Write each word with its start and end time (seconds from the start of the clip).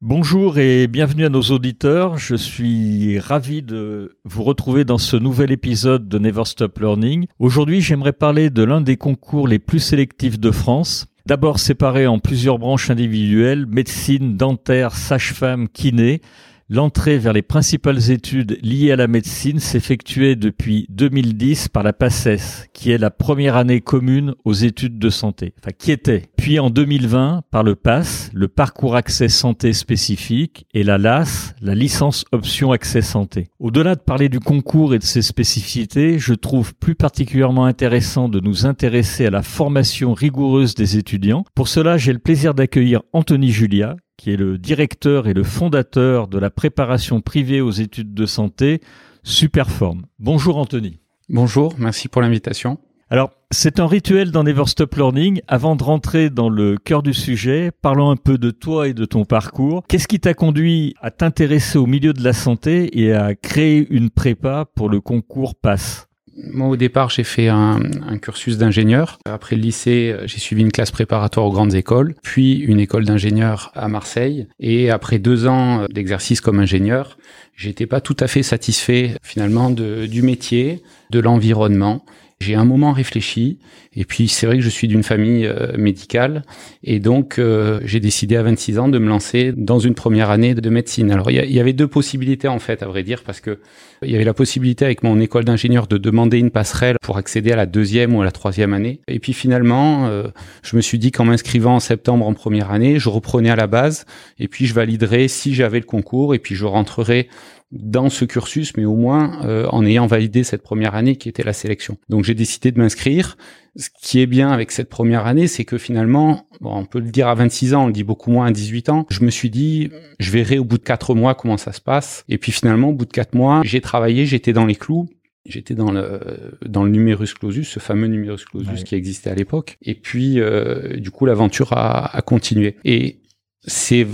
Bonjour 0.00 0.58
et 0.58 0.86
bienvenue 0.86 1.24
à 1.24 1.28
nos 1.28 1.42
auditeurs. 1.42 2.18
Je 2.18 2.36
suis 2.36 3.18
ravi 3.18 3.62
de 3.62 4.16
vous 4.24 4.44
retrouver 4.44 4.84
dans 4.84 4.96
ce 4.96 5.16
nouvel 5.16 5.50
épisode 5.50 6.08
de 6.08 6.20
Never 6.20 6.44
Stop 6.44 6.78
Learning. 6.78 7.26
Aujourd'hui, 7.40 7.80
j'aimerais 7.80 8.12
parler 8.12 8.48
de 8.48 8.62
l'un 8.62 8.80
des 8.80 8.96
concours 8.96 9.48
les 9.48 9.58
plus 9.58 9.80
sélectifs 9.80 10.38
de 10.38 10.52
France. 10.52 11.08
D'abord 11.26 11.58
séparé 11.58 12.06
en 12.06 12.20
plusieurs 12.20 12.60
branches 12.60 12.90
individuelles, 12.90 13.66
médecine, 13.66 14.36
dentaire, 14.36 14.94
sage-femme, 14.94 15.68
kiné. 15.68 16.20
L'entrée 16.70 17.16
vers 17.16 17.32
les 17.32 17.40
principales 17.40 18.10
études 18.10 18.58
liées 18.60 18.92
à 18.92 18.96
la 18.96 19.06
médecine 19.06 19.58
s'effectuait 19.58 20.36
depuis 20.36 20.84
2010 20.90 21.68
par 21.68 21.82
la 21.82 21.94
PACES, 21.94 22.66
qui 22.74 22.90
est 22.90 22.98
la 22.98 23.10
première 23.10 23.56
année 23.56 23.80
commune 23.80 24.34
aux 24.44 24.52
études 24.52 24.98
de 24.98 25.08
santé, 25.08 25.54
enfin 25.58 25.70
qui 25.78 25.92
était. 25.92 26.24
Puis 26.36 26.58
en 26.58 26.68
2020 26.68 27.44
par 27.50 27.62
le 27.62 27.74
PASS, 27.74 28.28
le 28.34 28.48
parcours 28.48 28.96
accès 28.96 29.30
santé 29.30 29.72
spécifique, 29.72 30.66
et 30.74 30.82
la 30.82 30.98
LAS, 30.98 31.54
la 31.62 31.74
licence 31.74 32.26
option 32.32 32.70
accès 32.70 33.00
santé. 33.00 33.48
Au-delà 33.58 33.94
de 33.94 34.00
parler 34.00 34.28
du 34.28 34.38
concours 34.38 34.92
et 34.94 34.98
de 34.98 35.04
ses 35.04 35.22
spécificités, 35.22 36.18
je 36.18 36.34
trouve 36.34 36.74
plus 36.74 36.94
particulièrement 36.94 37.64
intéressant 37.64 38.28
de 38.28 38.40
nous 38.40 38.66
intéresser 38.66 39.24
à 39.24 39.30
la 39.30 39.42
formation 39.42 40.12
rigoureuse 40.12 40.74
des 40.74 40.98
étudiants. 40.98 41.44
Pour 41.54 41.68
cela, 41.68 41.96
j'ai 41.96 42.12
le 42.12 42.18
plaisir 42.18 42.52
d'accueillir 42.52 43.00
Anthony 43.14 43.52
Julia, 43.52 43.96
qui 44.18 44.32
est 44.32 44.36
le 44.36 44.58
directeur 44.58 45.28
et 45.28 45.32
le 45.32 45.44
fondateur 45.44 46.28
de 46.28 46.38
la 46.38 46.50
préparation 46.50 47.22
privée 47.22 47.62
aux 47.62 47.70
études 47.70 48.12
de 48.12 48.26
santé 48.26 48.82
Superform. 49.22 50.02
Bonjour 50.18 50.58
Anthony. 50.58 50.98
Bonjour, 51.30 51.74
merci 51.78 52.08
pour 52.08 52.20
l'invitation. 52.20 52.78
Alors, 53.10 53.30
c'est 53.50 53.80
un 53.80 53.86
rituel 53.86 54.32
dans 54.32 54.44
Never 54.44 54.66
Stop 54.66 54.94
Learning. 54.96 55.40
Avant 55.48 55.76
de 55.76 55.82
rentrer 55.82 56.28
dans 56.28 56.50
le 56.50 56.76
cœur 56.76 57.02
du 57.02 57.14
sujet, 57.14 57.70
parlons 57.80 58.10
un 58.10 58.16
peu 58.16 58.36
de 58.36 58.50
toi 58.50 58.88
et 58.88 58.92
de 58.92 59.06
ton 59.06 59.24
parcours. 59.24 59.82
Qu'est-ce 59.88 60.08
qui 60.08 60.20
t'a 60.20 60.34
conduit 60.34 60.94
à 61.00 61.10
t'intéresser 61.10 61.78
au 61.78 61.86
milieu 61.86 62.12
de 62.12 62.22
la 62.22 62.34
santé 62.34 63.00
et 63.00 63.14
à 63.14 63.34
créer 63.34 63.86
une 63.88 64.10
prépa 64.10 64.66
pour 64.74 64.90
le 64.90 65.00
concours 65.00 65.54
PASS 65.54 66.07
moi, 66.44 66.68
au 66.68 66.76
départ, 66.76 67.10
j'ai 67.10 67.24
fait 67.24 67.48
un, 67.48 67.80
un 68.06 68.18
cursus 68.18 68.58
d'ingénieur. 68.58 69.18
Après 69.24 69.56
le 69.56 69.62
lycée, 69.62 70.14
j'ai 70.24 70.38
suivi 70.38 70.62
une 70.62 70.72
classe 70.72 70.90
préparatoire 70.90 71.46
aux 71.46 71.52
grandes 71.52 71.74
écoles, 71.74 72.14
puis 72.22 72.54
une 72.54 72.80
école 72.80 73.04
d'ingénieur 73.04 73.72
à 73.74 73.88
Marseille. 73.88 74.46
Et 74.60 74.90
après 74.90 75.18
deux 75.18 75.46
ans 75.46 75.86
d'exercice 75.90 76.40
comme 76.40 76.60
ingénieur, 76.60 77.18
j'étais 77.56 77.86
pas 77.86 78.00
tout 78.00 78.16
à 78.20 78.28
fait 78.28 78.42
satisfait 78.42 79.16
finalement 79.22 79.70
de, 79.70 80.06
du 80.06 80.22
métier, 80.22 80.82
de 81.10 81.18
l'environnement. 81.18 82.04
J'ai 82.40 82.54
un 82.54 82.64
moment 82.64 82.92
réfléchi 82.92 83.58
et 83.98 84.04
puis 84.04 84.28
c'est 84.28 84.46
vrai 84.46 84.58
que 84.58 84.62
je 84.62 84.68
suis 84.68 84.86
d'une 84.86 85.02
famille 85.02 85.44
euh, 85.44 85.76
médicale 85.76 86.42
et 86.84 87.00
donc 87.00 87.40
euh, 87.40 87.80
j'ai 87.82 87.98
décidé 87.98 88.36
à 88.36 88.44
26 88.44 88.78
ans 88.78 88.88
de 88.88 88.96
me 89.00 89.08
lancer 89.08 89.52
dans 89.56 89.80
une 89.80 89.96
première 89.96 90.30
année 90.30 90.54
de 90.54 90.70
médecine. 90.70 91.10
Alors 91.10 91.32
il 91.32 91.50
y, 91.50 91.58
avait 91.58 91.72
deux 91.72 91.88
possibilités 91.88 92.46
en 92.46 92.60
fait 92.60 92.84
à 92.84 92.86
vrai 92.86 93.02
dire 93.02 93.24
parce 93.24 93.40
que 93.40 93.58
il 94.04 94.12
y 94.12 94.14
avait 94.14 94.24
la 94.24 94.34
possibilité 94.34 94.84
avec 94.84 95.02
mon 95.02 95.18
école 95.18 95.44
d'ingénieur 95.44 95.88
de 95.88 95.98
demander 95.98 96.38
une 96.38 96.52
passerelle 96.52 96.94
pour 97.02 97.18
accéder 97.18 97.50
à 97.50 97.56
la 97.56 97.66
deuxième 97.66 98.14
ou 98.14 98.22
à 98.22 98.24
la 98.24 98.30
troisième 98.30 98.72
année. 98.72 99.00
Et 99.08 99.18
puis 99.18 99.32
finalement 99.32 100.06
euh, 100.06 100.28
je 100.62 100.76
me 100.76 100.80
suis 100.80 101.00
dit 101.00 101.10
qu'en 101.10 101.24
m'inscrivant 101.24 101.74
en 101.74 101.80
septembre 101.80 102.24
en 102.24 102.34
première 102.34 102.70
année, 102.70 103.00
je 103.00 103.08
reprenais 103.08 103.50
à 103.50 103.56
la 103.56 103.66
base 103.66 104.06
et 104.38 104.46
puis 104.46 104.66
je 104.66 104.74
validerais 104.74 105.26
si 105.26 105.54
j'avais 105.54 105.80
le 105.80 105.86
concours 105.86 106.36
et 106.36 106.38
puis 106.38 106.54
je 106.54 106.66
rentrerais 106.66 107.26
dans 107.70 108.08
ce 108.08 108.24
cursus, 108.24 108.72
mais 108.76 108.84
au 108.84 108.96
moins 108.96 109.44
euh, 109.44 109.66
en 109.70 109.84
ayant 109.84 110.06
validé 110.06 110.42
cette 110.42 110.62
première 110.62 110.94
année 110.94 111.16
qui 111.16 111.28
était 111.28 111.42
la 111.42 111.52
sélection. 111.52 111.98
Donc 112.08 112.24
j'ai 112.24 112.34
décidé 112.34 112.70
de 112.72 112.78
m'inscrire. 112.78 113.36
Ce 113.78 113.88
qui 114.02 114.20
est 114.20 114.26
bien 114.26 114.50
avec 114.50 114.72
cette 114.72 114.88
première 114.88 115.26
année, 115.26 115.46
c'est 115.46 115.64
que 115.64 115.78
finalement, 115.78 116.48
bon, 116.60 116.74
on 116.74 116.84
peut 116.84 116.98
le 116.98 117.10
dire 117.10 117.28
à 117.28 117.34
26 117.34 117.74
ans, 117.74 117.84
on 117.84 117.86
le 117.86 117.92
dit 117.92 118.02
beaucoup 118.02 118.30
moins 118.30 118.46
à 118.46 118.50
18 118.50 118.88
ans, 118.88 119.06
je 119.08 119.22
me 119.22 119.30
suis 119.30 119.50
dit, 119.50 119.90
je 120.18 120.30
verrai 120.32 120.58
au 120.58 120.64
bout 120.64 120.78
de 120.78 120.82
quatre 120.82 121.14
mois 121.14 121.34
comment 121.36 121.56
ça 121.56 121.72
se 121.72 121.80
passe. 121.80 122.24
Et 122.28 122.38
puis 122.38 122.50
finalement, 122.50 122.88
au 122.88 122.92
bout 122.92 123.04
de 123.04 123.12
quatre 123.12 123.34
mois, 123.34 123.62
j'ai 123.64 123.80
travaillé, 123.80 124.26
j'étais 124.26 124.52
dans 124.52 124.66
les 124.66 124.74
clous. 124.74 125.08
J'étais 125.46 125.74
dans 125.74 125.92
le 125.92 126.58
dans 126.66 126.84
le 126.84 126.90
numerus 126.90 127.32
clausus, 127.32 127.66
ce 127.66 127.80
fameux 127.80 128.08
numerus 128.08 128.44
clausus 128.44 128.84
qui 128.84 128.94
existait 128.96 129.30
à 129.30 129.34
l'époque. 129.34 129.78
Et 129.80 129.94
puis, 129.94 130.40
euh, 130.40 130.98
du 130.98 131.10
coup, 131.10 131.24
l'aventure 131.24 131.72
a, 131.72 132.14
a 132.14 132.20
continué. 132.20 132.76
Et 132.84 133.22
c'est 133.62 134.06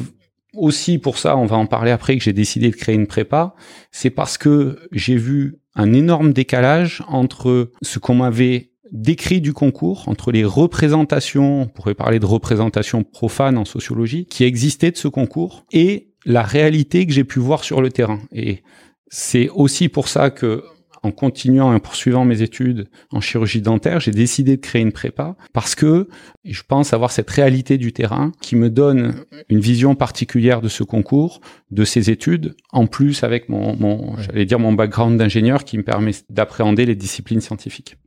aussi 0.55 0.99
pour 0.99 1.19
ça, 1.19 1.37
on 1.37 1.47
va 1.47 1.57
en 1.57 1.67
parler 1.67 1.91
après, 1.91 2.17
que 2.17 2.23
j'ai 2.23 2.33
décidé 2.33 2.71
de 2.71 2.77
créer 2.77 2.95
une 2.95 3.07
prépa, 3.07 3.55
c'est 3.91 4.11
parce 4.11 4.39
que 4.39 4.79
j'ai 4.93 5.17
vu 5.17 5.57
un 5.75 5.93
énorme 5.93 6.33
décalage 6.33 7.03
entre 7.09 7.73
ce 7.83 7.99
qu'on 7.99 8.15
m'avait 8.15 8.74
décrit 8.93 9.41
du 9.41 9.53
concours, 9.53 10.09
entre 10.09 10.33
les 10.33 10.45
représentations, 10.45 11.63
on 11.63 11.67
pourrait 11.67 11.95
parler 11.95 12.19
de 12.19 12.27
représentations 12.27 13.03
profanes 13.03 13.59
en 13.59 13.65
sociologie, 13.65 14.27
qui 14.27 14.45
existaient 14.45 14.91
de 14.91 14.97
ce 14.97 15.09
concours, 15.09 15.65
et 15.73 16.09
la 16.27 16.43
réalité 16.43 17.07
que 17.07 17.13
j'ai 17.13 17.25
pu 17.25 17.39
voir 17.39 17.65
sur 17.65 17.81
le 17.81 17.91
terrain. 17.91 18.21
Et 18.33 18.63
c'est 19.09 19.49
aussi 19.51 19.89
pour 19.89 20.09
ça 20.09 20.31
que 20.31 20.65
en 21.05 21.13
continuant 21.13 21.71
et 21.73 21.77
en 21.77 21.81
poursuivant 21.81 22.25
mes 22.25 22.41
études 22.41 22.89
en 23.13 23.21
chirurgie 23.21 23.61
dentaire, 23.61 24.01
j'ai 24.01 24.11
décidé 24.11 24.57
de 24.57 24.61
créer 24.63 24.81
une 24.81 24.93
prépa 24.93 25.37
parce 25.53 25.75
que 25.75 26.09
je 26.45 26.63
pense 26.67 26.95
avoir 26.95 27.13
cette 27.13 27.29
réalité 27.29 27.77
du 27.77 27.93
terrain 27.93 28.33
qui 28.41 28.57
me 28.57 28.71
donne 28.71 29.15
une 29.51 29.61
vision 29.61 29.95
particulière 29.95 30.63
de 30.63 30.69
ce 30.69 30.83
concours, 30.83 31.43
de 31.71 31.85
ces 31.85 32.09
études, 32.09 32.57
en 32.73 32.87
plus 32.87 33.23
avec 33.23 33.51
mon, 33.51 33.77
mon 33.77 34.17
j'allais 34.17 34.47
dire 34.47 34.59
mon 34.59 34.73
background 34.73 35.19
d'ingénieur 35.19 35.65
qui 35.65 35.77
me 35.77 35.83
permet 35.83 36.13
d'appréhender 36.31 36.87
les 36.87 36.97
disciplines 36.97 37.43
scientifiques. 37.43 37.99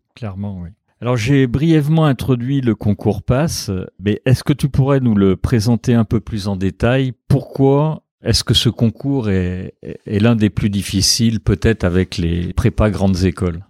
Alors 1.00 1.16
j'ai 1.16 1.45
brièvement 1.45 2.05
introduit 2.05 2.61
le 2.61 2.73
concours 2.73 3.22
PASS, 3.22 3.69
mais 4.00 4.22
est-ce 4.25 4.44
que 4.44 4.53
tu 4.53 4.67
pourrais 4.67 5.00
nous 5.00 5.13
le 5.13 5.35
présenter 5.35 5.94
un 5.94 6.05
peu 6.05 6.19
plus 6.19 6.47
en 6.47 6.55
détail? 6.55 7.13
Pourquoi 7.28 8.03
est-ce 8.23 8.44
que 8.44 8.56
ce 8.56 8.69
concours 8.69 9.29
est, 9.29 9.75
l'un 10.07 10.35
des 10.35 10.50
plus 10.50 10.72
difficiles, 10.72 11.39
peut-être 11.39 11.83
avec 11.83 12.17
les 12.17 12.51
prépas 12.53 12.89
grandes 12.89 13.23
écoles? 13.23 13.66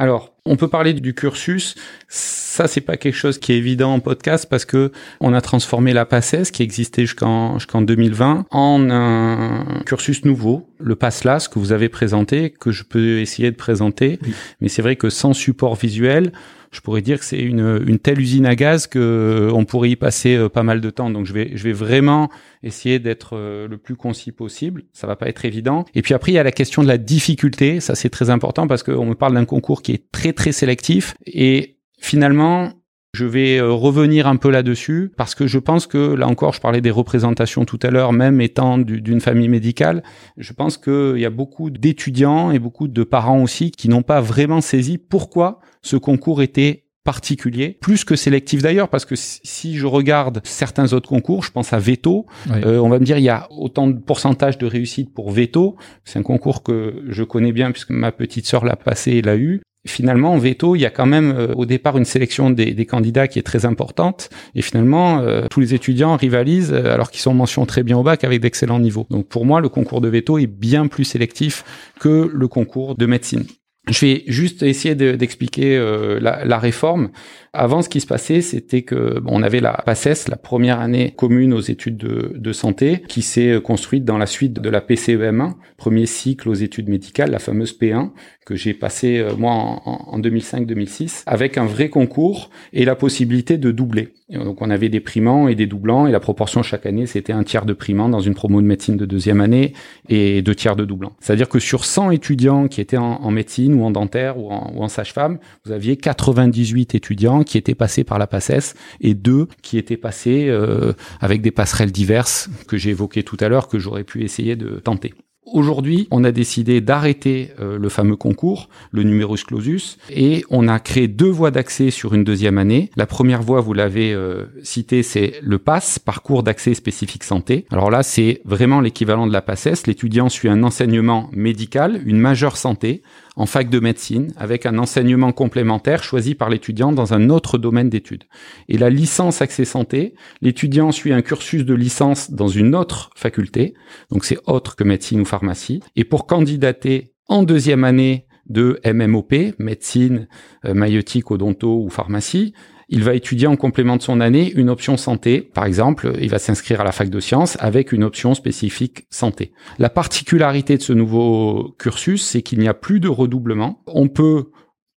Alors, 0.00 0.32
on 0.46 0.56
peut 0.56 0.68
parler 0.68 0.94
du 0.94 1.12
cursus. 1.12 1.74
Ça, 2.08 2.66
c'est 2.68 2.80
pas 2.80 2.96
quelque 2.96 3.14
chose 3.14 3.36
qui 3.36 3.52
est 3.52 3.58
évident 3.58 3.92
en 3.92 4.00
podcast 4.00 4.46
parce 4.48 4.64
que 4.64 4.92
on 5.20 5.34
a 5.34 5.42
transformé 5.42 5.92
la 5.92 6.06
PACES, 6.06 6.50
qui 6.50 6.62
existait 6.62 7.02
jusqu'en 7.02 7.58
jusqu'en 7.58 7.82
2020, 7.82 8.46
en 8.50 8.90
un 8.90 9.82
cursus 9.84 10.24
nouveau, 10.24 10.66
le 10.78 10.96
PASSLAS 10.96 11.48
que 11.52 11.58
vous 11.58 11.72
avez 11.72 11.90
présenté, 11.90 12.48
que 12.48 12.70
je 12.70 12.84
peux 12.84 13.18
essayer 13.18 13.50
de 13.50 13.56
présenter. 13.56 14.18
Mais 14.62 14.68
c'est 14.68 14.80
vrai 14.80 14.96
que 14.96 15.10
sans 15.10 15.34
support 15.34 15.74
visuel, 15.74 16.32
je 16.70 16.80
pourrais 16.80 17.02
dire 17.02 17.18
que 17.18 17.24
c'est 17.24 17.40
une, 17.40 17.82
une 17.86 17.98
telle 17.98 18.20
usine 18.20 18.46
à 18.46 18.54
gaz 18.54 18.86
que 18.86 18.98
euh, 18.98 19.52
on 19.52 19.64
pourrait 19.64 19.90
y 19.90 19.96
passer 19.96 20.36
euh, 20.36 20.48
pas 20.48 20.62
mal 20.62 20.80
de 20.80 20.90
temps. 20.90 21.10
Donc 21.10 21.26
je 21.26 21.32
vais, 21.32 21.50
je 21.54 21.64
vais 21.64 21.72
vraiment 21.72 22.30
essayer 22.62 22.98
d'être 22.98 23.30
euh, 23.34 23.66
le 23.66 23.76
plus 23.76 23.96
concis 23.96 24.30
possible. 24.30 24.84
Ça 24.92 25.06
va 25.06 25.16
pas 25.16 25.28
être 25.28 25.44
évident. 25.44 25.84
Et 25.94 26.02
puis 26.02 26.14
après, 26.14 26.32
il 26.32 26.36
y 26.36 26.38
a 26.38 26.44
la 26.44 26.52
question 26.52 26.82
de 26.82 26.88
la 26.88 26.98
difficulté. 26.98 27.80
Ça, 27.80 27.94
c'est 27.94 28.10
très 28.10 28.30
important 28.30 28.68
parce 28.68 28.84
qu'on 28.84 29.06
me 29.06 29.14
parle 29.14 29.34
d'un 29.34 29.44
concours 29.44 29.82
qui 29.82 29.92
est 29.92 30.10
très, 30.12 30.32
très 30.32 30.52
sélectif. 30.52 31.14
Et 31.26 31.78
finalement, 31.98 32.72
je 33.12 33.24
vais 33.24 33.60
revenir 33.60 34.26
un 34.26 34.36
peu 34.36 34.50
là-dessus 34.50 35.12
parce 35.16 35.34
que 35.34 35.46
je 35.46 35.58
pense 35.58 35.86
que 35.86 36.14
là 36.14 36.28
encore, 36.28 36.52
je 36.52 36.60
parlais 36.60 36.80
des 36.80 36.90
représentations 36.90 37.64
tout 37.64 37.78
à 37.82 37.90
l'heure, 37.90 38.12
même 38.12 38.40
étant 38.40 38.78
d'une 38.78 39.20
famille 39.20 39.48
médicale, 39.48 40.02
je 40.36 40.52
pense 40.52 40.78
qu'il 40.78 41.18
y 41.18 41.26
a 41.26 41.30
beaucoup 41.30 41.70
d'étudiants 41.70 42.50
et 42.50 42.58
beaucoup 42.58 42.88
de 42.88 43.02
parents 43.02 43.42
aussi 43.42 43.70
qui 43.70 43.88
n'ont 43.88 44.02
pas 44.02 44.20
vraiment 44.20 44.60
saisi 44.60 44.98
pourquoi 44.98 45.60
ce 45.82 45.96
concours 45.96 46.42
était 46.42 46.84
particulier, 47.04 47.78
plus 47.80 48.04
que 48.04 48.14
sélectif 48.14 48.62
d'ailleurs, 48.62 48.88
parce 48.88 49.06
que 49.06 49.14
si 49.16 49.76
je 49.76 49.86
regarde 49.86 50.40
certains 50.44 50.92
autres 50.92 51.08
concours, 51.08 51.42
je 51.42 51.50
pense 51.50 51.72
à 51.72 51.78
Veto, 51.78 52.26
euh, 52.50 52.78
on 52.78 52.90
va 52.90 52.98
me 52.98 53.04
dire 53.04 53.16
il 53.16 53.24
y 53.24 53.30
a 53.30 53.48
autant 53.50 53.88
de 53.88 53.98
pourcentage 53.98 54.58
de 54.58 54.66
réussite 54.66 55.12
pour 55.14 55.30
Veto, 55.30 55.76
c'est 56.04 56.18
un 56.18 56.22
concours 56.22 56.62
que 56.62 57.02
je 57.08 57.24
connais 57.24 57.52
bien 57.52 57.72
puisque 57.72 57.90
ma 57.90 58.12
petite 58.12 58.46
sœur 58.46 58.64
l'a 58.64 58.76
passé 58.76 59.12
et 59.12 59.22
l'a 59.22 59.36
eu. 59.36 59.62
Finalement, 59.86 60.34
en 60.34 60.38
veto, 60.38 60.76
il 60.76 60.80
y 60.80 60.86
a 60.86 60.90
quand 60.90 61.06
même 61.06 61.32
euh, 61.34 61.54
au 61.54 61.64
départ 61.64 61.96
une 61.96 62.04
sélection 62.04 62.50
des, 62.50 62.84
candidats 62.84 63.28
qui 63.28 63.38
est 63.38 63.42
très 63.42 63.64
importante, 63.64 64.28
et 64.54 64.60
finalement, 64.60 65.20
euh, 65.20 65.46
tous 65.48 65.60
les 65.60 65.72
étudiants 65.72 66.16
rivalisent 66.16 66.74
alors 66.74 67.10
qu'ils 67.10 67.22
sont 67.22 67.32
mention 67.32 67.64
très 67.64 67.82
bien 67.82 67.96
au 67.96 68.02
bac 68.02 68.22
avec 68.24 68.40
d'excellents 68.40 68.80
niveaux. 68.80 69.06
Donc 69.08 69.26
pour 69.26 69.46
moi, 69.46 69.60
le 69.60 69.70
concours 69.70 70.02
de 70.02 70.08
veto 70.08 70.38
est 70.38 70.46
bien 70.46 70.86
plus 70.86 71.04
sélectif 71.04 71.64
que 71.98 72.30
le 72.32 72.48
concours 72.48 72.94
de 72.94 73.06
médecine. 73.06 73.46
Je 73.88 74.06
vais 74.06 74.24
juste 74.26 74.62
essayer 74.62 74.94
d'expliquer 74.94 75.76
euh, 75.76 76.20
la, 76.20 76.58
réforme. 76.58 77.10
Avant, 77.52 77.82
ce 77.82 77.88
qui 77.88 78.00
se 78.00 78.06
passait, 78.06 78.42
c'était 78.42 78.82
que 78.82 79.20
on 79.26 79.42
avait 79.42 79.58
la 79.58 79.72
PACES, 79.72 80.28
la 80.28 80.36
première 80.36 80.78
année 80.78 81.12
commune 81.16 81.52
aux 81.52 81.60
études 81.60 81.96
de, 81.96 82.52
santé, 82.52 83.02
qui 83.08 83.22
s'est 83.22 83.60
construite 83.60 84.04
dans 84.04 84.18
la 84.18 84.26
suite 84.26 84.60
de 84.60 84.70
la 84.70 84.80
PCEM1, 84.80 85.54
premier 85.76 86.06
cycle 86.06 86.48
aux 86.48 86.54
études 86.54 86.88
médicales, 86.88 87.32
la 87.32 87.40
fameuse 87.40 87.76
P1, 87.76 88.10
que 88.46 88.54
j'ai 88.54 88.72
passé 88.72 89.18
euh, 89.18 89.34
moi 89.36 89.52
en, 89.52 89.80
en 89.84 90.20
2005-2006, 90.20 91.22
avec 91.26 91.58
un 91.58 91.64
vrai 91.64 91.88
concours 91.88 92.50
et 92.72 92.84
la 92.84 92.94
possibilité 92.94 93.58
de 93.58 93.72
doubler. 93.72 94.12
donc 94.32 94.62
on 94.62 94.70
avait 94.70 94.88
des 94.88 95.00
primants 95.00 95.48
et 95.48 95.56
des 95.56 95.66
doublants, 95.66 96.06
et 96.06 96.12
la 96.12 96.20
proportion 96.20 96.62
chaque 96.62 96.86
année, 96.86 97.06
c'était 97.06 97.32
un 97.32 97.42
tiers 97.42 97.64
de 97.64 97.72
primants 97.72 98.08
dans 98.08 98.20
une 98.20 98.34
promo 98.34 98.60
de 98.62 98.66
médecine 98.66 98.96
de 98.96 99.06
deuxième 99.06 99.40
année 99.40 99.72
et 100.08 100.40
deux 100.42 100.54
tiers 100.54 100.76
de 100.76 100.84
doublants. 100.84 101.12
C'est-à-dire 101.20 101.48
que 101.48 101.58
sur 101.58 101.84
100 101.84 102.12
étudiants 102.12 102.68
qui 102.68 102.80
étaient 102.80 102.96
en, 102.96 103.22
en 103.22 103.30
médecine 103.32 103.74
ou 103.74 103.84
en 103.84 103.90
dentaire 103.90 104.38
ou 104.38 104.50
en, 104.50 104.72
ou 104.74 104.82
en 104.82 104.88
sage-femme, 104.88 105.38
vous 105.64 105.72
aviez 105.72 105.96
98 105.96 106.94
étudiants 106.94 107.39
qui 107.44 107.58
étaient 107.58 107.74
passés 107.74 108.04
par 108.04 108.18
la 108.18 108.26
PACES 108.26 108.74
et 109.00 109.14
deux 109.14 109.48
qui 109.62 109.78
étaient 109.78 109.96
passés 109.96 110.46
euh, 110.48 110.92
avec 111.20 111.42
des 111.42 111.50
passerelles 111.50 111.92
diverses 111.92 112.48
que 112.68 112.76
j'ai 112.76 112.90
évoquées 112.90 113.22
tout 113.22 113.36
à 113.40 113.48
l'heure 113.48 113.68
que 113.68 113.78
j'aurais 113.78 114.04
pu 114.04 114.22
essayer 114.22 114.56
de 114.56 114.80
tenter. 114.80 115.14
Aujourd'hui, 115.52 116.06
on 116.10 116.22
a 116.22 116.30
décidé 116.30 116.80
d'arrêter 116.80 117.50
euh, 117.60 117.76
le 117.76 117.88
fameux 117.88 118.14
concours, 118.14 118.68
le 118.92 119.02
numerus 119.02 119.42
clausus, 119.42 119.98
et 120.10 120.44
on 120.48 120.68
a 120.68 120.78
créé 120.78 121.08
deux 121.08 121.30
voies 121.30 121.50
d'accès 121.50 121.90
sur 121.90 122.14
une 122.14 122.22
deuxième 122.24 122.58
année. 122.58 122.90
La 122.94 123.06
première 123.06 123.42
voie, 123.42 123.60
vous 123.60 123.72
l'avez 123.72 124.12
euh, 124.12 124.44
cité, 124.62 125.02
c'est 125.02 125.34
le 125.42 125.58
PASS, 125.58 125.98
parcours 125.98 126.42
d'accès 126.42 126.74
spécifique 126.74 127.24
santé. 127.24 127.64
Alors 127.72 127.90
là, 127.90 128.02
c'est 128.02 128.42
vraiment 128.44 128.80
l'équivalent 128.80 129.26
de 129.26 129.32
la 129.32 129.42
PACES. 129.42 129.86
L'étudiant 129.86 130.28
suit 130.28 130.48
un 130.48 130.62
enseignement 130.62 131.30
médical, 131.32 132.00
une 132.04 132.18
majeure 132.18 132.56
santé, 132.56 133.02
en 133.36 133.46
fac 133.46 133.70
de 133.70 133.80
médecine 133.80 134.32
avec 134.36 134.66
un 134.66 134.78
enseignement 134.78 135.32
complémentaire 135.32 136.02
choisi 136.02 136.34
par 136.34 136.50
l'étudiant 136.50 136.92
dans 136.92 137.14
un 137.14 137.30
autre 137.30 137.58
domaine 137.58 137.88
d'études. 137.88 138.24
Et 138.68 138.78
la 138.78 138.90
licence 138.90 139.42
accès 139.42 139.64
santé, 139.64 140.14
l'étudiant 140.40 140.92
suit 140.92 141.12
un 141.12 141.22
cursus 141.22 141.64
de 141.64 141.74
licence 141.74 142.30
dans 142.30 142.48
une 142.48 142.74
autre 142.74 143.10
faculté, 143.14 143.74
donc 144.10 144.24
c'est 144.24 144.38
autre 144.46 144.76
que 144.76 144.84
médecine 144.84 145.20
ou 145.20 145.24
pharmacie. 145.24 145.80
Et 145.96 146.04
pour 146.04 146.26
candidater 146.26 147.12
en 147.28 147.42
deuxième 147.42 147.84
année 147.84 148.26
de 148.48 148.80
MMOP, 148.84 149.54
médecine, 149.58 150.26
euh, 150.64 150.74
maïotique, 150.74 151.30
odonto 151.30 151.82
ou 151.84 151.88
pharmacie, 151.88 152.52
il 152.90 153.04
va 153.04 153.14
étudier 153.14 153.46
en 153.46 153.56
complément 153.56 153.96
de 153.96 154.02
son 154.02 154.20
année 154.20 154.50
une 154.52 154.68
option 154.68 154.96
santé. 154.96 155.40
Par 155.40 155.64
exemple, 155.64 156.12
il 156.20 156.28
va 156.28 156.40
s'inscrire 156.40 156.80
à 156.80 156.84
la 156.84 156.90
fac 156.90 157.08
de 157.08 157.20
sciences 157.20 157.56
avec 157.60 157.92
une 157.92 158.02
option 158.02 158.34
spécifique 158.34 159.06
santé. 159.10 159.52
La 159.78 159.88
particularité 159.88 160.76
de 160.76 160.82
ce 160.82 160.92
nouveau 160.92 161.74
cursus, 161.78 162.26
c'est 162.26 162.42
qu'il 162.42 162.58
n'y 162.58 162.68
a 162.68 162.74
plus 162.74 162.98
de 162.98 163.08
redoublement. 163.08 163.82
On 163.86 164.08
peut 164.08 164.50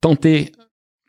tenter 0.00 0.52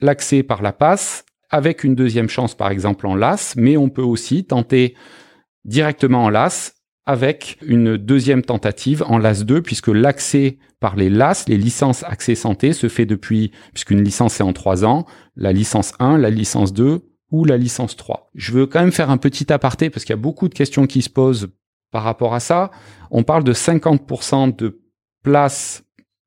l'accès 0.01 0.42
par 0.42 0.63
la 0.63 0.74
passe 0.74 1.24
avec 1.51 1.83
une 1.83 1.94
deuxième 1.94 2.30
chance, 2.30 2.56
par 2.56 2.72
exemple 2.72 3.06
en 3.06 3.16
LAS, 3.16 3.54
mais 3.57 3.78
on 3.78 3.89
peut 3.89 4.01
aussi 4.01 4.45
tenter 4.45 4.95
directement 5.66 6.25
en 6.25 6.30
LAS 6.30 6.74
avec 7.06 7.57
une 7.65 7.98
deuxième 7.98 8.44
tentative 8.44 9.03
en 9.07 9.18
LAS 9.18 9.44
2, 9.44 9.62
puisque 9.62 9.88
l'accès 9.88 10.57
par 10.80 10.95
les 10.95 11.09
LAS, 11.09 11.45
les 11.48 11.57
licences 11.57 12.03
accès 12.03 12.36
santé, 12.36 12.74
se 12.74 12.89
fait 12.89 13.06
depuis, 13.06 13.51
puisqu'une 13.74 14.03
licence 14.03 14.39
est 14.39 14.44
en 14.44 14.53
trois 14.53 14.86
ans, 14.86 15.06
la 15.36 15.51
licence 15.51 15.94
1, 16.00 16.18
la 16.18 16.30
licence 16.30 16.74
2 16.74 17.01
ou 17.31 17.45
la 17.45 17.57
licence 17.57 17.95
3. 17.95 18.30
Je 18.36 18.51
veux 18.51 18.65
quand 18.68 18.81
même 18.81 18.92
faire 18.92 19.09
un 19.09 19.18
petit 19.18 19.51
aparté, 19.51 19.89
parce 19.89 20.06
qu'il 20.06 20.13
y 20.13 20.19
a 20.19 20.21
beaucoup 20.21 20.48
de 20.48 20.53
questions 20.53 20.86
qui 20.86 21.01
se 21.01 21.09
posent 21.09 21.50
par 21.92 22.03
rapport 22.03 22.33
à 22.33 22.39
ça. 22.39 22.71
On 23.09 23.24
parle 23.24 23.44
de 23.44 23.54
50% 23.54 24.56
de 24.56 24.81
places 25.24 25.83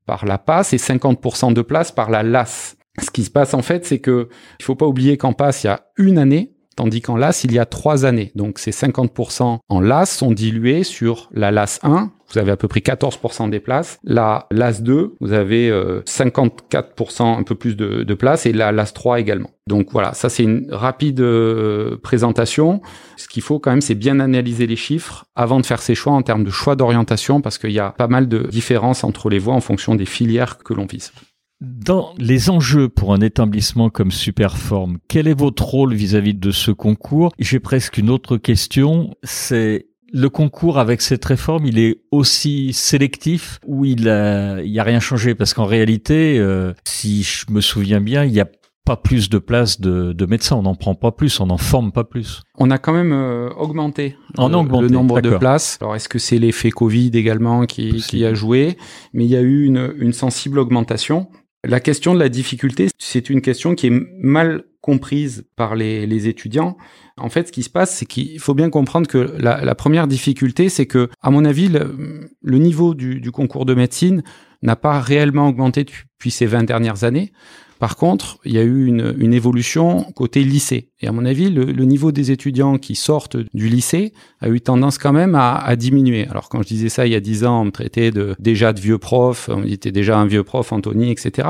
par 0.06 0.26
la 0.26 0.38
PASS 0.38 0.72
et 0.72 0.76
50% 0.76 1.52
de 1.52 1.62
places 1.62 1.92
par 1.92 2.10
la 2.10 2.22
LAS. 2.22 2.76
Ce 3.00 3.10
qui 3.10 3.24
se 3.24 3.30
passe 3.30 3.54
en 3.54 3.62
fait, 3.62 3.84
c'est 3.86 3.98
que 3.98 4.28
il 4.60 4.64
faut 4.64 4.76
pas 4.76 4.86
oublier 4.86 5.16
qu'en 5.16 5.32
PASS, 5.32 5.64
il 5.64 5.66
y 5.66 5.70
a 5.70 5.86
une 5.96 6.18
année 6.18 6.53
Tandis 6.76 7.00
qu'en 7.00 7.16
LAS, 7.16 7.44
il 7.44 7.52
y 7.52 7.58
a 7.58 7.66
trois 7.66 8.04
années. 8.04 8.32
Donc 8.34 8.58
ces 8.58 8.70
50% 8.70 9.58
en 9.68 9.80
LAS 9.80 10.06
sont 10.06 10.32
dilués 10.32 10.84
sur 10.84 11.28
la 11.32 11.50
LAS 11.50 11.78
1, 11.82 12.10
vous 12.34 12.38
avez 12.38 12.50
à 12.50 12.56
peu 12.56 12.68
près 12.68 12.80
14% 12.80 13.50
des 13.50 13.60
places. 13.60 13.98
La 14.02 14.46
LAS 14.50 14.80
2, 14.80 15.14
vous 15.20 15.32
avez 15.32 15.70
54%, 15.70 17.22
euh, 17.22 17.38
un 17.38 17.42
peu 17.42 17.54
plus 17.54 17.76
de, 17.76 18.14
places, 18.14 18.46
et 18.46 18.52
la 18.52 18.72
LAS 18.72 18.92
3 18.92 19.20
également. 19.20 19.50
Donc 19.66 19.88
voilà, 19.92 20.14
ça 20.14 20.28
c'est 20.28 20.42
une 20.42 20.66
rapide 20.70 21.20
euh, 21.20 21.96
présentation. 22.02 22.80
Ce 23.16 23.28
qu'il 23.28 23.42
faut 23.42 23.58
quand 23.58 23.70
même, 23.70 23.80
c'est 23.80 23.94
bien 23.94 24.20
analyser 24.20 24.66
les 24.66 24.76
chiffres 24.76 25.26
avant 25.34 25.60
de 25.60 25.66
faire 25.66 25.80
ses 25.80 25.94
choix 25.94 26.12
en 26.12 26.22
termes 26.22 26.44
de 26.44 26.50
choix 26.50 26.76
d'orientation, 26.76 27.40
parce 27.40 27.58
qu'il 27.58 27.72
y 27.72 27.78
a 27.78 27.90
pas 27.90 28.08
mal 28.08 28.28
de 28.28 28.48
différences 28.48 29.04
entre 29.04 29.30
les 29.30 29.38
voies 29.38 29.54
en 29.54 29.60
fonction 29.60 29.94
des 29.94 30.06
filières 30.06 30.58
que 30.58 30.74
l'on 30.74 30.86
vise. 30.86 31.12
Dans 31.64 32.14
les 32.18 32.50
enjeux 32.50 32.88
pour 32.88 33.14
un 33.14 33.20
établissement 33.20 33.88
comme 33.88 34.10
Superform, 34.10 34.98
quel 35.08 35.26
est 35.26 35.38
votre 35.38 35.64
rôle 35.64 35.94
vis-à-vis 35.94 36.34
de 36.34 36.50
ce 36.50 36.70
concours? 36.70 37.32
J'ai 37.38 37.58
presque 37.58 37.96
une 37.96 38.10
autre 38.10 38.36
question, 38.36 39.14
c'est 39.22 39.86
le 40.12 40.28
concours 40.28 40.78
avec 40.78 41.00
cette 41.00 41.24
réforme, 41.24 41.66
il 41.66 41.78
est 41.78 42.02
aussi 42.10 42.72
sélectif 42.72 43.58
ou 43.66 43.84
il 43.84 44.08
a, 44.08 44.62
il 44.62 44.78
a 44.78 44.82
rien 44.82 45.00
changé? 45.00 45.34
Parce 45.34 45.54
qu'en 45.54 45.64
réalité, 45.64 46.38
euh, 46.38 46.74
si 46.84 47.22
je 47.22 47.46
me 47.50 47.60
souviens 47.60 48.00
bien, 48.00 48.24
il 48.24 48.32
n'y 48.32 48.40
a 48.40 48.48
pas 48.84 48.96
plus 48.96 49.30
de 49.30 49.38
places 49.38 49.80
de, 49.80 50.12
de 50.12 50.26
médecins, 50.26 50.56
on 50.56 50.62
n'en 50.62 50.74
prend 50.74 50.94
pas 50.94 51.10
plus, 51.10 51.40
on 51.40 51.46
n'en 51.46 51.56
forme 51.56 51.90
pas 51.90 52.04
plus. 52.04 52.42
On 52.58 52.70
a 52.70 52.76
quand 52.76 52.92
même 52.92 53.12
euh, 53.12 53.48
augmenté, 53.56 54.16
le, 54.36 54.48
nombre 54.48 55.20
de 55.22 55.36
places. 55.38 55.78
Alors 55.80 55.96
est-ce 55.96 56.08
que 56.08 56.18
c'est 56.18 56.38
l'effet 56.38 56.70
Covid 56.70 57.10
également 57.14 57.64
qui, 57.64 57.94
qui, 57.94 58.26
a 58.26 58.34
joué? 58.34 58.76
Mais 59.14 59.24
il 59.24 59.30
y 59.30 59.36
a 59.36 59.40
eu 59.40 59.64
une, 59.64 59.94
une 59.96 60.12
sensible 60.12 60.58
augmentation. 60.58 61.28
La 61.64 61.80
question 61.80 62.14
de 62.14 62.18
la 62.18 62.28
difficulté, 62.28 62.88
c'est 62.98 63.30
une 63.30 63.40
question 63.40 63.74
qui 63.74 63.86
est 63.86 64.02
mal 64.18 64.64
comprise 64.80 65.46
par 65.56 65.74
les, 65.74 66.28
étudiants. 66.28 66.76
En 67.16 67.30
fait, 67.30 67.48
ce 67.48 67.52
qui 67.52 67.62
se 67.62 67.70
passe, 67.70 67.96
c'est 67.96 68.04
qu'il 68.04 68.38
faut 68.38 68.52
bien 68.52 68.68
comprendre 68.68 69.06
que 69.06 69.18
la, 69.38 69.74
première 69.74 70.06
difficulté, 70.06 70.68
c'est 70.68 70.86
que, 70.86 71.08
à 71.22 71.30
mon 71.30 71.44
avis, 71.46 71.68
le, 71.68 72.58
niveau 72.58 72.94
du, 72.94 73.20
du, 73.20 73.30
concours 73.30 73.64
de 73.64 73.74
médecine 73.74 74.22
n'a 74.62 74.76
pas 74.76 75.00
réellement 75.00 75.48
augmenté 75.48 75.84
depuis 75.84 76.30
ces 76.30 76.44
20 76.44 76.64
dernières 76.64 77.04
années. 77.04 77.32
Par 77.78 77.96
contre, 77.96 78.38
il 78.44 78.52
y 78.52 78.58
a 78.58 78.62
eu 78.62 78.86
une, 78.86 79.14
une 79.18 79.34
évolution 79.34 80.04
côté 80.14 80.42
lycée. 80.44 80.90
Et 81.00 81.06
à 81.06 81.12
mon 81.12 81.24
avis, 81.26 81.50
le, 81.50 81.64
le, 81.64 81.84
niveau 81.84 82.12
des 82.12 82.30
étudiants 82.30 82.78
qui 82.78 82.94
sortent 82.94 83.36
du 83.52 83.68
lycée 83.68 84.12
a 84.40 84.48
eu 84.48 84.60
tendance 84.60 84.96
quand 84.96 85.12
même 85.12 85.34
à, 85.34 85.56
à, 85.56 85.76
diminuer. 85.76 86.26
Alors 86.28 86.48
quand 86.48 86.62
je 86.62 86.68
disais 86.68 86.88
ça 86.88 87.06
il 87.06 87.12
y 87.12 87.16
a 87.16 87.20
dix 87.20 87.44
ans, 87.44 87.60
on 87.60 87.64
me 87.66 87.70
traitait 87.70 88.10
de, 88.10 88.34
déjà 88.38 88.72
de 88.72 88.80
vieux 88.80 88.98
prof, 88.98 89.50
on 89.52 89.64
était 89.64 89.92
déjà 89.92 90.16
un 90.16 90.26
vieux 90.26 90.44
prof, 90.44 90.72
Anthony, 90.72 91.10
etc. 91.10 91.48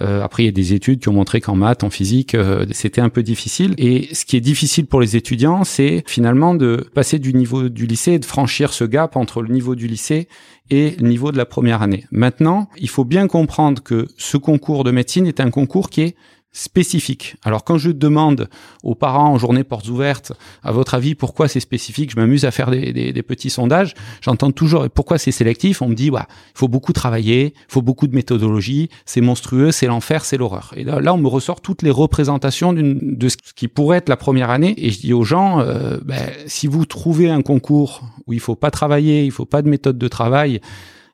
Euh, 0.00 0.22
après, 0.22 0.44
il 0.44 0.46
y 0.46 0.48
a 0.48 0.52
des 0.52 0.72
études 0.72 1.00
qui 1.00 1.08
ont 1.08 1.14
montré 1.14 1.40
qu'en 1.40 1.56
maths, 1.56 1.82
en 1.82 1.90
physique, 1.90 2.34
euh, 2.34 2.64
c'était 2.70 3.00
un 3.00 3.08
peu 3.08 3.22
difficile. 3.22 3.74
Et 3.78 4.14
ce 4.14 4.24
qui 4.24 4.36
est 4.36 4.40
difficile 4.40 4.86
pour 4.86 5.00
les 5.00 5.16
étudiants, 5.16 5.64
c'est 5.64 6.04
finalement 6.06 6.54
de 6.54 6.88
passer 6.94 7.18
du 7.18 7.34
niveau 7.34 7.68
du 7.68 7.86
lycée 7.86 8.12
et 8.12 8.18
de 8.18 8.24
franchir 8.24 8.72
ce 8.72 8.84
gap 8.84 9.16
entre 9.16 9.42
le 9.42 9.48
niveau 9.48 9.74
du 9.74 9.86
lycée 9.88 10.28
et 10.72 10.96
niveau 11.00 11.32
de 11.32 11.36
la 11.36 11.44
première 11.44 11.82
année. 11.82 12.06
Maintenant, 12.10 12.70
il 12.78 12.88
faut 12.88 13.04
bien 13.04 13.28
comprendre 13.28 13.82
que 13.82 14.08
ce 14.16 14.38
concours 14.38 14.84
de 14.84 14.90
médecine 14.90 15.26
est 15.26 15.38
un 15.38 15.50
concours 15.50 15.90
qui 15.90 16.00
est 16.00 16.16
spécifique. 16.52 17.36
Alors 17.44 17.64
quand 17.64 17.78
je 17.78 17.90
demande 17.90 18.48
aux 18.82 18.94
parents 18.94 19.32
en 19.32 19.38
journée 19.38 19.64
portes 19.64 19.88
ouvertes, 19.88 20.32
à 20.62 20.70
votre 20.70 20.94
avis, 20.94 21.14
pourquoi 21.14 21.48
c'est 21.48 21.60
spécifique, 21.60 22.10
je 22.10 22.16
m'amuse 22.16 22.44
à 22.44 22.50
faire 22.50 22.70
des, 22.70 22.92
des, 22.92 23.22
petits 23.22 23.48
sondages, 23.48 23.94
j'entends 24.20 24.50
toujours 24.50 24.88
pourquoi 24.90 25.16
c'est 25.16 25.32
sélectif, 25.32 25.80
on 25.80 25.88
me 25.88 25.94
dit, 25.94 26.10
ouais, 26.10 26.20
il 26.20 26.58
faut 26.58 26.68
beaucoup 26.68 26.92
travailler, 26.92 27.54
il 27.56 27.72
faut 27.72 27.80
beaucoup 27.80 28.06
de 28.06 28.14
méthodologie, 28.14 28.90
c'est 29.06 29.22
monstrueux, 29.22 29.70
c'est 29.72 29.86
l'enfer, 29.86 30.24
c'est 30.24 30.36
l'horreur. 30.36 30.72
Et 30.76 30.84
là, 30.84 31.00
là, 31.00 31.14
on 31.14 31.18
me 31.18 31.28
ressort 31.28 31.62
toutes 31.62 31.82
les 31.82 31.90
représentations 31.90 32.74
de 32.74 33.28
ce 33.28 33.36
qui 33.54 33.68
pourrait 33.68 33.98
être 33.98 34.10
la 34.10 34.16
première 34.16 34.50
année, 34.50 34.74
et 34.76 34.90
je 34.90 35.00
dis 35.00 35.14
aux 35.14 35.24
gens, 35.24 35.60
euh, 35.60 35.98
ben, 36.04 36.20
si 36.46 36.66
vous 36.66 36.84
trouvez 36.84 37.30
un 37.30 37.40
concours 37.40 38.02
où 38.26 38.34
il 38.34 38.40
faut 38.40 38.56
pas 38.56 38.70
travailler, 38.70 39.24
il 39.24 39.30
faut 39.30 39.46
pas 39.46 39.62
de 39.62 39.68
méthode 39.68 39.96
de 39.96 40.08
travail, 40.08 40.60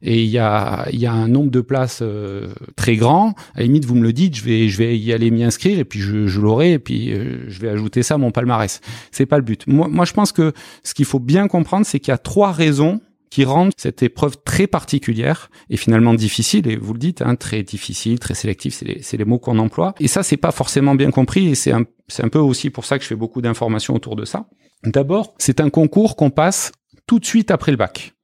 et 0.03 0.23
il 0.23 0.31
y 0.31 0.39
a, 0.39 0.89
y 0.93 1.07
a 1.07 1.13
un 1.13 1.29
nombre 1.29 1.51
de 1.51 1.61
places 1.61 2.01
euh, 2.03 2.49
très 2.77 2.97
grand. 2.97 3.35
À 3.55 3.61
la 3.61 3.65
limite, 3.65 3.85
vous 3.85 3.95
me 3.95 4.03
le 4.03 4.13
dites, 4.13 4.37
je 4.37 4.45
vais, 4.45 4.69
je 4.69 4.79
vais 4.79 4.99
y 4.99 5.13
aller 5.13 5.31
m'y 5.31 5.45
inscrire 5.45 5.79
et 5.79 5.85
puis 5.85 6.01
je, 6.01 6.27
je 6.27 6.41
l'aurai 6.41 6.73
et 6.73 6.79
puis 6.79 7.13
euh, 7.13 7.45
je 7.49 7.61
vais 7.61 7.69
ajouter 7.69 8.03
ça 8.03 8.15
à 8.15 8.19
mon 8.19 8.31
palmarès. 8.31 8.81
C'est 9.11 9.27
pas 9.27 9.37
le 9.37 9.43
but. 9.43 9.67
Moi, 9.67 9.89
moi, 9.89 10.05
je 10.05 10.13
pense 10.13 10.33
que 10.33 10.53
ce 10.85 10.95
qu'il 10.95 11.05
faut 11.05 11.19
bien 11.19 11.49
comprendre, 11.49 11.85
c'est 11.85 12.01
qu'il 12.01 12.13
y 12.13 12.15
a 12.15 12.19
trois 12.19 12.53
raisons 12.53 13.01
qui 13.31 13.45
rendent 13.45 13.73
cette 13.77 14.03
épreuve 14.03 14.37
très 14.43 14.67
particulière 14.67 15.51
et 15.69 15.77
finalement 15.77 16.15
difficile, 16.15 16.67
et 16.67 16.77
vous 16.77 16.95
le 16.95 16.99
dites, 16.99 17.21
hein, 17.21 17.35
très 17.35 17.63
difficile, 17.63 18.19
très 18.19 18.35
sélectif, 18.35 18.75
c'est 18.75 18.87
les, 18.87 19.19
les, 19.19 19.25
mots 19.25 19.39
qu'on 19.39 19.59
emploie. 19.59 19.95
Et 20.01 20.09
ça, 20.09 20.23
c'est 20.23 20.39
pas 20.39 20.51
forcément 20.51 20.95
bien 20.95 21.11
compris, 21.11 21.49
et 21.49 21.55
c'est 21.55 21.73
un, 21.73 21.83
un 22.23 22.29
peu 22.29 22.39
aussi 22.39 22.71
pour 22.71 22.87
ça 22.87 22.97
que 22.97 23.05
je 23.05 23.09
fais 23.09 23.17
beaucoup 23.17 23.43
d'informations 23.43 23.95
autour 23.95 24.17
de 24.17 24.25
ça. 24.25 24.47
D'abord, 24.85 25.35
c'est 25.39 25.61
un 25.61 25.69
concours 25.69 26.17
qu'on 26.17 26.31
passe 26.31 26.73
tout 27.07 27.19
de 27.19 27.27
suite 27.27 27.51
après 27.51 27.71
le 27.71 27.77
bac. 27.77 28.15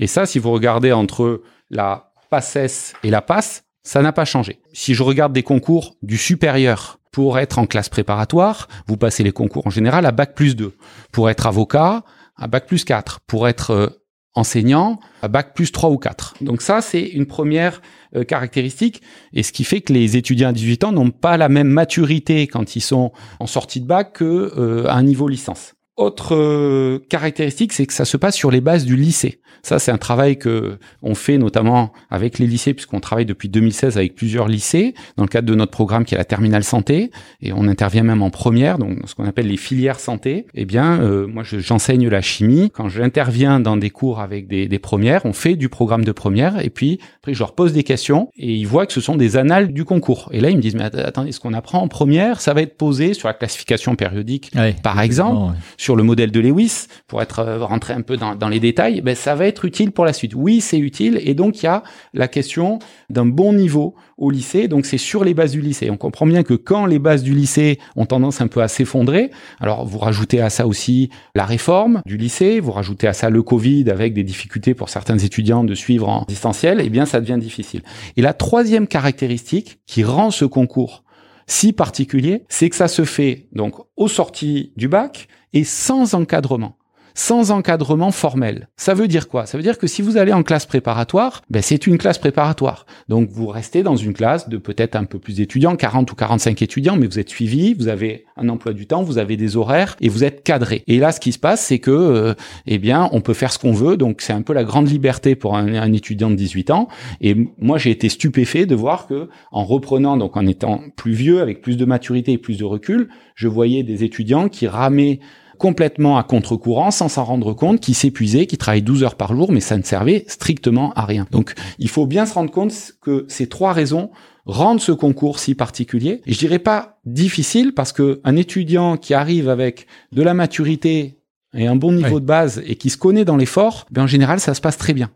Et 0.00 0.06
ça, 0.06 0.26
si 0.26 0.38
vous 0.38 0.50
regardez 0.50 0.92
entre 0.92 1.42
la 1.70 2.12
PACES 2.30 2.94
et 3.02 3.10
la 3.10 3.22
PASS, 3.22 3.64
ça 3.82 4.02
n'a 4.02 4.12
pas 4.12 4.24
changé. 4.24 4.60
Si 4.72 4.94
je 4.94 5.02
regarde 5.02 5.32
des 5.32 5.42
concours 5.42 5.96
du 6.02 6.18
supérieur 6.18 6.98
pour 7.10 7.38
être 7.38 7.58
en 7.58 7.66
classe 7.66 7.88
préparatoire, 7.88 8.68
vous 8.86 8.96
passez 8.96 9.22
les 9.22 9.32
concours 9.32 9.66
en 9.66 9.70
général 9.70 10.04
à 10.06 10.12
bac 10.12 10.34
plus 10.34 10.56
2. 10.56 10.74
Pour 11.10 11.30
être 11.30 11.46
avocat, 11.46 12.04
à 12.36 12.46
bac 12.46 12.66
plus 12.66 12.84
4. 12.84 13.20
Pour 13.26 13.48
être 13.48 13.70
euh, 13.70 13.88
enseignants 14.34 15.00
à 15.22 15.28
bac 15.28 15.54
plus 15.54 15.72
3 15.72 15.90
ou 15.90 15.98
4. 15.98 16.36
Donc 16.40 16.62
ça, 16.62 16.80
c'est 16.80 17.02
une 17.02 17.26
première 17.26 17.82
euh, 18.14 18.24
caractéristique, 18.24 19.02
et 19.32 19.42
ce 19.42 19.52
qui 19.52 19.64
fait 19.64 19.80
que 19.80 19.92
les 19.92 20.16
étudiants 20.16 20.50
à 20.50 20.52
18 20.52 20.84
ans 20.84 20.92
n'ont 20.92 21.10
pas 21.10 21.36
la 21.36 21.48
même 21.48 21.68
maturité 21.68 22.46
quand 22.46 22.76
ils 22.76 22.80
sont 22.80 23.12
en 23.40 23.46
sortie 23.46 23.80
de 23.80 23.86
bac 23.86 24.14
que 24.14 24.52
euh, 24.56 24.88
un 24.88 25.02
niveau 25.02 25.28
licence. 25.28 25.74
Autre 25.98 26.36
euh, 26.36 27.00
caractéristique, 27.08 27.72
c'est 27.72 27.84
que 27.84 27.92
ça 27.92 28.04
se 28.04 28.16
passe 28.16 28.36
sur 28.36 28.52
les 28.52 28.60
bases 28.60 28.84
du 28.84 28.94
lycée. 28.94 29.40
Ça, 29.62 29.80
c'est 29.80 29.90
un 29.90 29.98
travail 29.98 30.38
que 30.38 30.78
on 31.02 31.16
fait 31.16 31.38
notamment 31.38 31.92
avec 32.08 32.38
les 32.38 32.46
lycées, 32.46 32.72
puisqu'on 32.72 33.00
travaille 33.00 33.26
depuis 33.26 33.48
2016 33.48 33.96
avec 33.96 34.14
plusieurs 34.14 34.46
lycées 34.46 34.94
dans 35.16 35.24
le 35.24 35.28
cadre 35.28 35.48
de 35.48 35.56
notre 35.56 35.72
programme 35.72 36.04
qui 36.04 36.14
est 36.14 36.18
la 36.18 36.24
terminale 36.24 36.62
santé, 36.62 37.10
et 37.42 37.52
on 37.52 37.66
intervient 37.66 38.04
même 38.04 38.22
en 38.22 38.30
première, 38.30 38.78
donc 38.78 38.98
ce 39.06 39.16
qu'on 39.16 39.24
appelle 39.24 39.48
les 39.48 39.56
filières 39.56 39.98
santé. 39.98 40.46
Eh 40.54 40.66
bien, 40.66 41.00
euh, 41.00 41.26
moi, 41.26 41.42
j'enseigne 41.42 42.08
la 42.08 42.20
chimie. 42.20 42.70
Quand 42.72 42.88
j'interviens 42.88 43.58
dans 43.58 43.76
des 43.76 43.90
cours 43.90 44.20
avec 44.20 44.46
des, 44.46 44.68
des, 44.68 44.78
premières, 44.78 45.26
on 45.26 45.32
fait 45.32 45.56
du 45.56 45.68
programme 45.68 46.04
de 46.04 46.12
première, 46.12 46.64
et 46.64 46.70
puis 46.70 47.00
après, 47.18 47.34
je 47.34 47.40
leur 47.40 47.56
pose 47.56 47.72
des 47.72 47.82
questions, 47.82 48.30
et 48.36 48.54
ils 48.54 48.68
voient 48.68 48.86
que 48.86 48.92
ce 48.92 49.00
sont 49.00 49.16
des 49.16 49.36
annales 49.36 49.72
du 49.72 49.84
concours. 49.84 50.28
Et 50.32 50.40
là, 50.40 50.50
ils 50.50 50.56
me 50.56 50.62
disent, 50.62 50.76
mais 50.76 50.84
attendez, 50.84 51.32
ce 51.32 51.40
qu'on 51.40 51.54
apprend 51.54 51.80
en 51.82 51.88
première, 51.88 52.40
ça 52.40 52.54
va 52.54 52.62
être 52.62 52.76
posé 52.76 53.14
sur 53.14 53.26
la 53.26 53.34
classification 53.34 53.96
périodique, 53.96 54.52
par 54.84 55.00
exemple 55.00 55.56
sur 55.88 55.96
le 55.96 56.02
modèle 56.02 56.30
de 56.30 56.40
Lewis, 56.40 56.86
pour 57.06 57.22
être 57.22 57.38
euh, 57.38 57.64
rentré 57.64 57.94
un 57.94 58.02
peu 58.02 58.18
dans, 58.18 58.48
les 58.50 58.60
détails, 58.60 59.00
ben, 59.00 59.14
ça 59.14 59.34
va 59.34 59.46
être 59.46 59.64
utile 59.64 59.90
pour 59.90 60.04
la 60.04 60.12
suite. 60.12 60.34
Oui, 60.34 60.60
c'est 60.60 60.78
utile. 60.78 61.18
Et 61.24 61.32
donc, 61.32 61.62
il 61.62 61.64
y 61.64 61.66
a 61.66 61.82
la 62.12 62.28
question 62.28 62.78
d'un 63.08 63.24
bon 63.24 63.54
niveau 63.54 63.94
au 64.18 64.30
lycée. 64.30 64.68
Donc, 64.68 64.84
c'est 64.84 64.98
sur 64.98 65.24
les 65.24 65.32
bases 65.32 65.52
du 65.52 65.62
lycée. 65.62 65.88
On 65.88 65.96
comprend 65.96 66.26
bien 66.26 66.42
que 66.42 66.52
quand 66.52 66.84
les 66.84 66.98
bases 66.98 67.22
du 67.22 67.32
lycée 67.32 67.78
ont 67.96 68.04
tendance 68.04 68.42
un 68.42 68.48
peu 68.48 68.60
à 68.60 68.68
s'effondrer, 68.68 69.30
alors 69.60 69.86
vous 69.86 69.96
rajoutez 69.96 70.42
à 70.42 70.50
ça 70.50 70.66
aussi 70.66 71.08
la 71.34 71.46
réforme 71.46 72.02
du 72.04 72.18
lycée, 72.18 72.60
vous 72.60 72.72
rajoutez 72.72 73.06
à 73.06 73.14
ça 73.14 73.30
le 73.30 73.42
Covid 73.42 73.88
avec 73.88 74.12
des 74.12 74.24
difficultés 74.24 74.74
pour 74.74 74.90
certains 74.90 75.16
étudiants 75.16 75.64
de 75.64 75.74
suivre 75.74 76.06
en 76.10 76.26
distanciel, 76.28 76.82
eh 76.84 76.90
bien, 76.90 77.06
ça 77.06 77.18
devient 77.18 77.38
difficile. 77.40 77.80
Et 78.18 78.20
la 78.20 78.34
troisième 78.34 78.88
caractéristique 78.88 79.78
qui 79.86 80.04
rend 80.04 80.30
ce 80.30 80.44
concours 80.44 81.02
si 81.48 81.72
particulier, 81.72 82.44
c'est 82.50 82.68
que 82.68 82.76
ça 82.76 82.88
se 82.88 83.06
fait 83.06 83.46
donc 83.52 83.74
aux 83.96 84.08
sorties 84.08 84.74
du 84.76 84.86
bac 84.86 85.28
et 85.52 85.64
sans 85.64 86.14
encadrement 86.14 86.77
sans 87.18 87.50
encadrement 87.50 88.12
formel. 88.12 88.68
Ça 88.76 88.94
veut 88.94 89.08
dire 89.08 89.28
quoi? 89.28 89.44
Ça 89.44 89.58
veut 89.58 89.64
dire 89.64 89.76
que 89.76 89.88
si 89.88 90.02
vous 90.02 90.18
allez 90.18 90.32
en 90.32 90.44
classe 90.44 90.66
préparatoire, 90.66 91.42
ben 91.50 91.60
c'est 91.60 91.88
une 91.88 91.98
classe 91.98 92.16
préparatoire. 92.16 92.86
Donc 93.08 93.28
vous 93.30 93.48
restez 93.48 93.82
dans 93.82 93.96
une 93.96 94.12
classe 94.12 94.48
de 94.48 94.56
peut-être 94.56 94.94
un 94.94 95.02
peu 95.02 95.18
plus 95.18 95.34
d'étudiants, 95.34 95.74
40 95.74 96.12
ou 96.12 96.14
45 96.14 96.62
étudiants, 96.62 96.94
mais 96.94 97.08
vous 97.08 97.18
êtes 97.18 97.28
suivi, 97.28 97.74
vous 97.74 97.88
avez 97.88 98.26
un 98.36 98.48
emploi 98.48 98.72
du 98.72 98.86
temps, 98.86 99.02
vous 99.02 99.18
avez 99.18 99.36
des 99.36 99.56
horaires 99.56 99.96
et 100.00 100.08
vous 100.08 100.22
êtes 100.22 100.44
cadré. 100.44 100.84
Et 100.86 100.98
là, 101.00 101.10
ce 101.10 101.18
qui 101.18 101.32
se 101.32 101.40
passe, 101.40 101.60
c'est 101.60 101.80
que, 101.80 101.90
euh, 101.90 102.34
eh 102.68 102.78
bien, 102.78 103.08
on 103.10 103.20
peut 103.20 103.34
faire 103.34 103.52
ce 103.52 103.58
qu'on 103.58 103.72
veut. 103.72 103.96
Donc 103.96 104.20
c'est 104.20 104.32
un 104.32 104.42
peu 104.42 104.52
la 104.52 104.62
grande 104.62 104.88
liberté 104.88 105.34
pour 105.34 105.56
un, 105.56 105.74
un 105.74 105.92
étudiant 105.92 106.30
de 106.30 106.36
18 106.36 106.70
ans. 106.70 106.86
Et 107.20 107.34
moi, 107.58 107.78
j'ai 107.78 107.90
été 107.90 108.08
stupéfait 108.08 108.64
de 108.64 108.76
voir 108.76 109.08
que, 109.08 109.28
en 109.50 109.64
reprenant, 109.64 110.16
donc 110.16 110.36
en 110.36 110.46
étant 110.46 110.82
plus 110.94 111.14
vieux, 111.14 111.40
avec 111.40 111.62
plus 111.62 111.76
de 111.76 111.84
maturité 111.84 112.30
et 112.30 112.38
plus 112.38 112.58
de 112.58 112.64
recul, 112.64 113.08
je 113.34 113.48
voyais 113.48 113.82
des 113.82 114.04
étudiants 114.04 114.48
qui 114.48 114.68
ramaient 114.68 115.18
complètement 115.58 116.16
à 116.16 116.22
contre-courant 116.22 116.90
sans 116.90 117.08
s'en 117.08 117.24
rendre 117.24 117.52
compte, 117.52 117.80
qui 117.80 117.94
s'épuisait, 117.94 118.46
qui 118.46 118.56
travaillait 118.56 118.82
12 118.82 119.02
heures 119.02 119.14
par 119.16 119.34
jour, 119.34 119.52
mais 119.52 119.60
ça 119.60 119.76
ne 119.76 119.82
servait 119.82 120.24
strictement 120.28 120.92
à 120.94 121.04
rien. 121.04 121.26
Donc 121.30 121.54
il 121.78 121.88
faut 121.88 122.06
bien 122.06 122.24
se 122.26 122.34
rendre 122.34 122.50
compte 122.50 122.72
que 123.02 123.26
ces 123.28 123.48
trois 123.48 123.72
raisons 123.72 124.10
rendent 124.46 124.80
ce 124.80 124.92
concours 124.92 125.38
si 125.38 125.54
particulier. 125.54 126.22
Et 126.26 126.32
je 126.32 126.38
dirais 126.38 126.58
pas 126.58 126.98
difficile 127.04 127.74
parce 127.74 127.92
que 127.92 128.20
un 128.24 128.36
étudiant 128.36 128.96
qui 128.96 129.12
arrive 129.12 129.48
avec 129.48 129.86
de 130.12 130.22
la 130.22 130.32
maturité 130.32 131.18
et 131.54 131.66
un 131.66 131.76
bon 131.76 131.92
niveau 131.92 132.20
de 132.20 132.26
base 132.26 132.62
et 132.66 132.76
qui 132.76 132.90
se 132.90 132.96
connaît 132.96 133.24
dans 133.24 133.36
l'effort, 133.36 133.86
ben 133.90 134.04
en 134.04 134.06
général 134.06 134.40
ça 134.40 134.54
se 134.54 134.60
passe 134.60 134.78
très 134.78 134.94
bien. 134.94 135.10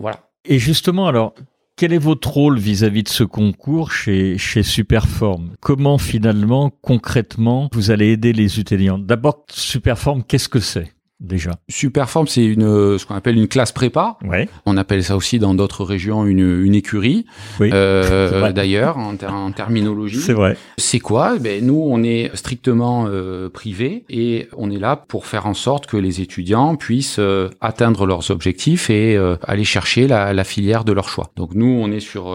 voilà. 0.00 0.28
Et 0.44 0.58
justement, 0.58 1.06
alors, 1.06 1.34
quel 1.78 1.92
est 1.92 1.98
votre 1.98 2.28
rôle 2.32 2.58
vis-à-vis 2.58 3.04
de 3.04 3.08
ce 3.08 3.22
concours 3.22 3.92
chez, 3.92 4.36
chez 4.36 4.64
Superform? 4.64 5.52
Comment 5.60 5.96
finalement, 5.96 6.70
concrètement, 6.82 7.70
vous 7.72 7.92
allez 7.92 8.08
aider 8.08 8.32
les 8.32 8.58
étudiants 8.58 8.98
D'abord, 8.98 9.46
Superform, 9.48 10.24
qu'est-ce 10.24 10.48
que 10.48 10.58
c'est? 10.58 10.92
Déjà 11.20 11.52
Superform, 11.68 12.26
c'est 12.26 12.44
une 12.44 12.98
ce 12.98 13.04
qu'on 13.04 13.14
appelle 13.14 13.36
une 13.36 13.48
classe 13.48 13.72
prépa. 13.72 14.16
Ouais. 14.24 14.48
On 14.66 14.76
appelle 14.76 15.02
ça 15.04 15.16
aussi 15.16 15.38
dans 15.38 15.54
d'autres 15.54 15.84
régions 15.84 16.26
une, 16.26 16.62
une 16.64 16.74
écurie. 16.74 17.26
Oui. 17.60 17.70
Euh, 17.72 18.52
D'ailleurs, 18.58 18.98
en, 18.98 19.14
en, 19.14 19.52
terminologie. 19.52 20.20
C'est 20.20 20.32
vrai. 20.32 20.56
C'est 20.76 21.00
quoi? 21.00 21.38
Ben 21.38 21.64
nous, 21.64 21.80
on 21.84 22.02
est 22.02 22.34
strictement 22.34 23.06
euh, 23.08 23.48
privé 23.48 24.04
et 24.08 24.48
on 24.56 24.70
est 24.70 24.78
là 24.78 24.96
pour 24.96 25.26
faire 25.26 25.46
en 25.46 25.54
sorte 25.54 25.86
que 25.86 25.96
les 25.96 26.20
étudiants 26.20 26.76
puissent 26.76 27.18
euh, 27.18 27.50
atteindre 27.60 28.06
leurs 28.06 28.30
objectifs 28.30 28.90
et 28.90 29.16
euh, 29.16 29.36
aller 29.42 29.64
chercher 29.64 30.06
la, 30.06 30.32
la, 30.32 30.44
filière 30.44 30.84
de 30.84 30.92
leur 30.92 31.08
choix. 31.08 31.30
Donc 31.36 31.54
nous, 31.54 31.66
on 31.66 31.90
est 31.90 32.00
sur 32.00 32.34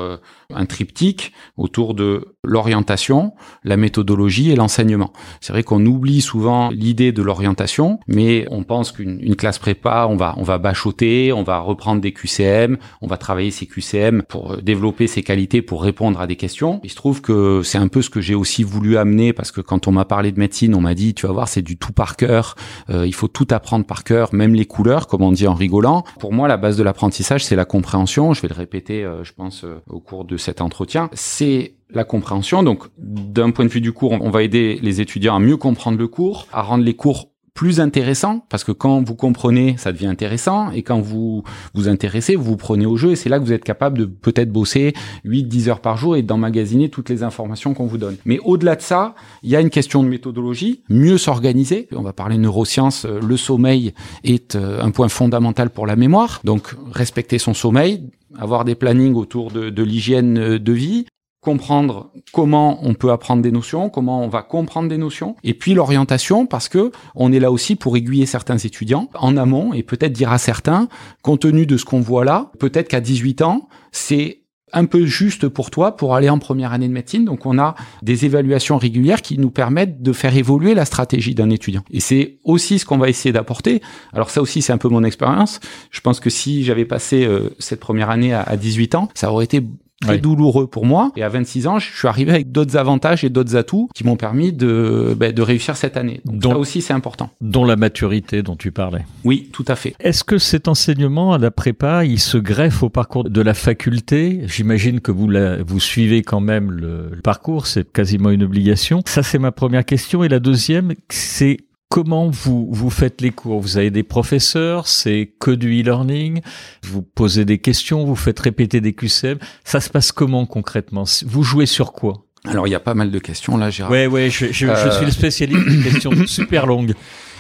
un 0.54 0.66
triptyque 0.66 1.34
autour 1.58 1.94
de 1.94 2.36
l'orientation, 2.44 3.34
la 3.64 3.78
méthodologie 3.78 4.52
et 4.52 4.56
l'enseignement. 4.56 5.14
C'est 5.42 5.54
vrai 5.54 5.64
qu'on 5.64 5.86
oublie 5.86 6.22
souvent 6.22 6.70
l'idée 6.70 7.12
de 7.12 7.22
l'orientation, 7.22 8.00
mais 8.08 8.46
on 8.52 8.64
pense 8.64 8.73
qu'une 8.82 9.36
classe 9.36 9.60
prépa, 9.60 10.08
on 10.10 10.16
va 10.16 10.36
on 10.38 10.44
va 10.44 10.58
bachoter, 10.58 11.32
on 11.32 11.44
va 11.44 11.60
reprendre 11.60 12.02
des 12.02 12.12
QCM, 12.12 12.78
on 13.02 13.08
va 13.08 13.18
travailler 13.18 13.52
ces 13.52 13.66
QCM 13.66 14.24
pour 14.24 14.58
développer 14.58 15.08
ses 15.08 15.24
qualités 15.24 15.62
pour 15.62 15.84
répondre 15.84 16.20
à 16.20 16.28
des 16.28 16.36
questions. 16.36 16.80
Il 16.84 16.90
se 16.90 16.96
trouve 16.96 17.22
que 17.22 17.62
c'est 17.64 17.78
un 17.78 17.88
peu 17.88 18.02
ce 18.02 18.10
que 18.10 18.22
j'ai 18.22 18.36
aussi 18.36 18.64
voulu 18.64 18.98
amener 18.98 19.34
parce 19.34 19.52
que 19.52 19.62
quand 19.62 19.88
on 19.88 19.92
m'a 19.92 20.06
parlé 20.06 20.32
de 20.32 20.40
médecine, 20.40 20.76
on 20.76 20.82
m'a 20.82 20.96
dit 20.96 21.14
tu 21.14 21.28
vas 21.28 21.34
voir 21.34 21.48
c'est 21.48 21.62
du 21.62 21.78
tout 21.78 21.94
par 21.94 22.16
cœur, 22.16 22.56
euh, 22.90 23.06
il 23.06 23.14
faut 23.14 23.28
tout 23.28 23.48
apprendre 23.52 23.86
par 23.86 24.04
cœur, 24.04 24.34
même 24.34 24.56
les 24.56 24.66
couleurs 24.66 25.08
comme 25.08 25.22
on 25.22 25.32
dit 25.32 25.48
en 25.48 25.54
rigolant. 25.54 26.04
Pour 26.20 26.34
moi 26.34 26.48
la 26.48 26.58
base 26.58 26.78
de 26.78 26.84
l'apprentissage 26.84 27.46
c'est 27.46 27.56
la 27.56 27.66
compréhension. 27.66 28.34
Je 28.34 28.42
vais 28.42 28.48
le 28.48 28.56
répéter, 28.56 29.04
euh, 29.04 29.24
je 29.24 29.34
pense 29.34 29.64
euh, 29.64 29.82
au 29.90 30.00
cours 30.00 30.26
de 30.26 30.38
cet 30.38 30.62
entretien. 30.62 31.10
C'est 31.14 31.76
la 31.96 32.04
compréhension. 32.04 32.64
Donc, 32.64 32.86
d'un 32.98 33.52
point 33.52 33.66
de 33.66 33.70
vue 33.70 33.82
du 33.82 33.92
cours, 33.92 34.14
on 34.14 34.30
va 34.30 34.44
aider 34.44 34.80
les 34.82 35.02
étudiants 35.02 35.36
à 35.36 35.40
mieux 35.40 35.58
comprendre 35.58 35.98
le 35.98 36.08
cours, 36.08 36.48
à 36.52 36.62
rendre 36.62 36.84
les 36.84 36.96
cours 36.96 37.33
plus 37.54 37.80
intéressants, 37.80 38.46
parce 38.50 38.64
que 38.64 38.72
quand 38.72 39.04
vous 39.04 39.16
comprenez, 39.16 39.76
ça 39.78 39.92
devient 39.92 40.08
intéressant, 40.08 40.72
et 40.72 40.82
quand 40.82 41.00
vous 41.00 41.44
vous 41.74 41.88
intéressez, 41.88 42.36
vous 42.36 42.44
vous 42.44 42.58
prenez 42.58 42.86
au 42.86 42.98
jeu, 42.98 43.12
et 43.12 43.16
c'est 43.16 43.30
là 43.30 43.40
que 43.40 43.44
vous 43.44 43.54
êtes 43.54 43.64
capable 43.64 43.98
de 44.00 44.06
peut-être 44.06 44.52
bosser 44.52 44.94
8-10 45.26 45.70
heures 45.70 45.80
par 45.80 45.98
jour 45.98 46.16
et 46.16 46.24
d'emmagasiner 46.24 46.90
toutes 46.90 47.10
les 47.10 47.22
informations 47.22 47.74
qu'on 47.74 47.86
vous 47.86 48.00
donne. 48.00 48.18
Mais 48.26 48.40
au-delà 48.44 48.76
de 48.76 48.82
ça, 48.82 49.14
il 49.44 49.50
y 49.52 49.56
a 49.56 49.62
une 49.62 49.70
question 49.70 50.02
de 50.04 50.10
méthodologie, 50.10 50.82
mieux 50.90 51.18
s'organiser. 51.18 51.88
On 51.96 52.02
va 52.02 52.14
parler 52.14 52.38
neurosciences, 52.38 53.06
le 53.06 53.38
sommeil 53.38 53.94
est 54.24 54.56
euh, 54.56 54.82
un 54.82 54.92
point 54.92 55.10
fondamental 55.10 55.70
pour 55.70 55.86
la 55.86 55.96
mémoire, 55.96 56.42
donc 56.44 56.76
respecter 56.92 57.38
son 57.38 57.54
sommeil, 57.54 58.10
avoir 58.38 58.66
des 58.66 58.76
plannings 58.76 59.14
autour 59.14 59.52
de, 59.52 59.70
de 59.70 59.84
l'hygiène 59.84 60.58
de 60.58 60.74
vie, 60.74 61.06
comprendre 61.44 62.12
comment 62.32 62.80
on 62.82 62.94
peut 62.94 63.12
apprendre 63.12 63.42
des 63.42 63.52
notions, 63.52 63.90
comment 63.90 64.24
on 64.24 64.30
va 64.30 64.42
comprendre 64.42 64.90
des 64.90 64.98
notions, 64.98 65.36
et 65.44 65.54
puis 65.54 65.74
l'orientation, 65.74 66.46
parce 66.46 66.70
que 66.70 66.92
on 67.16 67.32
est 67.32 67.40
là 67.40 67.52
aussi 67.52 67.76
pour 67.76 67.96
aiguiller 67.98 68.26
certains 68.26 68.58
étudiants 68.58 69.10
en 69.14 69.38
amont 69.38 69.74
et 69.74 69.84
peut-être 69.84 70.14
dire 70.14 70.32
à 70.32 70.38
certains, 70.38 70.88
compte 71.22 71.42
tenu 71.42 71.66
de 71.66 71.78
ce 71.78 71.86
qu'on 71.86 72.00
voit 72.00 72.26
là, 72.26 72.52
peut-être 72.60 72.88
qu'à 72.88 73.02
18 73.02 73.42
ans, 73.42 73.68
c'est 73.92 74.40
un 74.74 74.86
peu 74.86 75.06
juste 75.06 75.48
pour 75.48 75.70
toi 75.70 75.96
pour 75.96 76.16
aller 76.16 76.30
en 76.30 76.40
première 76.40 76.74
année 76.74 76.88
de 76.88 76.94
médecine. 76.94 77.26
Donc 77.26 77.46
on 77.46 77.60
a 77.60 77.76
des 78.02 78.26
évaluations 78.26 78.78
régulières 78.78 79.22
qui 79.22 79.38
nous 79.38 79.52
permettent 79.52 80.02
de 80.02 80.14
faire 80.14 80.36
évoluer 80.36 80.74
la 80.74 80.86
stratégie 80.86 81.36
d'un 81.36 81.50
étudiant. 81.50 81.84
Et 81.92 82.00
c'est 82.00 82.40
aussi 82.44 82.80
ce 82.80 82.86
qu'on 82.86 82.98
va 82.98 83.10
essayer 83.10 83.32
d'apporter. 83.32 83.82
Alors 84.14 84.30
ça 84.30 84.42
aussi 84.42 84.62
c'est 84.62 84.74
un 84.74 84.78
peu 84.78 84.90
mon 84.90 85.04
expérience. 85.04 85.60
Je 85.92 86.02
pense 86.02 86.20
que 86.20 86.30
si 86.30 86.64
j'avais 86.64 86.86
passé 86.86 87.24
euh, 87.24 87.56
cette 87.60 87.80
première 87.80 88.10
année 88.10 88.34
à, 88.34 88.42
à 88.42 88.58
18 88.58 88.96
ans, 88.96 89.10
ça 89.14 89.32
aurait 89.32 89.46
été 89.46 89.62
très 90.06 90.18
douloureux 90.18 90.68
pour 90.68 90.86
moi. 90.86 91.12
Et 91.16 91.24
à 91.24 91.30
26 91.30 91.68
ans, 91.68 91.80
je 91.80 91.92
suis 91.92 92.08
arrivé 92.08 92.32
avec 92.32 92.52
d'autres 92.52 92.78
avantages 92.78 93.24
et 93.24 93.30
d'autres 93.30 93.56
atouts 93.56 93.90
qui 93.94 94.04
m'ont 94.04 94.16
permis 94.16 94.54
de, 94.54 95.16
ben, 95.18 95.32
de 95.32 95.42
réussir 95.42 95.76
cette 95.76 95.98
année. 95.98 96.22
Donc 96.26 96.38
dont, 96.38 96.52
ça 96.52 96.58
aussi, 96.58 96.82
c'est 96.82 96.94
important. 96.94 97.30
Dont 97.42 97.66
la 97.66 97.76
maturité 97.76 98.44
dont 98.44 98.56
tu 98.56 98.72
parlais. 98.72 99.06
Oui, 99.24 99.50
tout 99.52 99.66
à 99.68 99.76
fait. 99.76 99.96
Est-ce 100.00 100.24
que 100.24 100.38
cet 100.38 100.68
enseignement 100.68 101.34
à 101.34 101.38
la 101.38 101.52
prépa, 101.52 102.06
il 102.06 102.20
se 102.20 102.38
greffe 102.38 102.84
au 102.84 102.90
parcours 102.90 103.24
de 103.24 103.42
la 103.42 103.54
faculté? 103.54 104.42
J'imagine 104.48 105.00
que 105.00 105.12
vous, 105.12 105.30
la, 105.30 105.62
vous 105.64 105.80
suivez 105.80 106.22
quand 106.22 106.42
même 106.42 106.72
le, 106.72 107.10
le 107.12 107.22
parcours, 107.22 107.68
c'est 107.68 107.92
quasiment 107.92 108.30
une 108.30 108.44
obligation. 108.44 109.02
Ça, 109.06 109.24
c'est 109.24 109.40
ma 109.40 109.52
première 109.52 109.86
question. 109.86 110.24
Et 110.24 110.30
la 110.30 110.40
deuxième, 110.40 110.94
c'est 111.10 111.58
comment 111.94 112.28
vous, 112.28 112.68
vous 112.72 112.90
faites 112.90 113.22
les 113.22 113.30
cours? 113.30 113.60
Vous 113.60 113.78
avez 113.78 113.92
des 113.92 114.02
professeurs, 114.02 114.88
c'est 114.88 115.32
que 115.40 115.52
du 115.52 115.80
e-learning, 115.80 116.42
vous 116.82 117.04
posez 117.04 117.46
des 117.46 117.60
questions, 117.60 118.04
vous 118.04 118.16
faites 118.16 118.40
répéter 118.40 118.82
des 118.82 118.94
QCM. 118.94 119.38
Ça 119.64 119.80
se 119.80 119.92
passe 119.92 120.12
comment 120.12 120.48
concrètement? 120.48 121.04
Vous 121.24 121.44
jouez 121.44 121.68
sur 121.68 121.94
quoi? 121.94 122.26
Alors 122.46 122.66
il 122.66 122.72
y 122.72 122.76
a 122.76 122.80
pas 122.80 122.96
mal 122.96 123.12
de 123.12 123.20
questions 123.20 123.58
là, 123.58 123.70
Gérard. 123.70 123.92
Ouais, 123.92 124.08
ouais, 124.08 124.32
je, 124.32 124.52
je, 124.52 124.66
euh... 124.66 124.76
je 124.86 124.90
suis 124.90 125.06
le 125.06 125.12
spécialiste 125.12 125.68
des 125.68 125.92
questions 125.92 126.12
super 126.26 126.66
longues. 126.66 126.96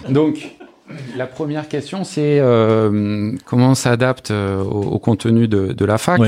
Donc 0.07 0.55
La 1.15 1.27
première 1.27 1.69
question, 1.69 2.03
c'est 2.03 2.39
euh, 2.39 3.31
comment 3.45 3.69
on 3.69 3.75
s'adapte 3.75 4.31
euh, 4.31 4.61
au, 4.61 4.99
contenu 4.99 5.47
de, 5.47 5.71
de 5.71 5.85
la 5.85 5.97
fac? 5.97 6.19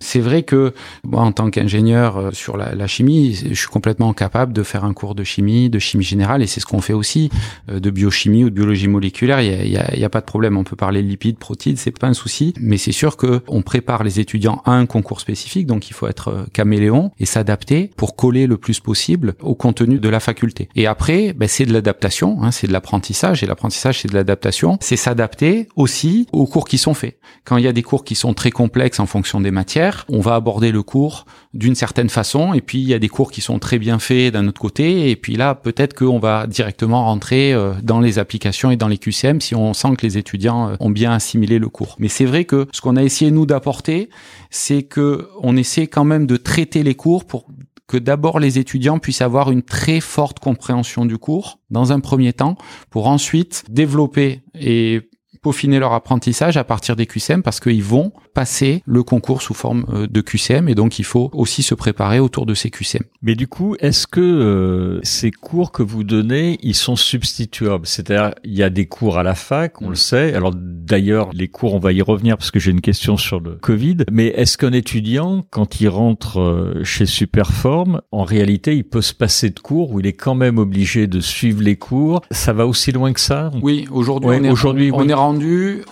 C'est 0.00 0.20
vrai 0.20 0.44
que 0.44 0.72
moi, 1.02 1.22
en 1.22 1.32
tant 1.32 1.50
qu'ingénieur 1.50 2.16
euh, 2.16 2.30
sur 2.30 2.56
la, 2.56 2.74
la, 2.74 2.86
chimie, 2.86 3.34
je 3.34 3.54
suis 3.54 3.68
complètement 3.68 4.12
capable 4.12 4.52
de 4.52 4.62
faire 4.62 4.84
un 4.84 4.92
cours 4.92 5.16
de 5.16 5.24
chimie, 5.24 5.68
de 5.68 5.80
chimie 5.80 6.04
générale, 6.04 6.42
et 6.42 6.46
c'est 6.46 6.60
ce 6.60 6.66
qu'on 6.66 6.80
fait 6.80 6.92
aussi, 6.92 7.28
euh, 7.70 7.80
de 7.80 7.90
biochimie 7.90 8.44
ou 8.44 8.50
de 8.50 8.54
biologie 8.54 8.86
moléculaire. 8.86 9.40
Il 9.40 9.48
y 9.48 9.54
a, 9.54 9.64
y, 9.64 9.76
a, 9.76 9.96
y 9.96 10.04
a, 10.04 10.08
pas 10.08 10.20
de 10.20 10.26
problème. 10.26 10.56
On 10.56 10.64
peut 10.64 10.76
parler 10.76 11.02
de 11.02 11.08
lipides, 11.08 11.38
protides, 11.38 11.78
c'est 11.78 11.98
pas 11.98 12.06
un 12.06 12.14
souci. 12.14 12.54
Mais 12.60 12.76
c'est 12.76 12.92
sûr 12.92 13.16
que 13.16 13.42
on 13.48 13.62
prépare 13.62 14.04
les 14.04 14.20
étudiants 14.20 14.62
à 14.64 14.72
un 14.72 14.86
concours 14.86 15.20
spécifique, 15.20 15.66
donc 15.66 15.90
il 15.90 15.92
faut 15.92 16.06
être 16.06 16.46
caméléon 16.52 17.10
et 17.18 17.26
s'adapter 17.26 17.90
pour 17.96 18.14
coller 18.14 18.46
le 18.46 18.58
plus 18.58 18.78
possible 18.78 19.34
au 19.40 19.56
contenu 19.56 19.98
de 19.98 20.08
la 20.08 20.20
faculté. 20.20 20.68
Et 20.76 20.86
après, 20.86 21.32
ben, 21.32 21.48
c'est 21.48 21.66
de 21.66 21.72
l'adaptation, 21.72 22.42
hein, 22.42 22.52
c'est 22.52 22.68
de 22.68 22.72
l'apprentissage, 22.72 23.42
et 23.42 23.46
l'apprentissage 23.46 24.03
c'est 24.04 24.10
de 24.10 24.14
l'adaptation, 24.14 24.76
c'est 24.82 24.96
s'adapter 24.96 25.66
aussi 25.76 26.26
aux 26.32 26.46
cours 26.46 26.68
qui 26.68 26.76
sont 26.76 26.92
faits. 26.92 27.16
Quand 27.44 27.56
il 27.56 27.64
y 27.64 27.68
a 27.68 27.72
des 27.72 27.82
cours 27.82 28.04
qui 28.04 28.14
sont 28.14 28.34
très 28.34 28.50
complexes 28.50 29.00
en 29.00 29.06
fonction 29.06 29.40
des 29.40 29.50
matières, 29.50 30.04
on 30.10 30.20
va 30.20 30.34
aborder 30.34 30.72
le 30.72 30.82
cours 30.82 31.24
d'une 31.54 31.74
certaine 31.74 32.10
façon, 32.10 32.52
et 32.52 32.60
puis 32.60 32.78
il 32.78 32.88
y 32.88 32.92
a 32.92 32.98
des 32.98 33.08
cours 33.08 33.30
qui 33.30 33.40
sont 33.40 33.58
très 33.58 33.78
bien 33.78 33.98
faits 33.98 34.34
d'un 34.34 34.46
autre 34.46 34.60
côté, 34.60 35.10
et 35.10 35.16
puis 35.16 35.36
là 35.36 35.54
peut-être 35.54 35.94
qu'on 35.94 36.18
va 36.18 36.46
directement 36.46 37.04
rentrer 37.06 37.54
euh, 37.54 37.72
dans 37.82 38.00
les 38.00 38.18
applications 38.18 38.70
et 38.70 38.76
dans 38.76 38.88
les 38.88 38.98
QCM 38.98 39.40
si 39.40 39.54
on 39.54 39.72
sent 39.72 39.96
que 39.96 40.04
les 40.04 40.18
étudiants 40.18 40.68
euh, 40.68 40.76
ont 40.80 40.90
bien 40.90 41.12
assimilé 41.12 41.58
le 41.58 41.70
cours. 41.70 41.96
Mais 41.98 42.08
c'est 42.08 42.26
vrai 42.26 42.44
que 42.44 42.66
ce 42.72 42.82
qu'on 42.82 42.96
a 42.96 43.02
essayé 43.02 43.30
nous 43.30 43.46
d'apporter, 43.46 44.10
c'est 44.50 44.82
que 44.82 45.30
on 45.40 45.56
essaie 45.56 45.86
quand 45.86 46.04
même 46.04 46.26
de 46.26 46.36
traiter 46.36 46.82
les 46.82 46.94
cours 46.94 47.24
pour 47.24 47.46
que 47.86 47.96
d'abord 47.96 48.38
les 48.38 48.58
étudiants 48.58 48.98
puissent 48.98 49.20
avoir 49.22 49.50
une 49.50 49.62
très 49.62 50.00
forte 50.00 50.38
compréhension 50.38 51.04
du 51.04 51.18
cours 51.18 51.58
dans 51.70 51.92
un 51.92 52.00
premier 52.00 52.32
temps 52.32 52.56
pour 52.90 53.08
ensuite 53.08 53.64
développer 53.68 54.42
et 54.54 55.10
peaufiner 55.44 55.78
leur 55.78 55.92
apprentissage 55.92 56.56
à 56.56 56.64
partir 56.64 56.96
des 56.96 57.04
QCM 57.04 57.42
parce 57.42 57.60
qu'ils 57.60 57.84
vont 57.84 58.12
passer 58.32 58.82
le 58.86 59.02
concours 59.02 59.42
sous 59.42 59.52
forme 59.52 59.84
euh, 59.92 60.06
de 60.06 60.20
QCM 60.22 60.70
et 60.70 60.74
donc 60.74 60.98
il 60.98 61.04
faut 61.04 61.30
aussi 61.34 61.62
se 61.62 61.74
préparer 61.74 62.18
autour 62.18 62.46
de 62.46 62.54
ces 62.54 62.70
QCM. 62.70 63.02
Mais 63.20 63.34
du 63.34 63.46
coup, 63.46 63.76
est-ce 63.78 64.06
que 64.06 64.20
euh, 64.20 65.00
ces 65.02 65.30
cours 65.30 65.70
que 65.70 65.82
vous 65.82 66.02
donnez, 66.02 66.58
ils 66.62 66.74
sont 66.74 66.96
substituables? 66.96 67.86
C'est-à-dire, 67.86 68.34
il 68.42 68.54
y 68.54 68.62
a 68.62 68.70
des 68.70 68.86
cours 68.86 69.18
à 69.18 69.22
la 69.22 69.34
fac, 69.34 69.82
on 69.82 69.90
le 69.90 69.96
sait. 69.96 70.32
Alors 70.34 70.52
d'ailleurs, 70.54 71.28
les 71.34 71.48
cours, 71.48 71.74
on 71.74 71.78
va 71.78 71.92
y 71.92 72.00
revenir 72.00 72.38
parce 72.38 72.50
que 72.50 72.58
j'ai 72.58 72.70
une 72.70 72.80
question 72.80 73.18
sur 73.18 73.38
le 73.38 73.56
Covid. 73.56 73.98
Mais 74.10 74.28
est-ce 74.28 74.56
qu'un 74.56 74.72
étudiant, 74.72 75.44
quand 75.50 75.82
il 75.82 75.88
rentre 75.88 76.40
euh, 76.40 76.82
chez 76.84 77.04
Superform, 77.04 78.00
en 78.12 78.24
réalité, 78.24 78.74
il 78.74 78.84
peut 78.84 79.02
se 79.02 79.12
passer 79.12 79.50
de 79.50 79.60
cours 79.60 79.92
ou 79.92 80.00
il 80.00 80.06
est 80.06 80.14
quand 80.14 80.34
même 80.34 80.56
obligé 80.56 81.06
de 81.06 81.20
suivre 81.20 81.62
les 81.62 81.76
cours? 81.76 82.22
Ça 82.30 82.54
va 82.54 82.66
aussi 82.66 82.92
loin 82.92 83.12
que 83.12 83.20
ça? 83.20 83.50
Oui, 83.62 83.86
aujourd'hui, 83.90 84.30
on, 84.40 84.44
est, 84.44 84.50
aujourd'hui, 84.50 84.90
on 84.90 85.06
est 85.06 85.14
rendu 85.14 85.33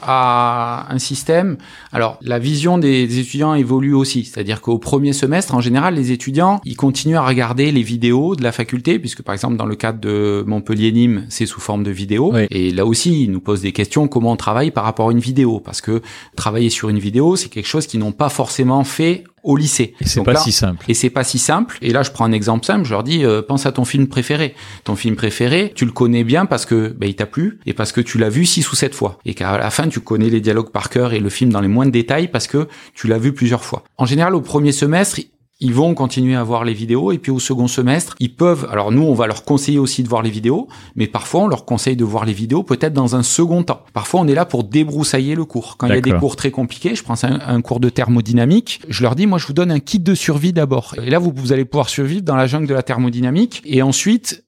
à 0.02 0.86
un 0.90 0.98
système. 0.98 1.56
Alors 1.92 2.18
la 2.22 2.38
vision 2.38 2.78
des 2.78 3.18
étudiants 3.18 3.54
évolue 3.54 3.94
aussi. 3.94 4.24
C'est-à-dire 4.24 4.60
qu'au 4.60 4.78
premier 4.78 5.12
semestre, 5.12 5.54
en 5.54 5.60
général, 5.60 5.94
les 5.94 6.12
étudiants, 6.12 6.60
ils 6.64 6.76
continuent 6.76 7.16
à 7.16 7.26
regarder 7.26 7.72
les 7.72 7.82
vidéos 7.82 8.36
de 8.36 8.42
la 8.42 8.52
faculté, 8.52 8.98
puisque 8.98 9.22
par 9.22 9.32
exemple, 9.34 9.56
dans 9.56 9.66
le 9.66 9.76
cadre 9.76 10.00
de 10.00 10.44
Montpellier-Nîmes, 10.46 11.26
c'est 11.28 11.46
sous 11.46 11.60
forme 11.60 11.82
de 11.82 11.90
vidéo. 11.90 12.32
Et 12.50 12.70
là 12.70 12.86
aussi, 12.86 13.24
ils 13.24 13.30
nous 13.30 13.40
posent 13.40 13.62
des 13.62 13.72
questions, 13.72 14.08
comment 14.08 14.32
on 14.32 14.36
travaille 14.36 14.70
par 14.70 14.84
rapport 14.84 15.08
à 15.08 15.12
une 15.12 15.18
vidéo? 15.18 15.60
Parce 15.60 15.80
que 15.80 16.02
travailler 16.36 16.70
sur 16.70 16.88
une 16.88 16.98
vidéo, 16.98 17.36
c'est 17.36 17.48
quelque 17.48 17.66
chose 17.66 17.86
qu'ils 17.86 18.00
n'ont 18.00 18.12
pas 18.12 18.28
forcément 18.28 18.84
fait 18.84 19.24
au 19.42 19.56
lycée. 19.56 19.94
Et 20.00 20.06
c'est 20.06 20.22
pas 20.22 20.36
si 20.36 20.52
simple. 20.52 20.84
Et 20.88 20.94
c'est 20.94 21.10
pas 21.10 21.24
si 21.24 21.38
simple. 21.38 21.78
Et 21.82 21.92
là, 21.92 22.02
je 22.02 22.10
prends 22.10 22.24
un 22.24 22.32
exemple 22.32 22.64
simple. 22.64 22.84
Je 22.84 22.90
leur 22.90 23.02
dis, 23.02 23.24
euh, 23.24 23.42
pense 23.42 23.66
à 23.66 23.72
ton 23.72 23.84
film 23.84 24.06
préféré. 24.06 24.54
Ton 24.84 24.96
film 24.96 25.16
préféré, 25.16 25.72
tu 25.74 25.84
le 25.84 25.92
connais 25.92 26.24
bien 26.24 26.46
parce 26.46 26.66
que 26.66 26.88
bah, 26.88 27.06
il 27.06 27.14
t'a 27.14 27.26
plu 27.26 27.58
et 27.66 27.72
parce 27.72 27.92
que 27.92 28.00
tu 28.00 28.18
l'as 28.18 28.28
vu 28.28 28.44
six 28.44 28.70
ou 28.70 28.76
sept 28.76 28.94
fois. 28.94 29.18
Et 29.24 29.34
qu'à 29.34 29.58
la 29.58 29.70
fin, 29.70 29.88
tu 29.88 30.00
connais 30.00 30.30
les 30.30 30.40
dialogues 30.40 30.70
par 30.70 30.90
cœur 30.90 31.12
et 31.12 31.20
le 31.20 31.28
film 31.28 31.50
dans 31.50 31.60
les 31.60 31.68
moindres 31.68 31.92
détails 31.92 32.28
parce 32.28 32.46
que 32.46 32.68
tu 32.94 33.08
l'as 33.08 33.18
vu 33.18 33.32
plusieurs 33.32 33.64
fois. 33.64 33.84
En 33.98 34.06
général, 34.06 34.34
au 34.34 34.40
premier 34.40 34.72
semestre, 34.72 35.20
ils 35.62 35.72
vont 35.72 35.94
continuer 35.94 36.34
à 36.34 36.42
voir 36.42 36.64
les 36.64 36.74
vidéos 36.74 37.12
et 37.12 37.18
puis 37.18 37.30
au 37.30 37.38
second 37.38 37.68
semestre, 37.68 38.16
ils 38.18 38.34
peuvent, 38.34 38.66
alors 38.70 38.90
nous 38.90 39.02
on 39.02 39.14
va 39.14 39.28
leur 39.28 39.44
conseiller 39.44 39.78
aussi 39.78 40.02
de 40.02 40.08
voir 40.08 40.22
les 40.22 40.30
vidéos, 40.30 40.66
mais 40.96 41.06
parfois 41.06 41.42
on 41.42 41.46
leur 41.46 41.64
conseille 41.64 41.96
de 41.96 42.04
voir 42.04 42.24
les 42.24 42.32
vidéos 42.32 42.64
peut-être 42.64 42.92
dans 42.92 43.14
un 43.14 43.22
second 43.22 43.62
temps. 43.62 43.82
Parfois 43.92 44.20
on 44.20 44.26
est 44.26 44.34
là 44.34 44.44
pour 44.44 44.64
débroussailler 44.64 45.36
le 45.36 45.44
cours. 45.44 45.76
Quand 45.78 45.86
il 45.86 45.94
y 45.94 45.98
a 45.98 46.00
des 46.00 46.12
cours 46.12 46.34
très 46.34 46.50
compliqués, 46.50 46.96
je 46.96 47.04
prends 47.04 47.22
un, 47.24 47.38
un, 47.46 47.62
cours 47.62 47.78
de 47.78 47.88
thermodynamique, 47.88 48.80
je 48.88 49.02
leur 49.04 49.14
dis 49.14 49.26
moi 49.26 49.38
je 49.38 49.46
vous 49.46 49.52
donne 49.52 49.70
un 49.70 49.78
kit 49.78 50.00
de 50.00 50.14
survie 50.14 50.52
d'abord. 50.52 50.96
Et 51.00 51.10
là 51.10 51.20
vous, 51.20 51.32
vous 51.34 51.52
allez 51.52 51.64
pouvoir 51.64 51.88
survivre 51.88 52.22
dans 52.22 52.36
la 52.36 52.48
jungle 52.48 52.66
de 52.66 52.74
la 52.74 52.82
thermodynamique 52.82 53.62
et 53.64 53.82
ensuite 53.82 54.44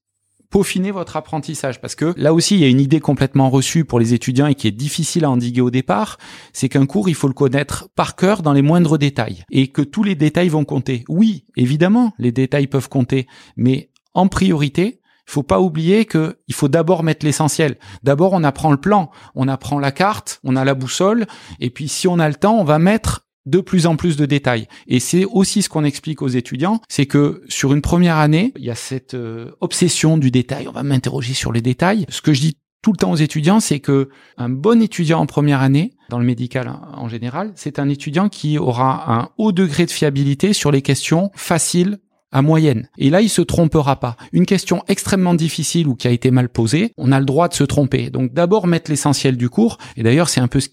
peaufiner 0.55 0.93
votre 0.93 1.17
apprentissage. 1.17 1.81
Parce 1.81 1.97
que 1.97 2.15
là 2.17 2.33
aussi 2.33 2.55
il 2.55 2.61
y 2.61 2.65
a 2.65 2.69
une 2.69 2.81
idée 2.81 3.01
complètement 3.01 3.51
reçue 3.51 3.85
pour 3.85 3.99
les 3.99 4.15
étudiants 4.15 4.47
et 4.47 4.55
qui 4.55 4.69
est 4.69 4.71
difficile 4.71 5.25
à 5.25 5.31
endiguer 5.31 5.61
au 5.61 5.71
départ, 5.71 6.17
c'est 6.53 6.69
qu'un 6.69 6.87
cours 6.87 7.09
il 7.09 7.17
faut 7.17 7.27
le 7.27 7.35
connaître 7.35 7.88
par 7.97 8.14
cœur 8.14 8.40
dans 8.40 8.53
les 8.53 8.62
moindres 8.62 8.97
détails 8.97 9.43
et 9.51 9.67
que 9.67 9.83
tous 9.83 10.05
les 10.05 10.14
détails 10.14 10.49
vont 10.49 10.64
compter. 10.64 11.05
Oui, 11.09 11.45
évidemment, 11.57 12.12
les 12.21 12.31
détails 12.31 12.69
peuvent 12.69 12.88
compter, 12.88 13.27
mais 13.57 13.90
en 14.12 14.29
priorité, 14.29 15.01
il 15.27 15.33
faut 15.33 15.43
pas 15.43 15.59
oublier 15.59 16.05
que 16.05 16.38
il 16.47 16.55
faut 16.55 16.69
d'abord 16.69 17.03
mettre 17.03 17.27
l'essentiel. 17.27 17.77
D'abord, 18.05 18.33
on 18.33 18.45
apprend 18.45 18.71
le 18.71 18.77
plan, 18.77 19.11
on 19.35 19.49
apprend 19.49 19.81
la 19.81 19.90
carte, 19.90 20.38
on 20.45 20.55
a 20.55 20.64
la 20.64 20.75
boussole, 20.75 21.27
et 21.59 21.71
puis 21.71 21.88
si 21.88 22.07
on 22.07 22.21
a 22.21 22.29
le 22.29 22.37
temps, 22.37 22.61
on 22.61 22.64
va 22.64 22.79
mettre 22.79 23.24
de 23.46 23.61
plus 23.61 23.87
en 23.87 23.96
plus 23.96 24.16
de 24.16 24.26
détails. 24.26 24.66
Et 24.87 25.00
c'est 25.00 25.24
aussi 25.24 25.62
ce 25.62 25.68
qu'on 25.68 25.85
explique 25.85 26.22
aux 26.22 26.28
étudiants, 26.28 26.80
c'est 26.88 27.07
que 27.07 27.42
sur 27.48 27.72
une 27.72 27.83
première 27.83 28.16
année, 28.16 28.52
il 28.57 28.64
y 28.64 28.70
a 28.70 28.74
cette 28.74 29.14
euh, 29.14 29.50
obsession 29.61 30.16
du 30.18 30.30
détail. 30.30 30.68
On 30.68 30.72
va 30.72 30.83
m'interroger 30.83 31.35
sur 31.35 31.52
les 31.52 31.61
détails. 31.61 32.07
Ce 32.09 32.22
que 32.22 32.33
je 32.33 32.40
dis 32.40 32.57
tout 32.83 32.92
le 32.92 32.98
temps 32.98 33.12
aux 33.12 33.16
étudiants, 33.16 33.61
c'est 33.61 33.80
que 33.80 34.11
un 34.37 34.50
bon 34.50 34.83
étudiant 34.83 35.20
en 35.20 35.26
première 35.26 35.62
année, 35.62 35.94
dans 36.11 36.18
le 36.18 36.26
médical 36.26 36.70
en 36.94 37.09
général, 37.09 37.52
c'est 37.54 37.78
un 37.78 37.88
étudiant 37.88 38.28
qui 38.28 38.59
aura 38.59 39.11
un 39.11 39.30
haut 39.38 39.52
degré 39.52 39.87
de 39.87 39.90
fiabilité 39.90 40.52
sur 40.52 40.70
les 40.70 40.83
questions 40.83 41.30
faciles 41.35 41.98
à 42.30 42.42
moyenne. 42.42 42.88
Et 42.98 43.09
là, 43.09 43.22
il 43.22 43.30
se 43.30 43.40
trompera 43.40 44.00
pas. 44.00 44.16
Une 44.33 44.44
question 44.44 44.83
extrêmement 44.88 45.35
difficile 45.35 45.88
ou 45.88 45.94
qui 45.94 46.09
a 46.09 46.11
été 46.11 46.30
mal 46.30 46.48
posée, 46.50 46.92
on 46.98 47.12
a 47.12 47.20
le 47.20 47.24
droit 47.24 47.48
de 47.48 47.54
se 47.54 47.64
tromper. 47.64 48.11
Donc 48.11 48.35
d'abord 48.35 48.66
mettre 48.66 48.90
l'essentiel 48.90 49.37
du 49.37 49.48
cours. 49.48 49.78
Et 49.96 50.02
d'ailleurs, 50.02 50.28
c'est 50.28 50.40
un 50.40 50.48
peu 50.48 50.61
ce 50.61 50.68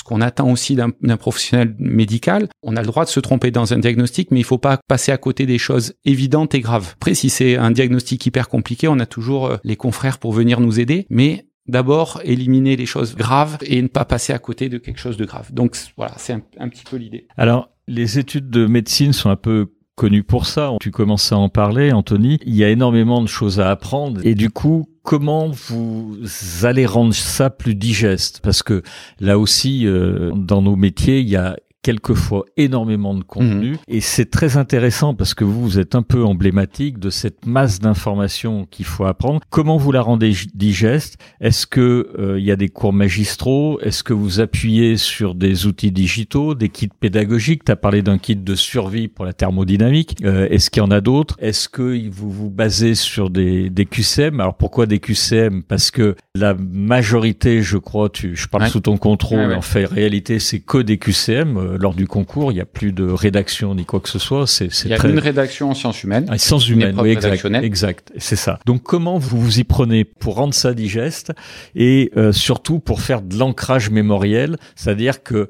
qu'on 0.00 0.22
attend 0.22 0.50
aussi 0.50 0.74
d'un 0.74 1.16
professionnel 1.18 1.74
médical. 1.78 2.48
On 2.62 2.76
a 2.76 2.80
le 2.80 2.86
droit 2.86 3.04
de 3.04 3.10
se 3.10 3.20
tromper 3.20 3.50
dans 3.50 3.74
un 3.74 3.78
diagnostic, 3.78 4.30
mais 4.30 4.40
il 4.40 4.44
faut 4.44 4.56
pas 4.56 4.78
passer 4.88 5.12
à 5.12 5.18
côté 5.18 5.44
des 5.44 5.58
choses 5.58 5.94
évidentes 6.06 6.54
et 6.54 6.60
graves. 6.60 6.94
Après, 6.94 7.14
si 7.14 7.28
c'est 7.28 7.56
un 7.56 7.70
diagnostic 7.70 8.24
hyper 8.24 8.48
compliqué, 8.48 8.88
on 8.88 8.98
a 8.98 9.06
toujours 9.06 9.46
euh, 9.46 9.56
les 9.64 9.76
confrères 9.76 10.16
pour 10.16 10.32
venir 10.32 10.60
nous 10.60 10.80
aider, 10.80 11.06
mais 11.10 11.46
d'abord 11.66 12.20
éliminer 12.24 12.76
les 12.76 12.86
choses 12.86 13.14
graves 13.14 13.58
et 13.62 13.82
ne 13.82 13.88
pas 13.88 14.04
passer 14.04 14.32
à 14.32 14.38
côté 14.38 14.68
de 14.70 14.78
quelque 14.78 14.98
chose 14.98 15.16
de 15.16 15.26
grave. 15.26 15.52
Donc 15.52 15.76
voilà, 15.96 16.14
c'est 16.16 16.32
un, 16.32 16.42
un 16.58 16.68
petit 16.68 16.84
peu 16.84 16.96
l'idée. 16.96 17.26
Alors, 17.36 17.68
les 17.86 18.18
études 18.18 18.48
de 18.48 18.66
médecine 18.66 19.12
sont 19.12 19.30
un 19.30 19.36
peu 19.36 19.72
connues 19.96 20.24
pour 20.24 20.46
ça. 20.46 20.72
Tu 20.80 20.90
commences 20.90 21.32
à 21.32 21.36
en 21.36 21.48
parler, 21.48 21.92
Anthony. 21.92 22.38
Il 22.44 22.54
y 22.54 22.64
a 22.64 22.70
énormément 22.70 23.20
de 23.22 23.28
choses 23.28 23.60
à 23.60 23.70
apprendre 23.70 24.20
et 24.24 24.34
du 24.34 24.50
coup, 24.50 24.88
comment 25.02 25.48
vous 25.48 26.16
allez 26.62 26.86
rendre 26.86 27.14
ça 27.14 27.50
plus 27.50 27.74
digeste? 27.74 28.40
Parce 28.42 28.62
que 28.62 28.82
là 29.20 29.38
aussi, 29.38 29.86
euh, 29.86 30.32
dans 30.34 30.62
nos 30.62 30.76
métiers, 30.76 31.20
il 31.20 31.28
y 31.28 31.36
a 31.36 31.56
quelquefois 31.82 32.44
énormément 32.56 33.14
de 33.14 33.24
contenu. 33.24 33.72
Mhm. 33.72 33.78
Et 33.88 34.00
c'est 34.00 34.30
très 34.30 34.56
intéressant 34.56 35.14
parce 35.14 35.34
que 35.34 35.44
vous, 35.44 35.62
vous 35.62 35.78
êtes 35.78 35.94
un 35.94 36.02
peu 36.02 36.24
emblématique 36.24 36.98
de 36.98 37.10
cette 37.10 37.44
masse 37.44 37.80
d'informations 37.80 38.66
qu'il 38.70 38.84
faut 38.84 39.04
apprendre. 39.04 39.40
Comment 39.50 39.76
vous 39.76 39.92
la 39.92 40.00
rendez 40.00 40.32
digeste? 40.54 41.18
Est-ce 41.40 41.66
que 41.66 42.08
euh, 42.18 42.38
il 42.38 42.44
y 42.44 42.50
a 42.50 42.56
des 42.56 42.68
cours 42.68 42.92
magistraux? 42.92 43.80
Est-ce 43.80 44.02
que 44.02 44.12
vous 44.12 44.40
appuyez 44.40 44.96
sur 44.96 45.34
des 45.34 45.66
outils 45.66 45.90
digitaux, 45.90 46.54
des 46.54 46.68
kits 46.68 46.88
pédagogiques? 46.88 47.64
Tu 47.64 47.72
as 47.72 47.76
parlé 47.76 48.02
d'un 48.02 48.18
kit 48.18 48.36
de 48.36 48.54
survie 48.54 49.08
pour 49.08 49.24
la 49.24 49.32
thermodynamique. 49.32 50.16
Euh, 50.24 50.48
Est-ce 50.50 50.70
qu'il 50.70 50.82
y 50.82 50.86
en 50.86 50.90
a 50.90 51.00
d'autres? 51.00 51.36
Est-ce 51.40 51.68
que 51.68 52.08
vous 52.10 52.30
vous 52.30 52.50
basez 52.50 52.94
sur 52.94 53.28
des, 53.28 53.70
des 53.70 53.86
QCM 53.86 54.40
Alors 54.40 54.56
pourquoi 54.56 54.86
des 54.86 55.00
QCM 55.00 55.64
Parce 55.64 55.90
que 55.90 56.14
la 56.34 56.54
majorité, 56.54 57.62
je 57.62 57.78
crois, 57.78 58.08
tu, 58.08 58.36
je 58.36 58.46
parle 58.46 58.68
sous 58.68 58.80
ton 58.80 58.96
contrôle, 58.96 59.52
en 59.52 59.62
fait, 59.62 59.86
réalité, 59.86 60.38
c'est 60.38 60.60
que 60.60 60.78
des 60.78 60.98
QCM 60.98 61.71
euh, 61.72 61.78
lors 61.78 61.94
du 61.94 62.06
concours, 62.06 62.52
il 62.52 62.56
n'y 62.56 62.60
a 62.60 62.66
plus 62.66 62.92
de 62.92 63.04
rédaction 63.04 63.74
ni 63.74 63.84
quoi 63.84 64.00
que 64.00 64.08
ce 64.08 64.18
soit. 64.18 64.46
C'est, 64.46 64.66
il 64.84 64.90
y 64.90 64.94
a 64.94 65.06
une 65.06 65.18
rédaction 65.18 65.70
en 65.70 65.74
sciences 65.74 66.02
humaines. 66.02 66.26
Ah, 66.28 66.38
sciences 66.38 66.68
humaines, 66.68 66.96
oui, 67.00 67.10
exact, 67.10 67.44
exact, 67.62 68.12
c'est 68.16 68.36
ça. 68.36 68.58
Donc 68.66 68.82
comment 68.82 69.18
vous 69.18 69.40
vous 69.40 69.60
y 69.60 69.64
prenez 69.64 70.04
pour 70.04 70.36
rendre 70.36 70.54
ça 70.54 70.74
digeste 70.74 71.32
et 71.74 72.10
euh, 72.16 72.32
surtout 72.32 72.78
pour 72.78 73.00
faire 73.00 73.22
de 73.22 73.36
l'ancrage 73.36 73.90
mémoriel, 73.90 74.56
c'est-à-dire 74.76 75.22
que 75.22 75.48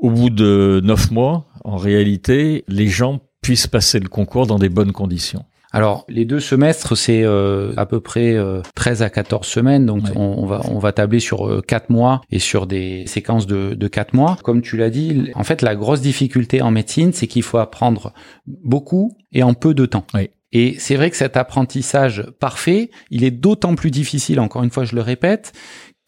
au 0.00 0.10
bout 0.10 0.30
de 0.30 0.80
neuf 0.84 1.10
mois, 1.10 1.46
en 1.64 1.76
réalité, 1.76 2.64
les 2.68 2.88
gens 2.88 3.20
puissent 3.40 3.66
passer 3.66 3.98
le 4.00 4.08
concours 4.08 4.46
dans 4.46 4.58
des 4.58 4.68
bonnes 4.68 4.92
conditions? 4.92 5.44
Alors, 5.76 6.06
les 6.08 6.24
deux 6.24 6.40
semestres, 6.40 6.96
c'est 6.96 7.22
euh, 7.22 7.74
à 7.76 7.84
peu 7.84 8.00
près 8.00 8.34
13 8.76 9.02
euh, 9.02 9.04
à 9.04 9.10
14 9.10 9.46
semaines, 9.46 9.84
donc 9.84 10.04
on, 10.14 10.46
va 10.46 10.62
on 10.70 10.78
va 10.78 10.92
tabler 10.92 11.20
sur 11.20 11.46
euh, 11.46 11.60
4 11.60 11.90
mois 11.90 12.22
et 12.30 12.38
sur 12.38 12.66
des 12.66 13.04
séquences 13.06 13.46
de, 13.46 13.74
de 13.74 13.86
4 13.86 14.14
mois. 14.14 14.38
Comme 14.42 14.62
tu 14.62 14.78
l'as 14.78 14.88
dit, 14.88 15.30
en 15.34 15.44
fait, 15.44 15.60
la 15.60 15.76
grosse 15.76 16.00
difficulté 16.00 16.62
en 16.62 16.70
médecine, 16.70 17.12
c'est 17.12 17.26
qu'il 17.26 17.42
faut 17.42 17.58
apprendre 17.58 18.14
beaucoup 18.46 19.18
et 19.34 19.42
en 19.42 19.52
peu 19.52 19.74
de 19.74 19.84
temps. 19.84 20.06
Et 20.50 20.76
c'est 20.78 20.96
vrai 20.96 21.10
que 21.10 21.16
cet 21.18 21.36
apprentissage 21.36 22.24
parfait, 22.40 22.90
il 23.10 23.22
est 23.22 23.30
d'autant 23.30 23.74
plus 23.74 23.90
difficile, 23.90 24.40
encore 24.40 24.62
une 24.62 24.70
fois, 24.70 24.84
je 24.84 24.94
le 24.94 25.02
répète, 25.02 25.52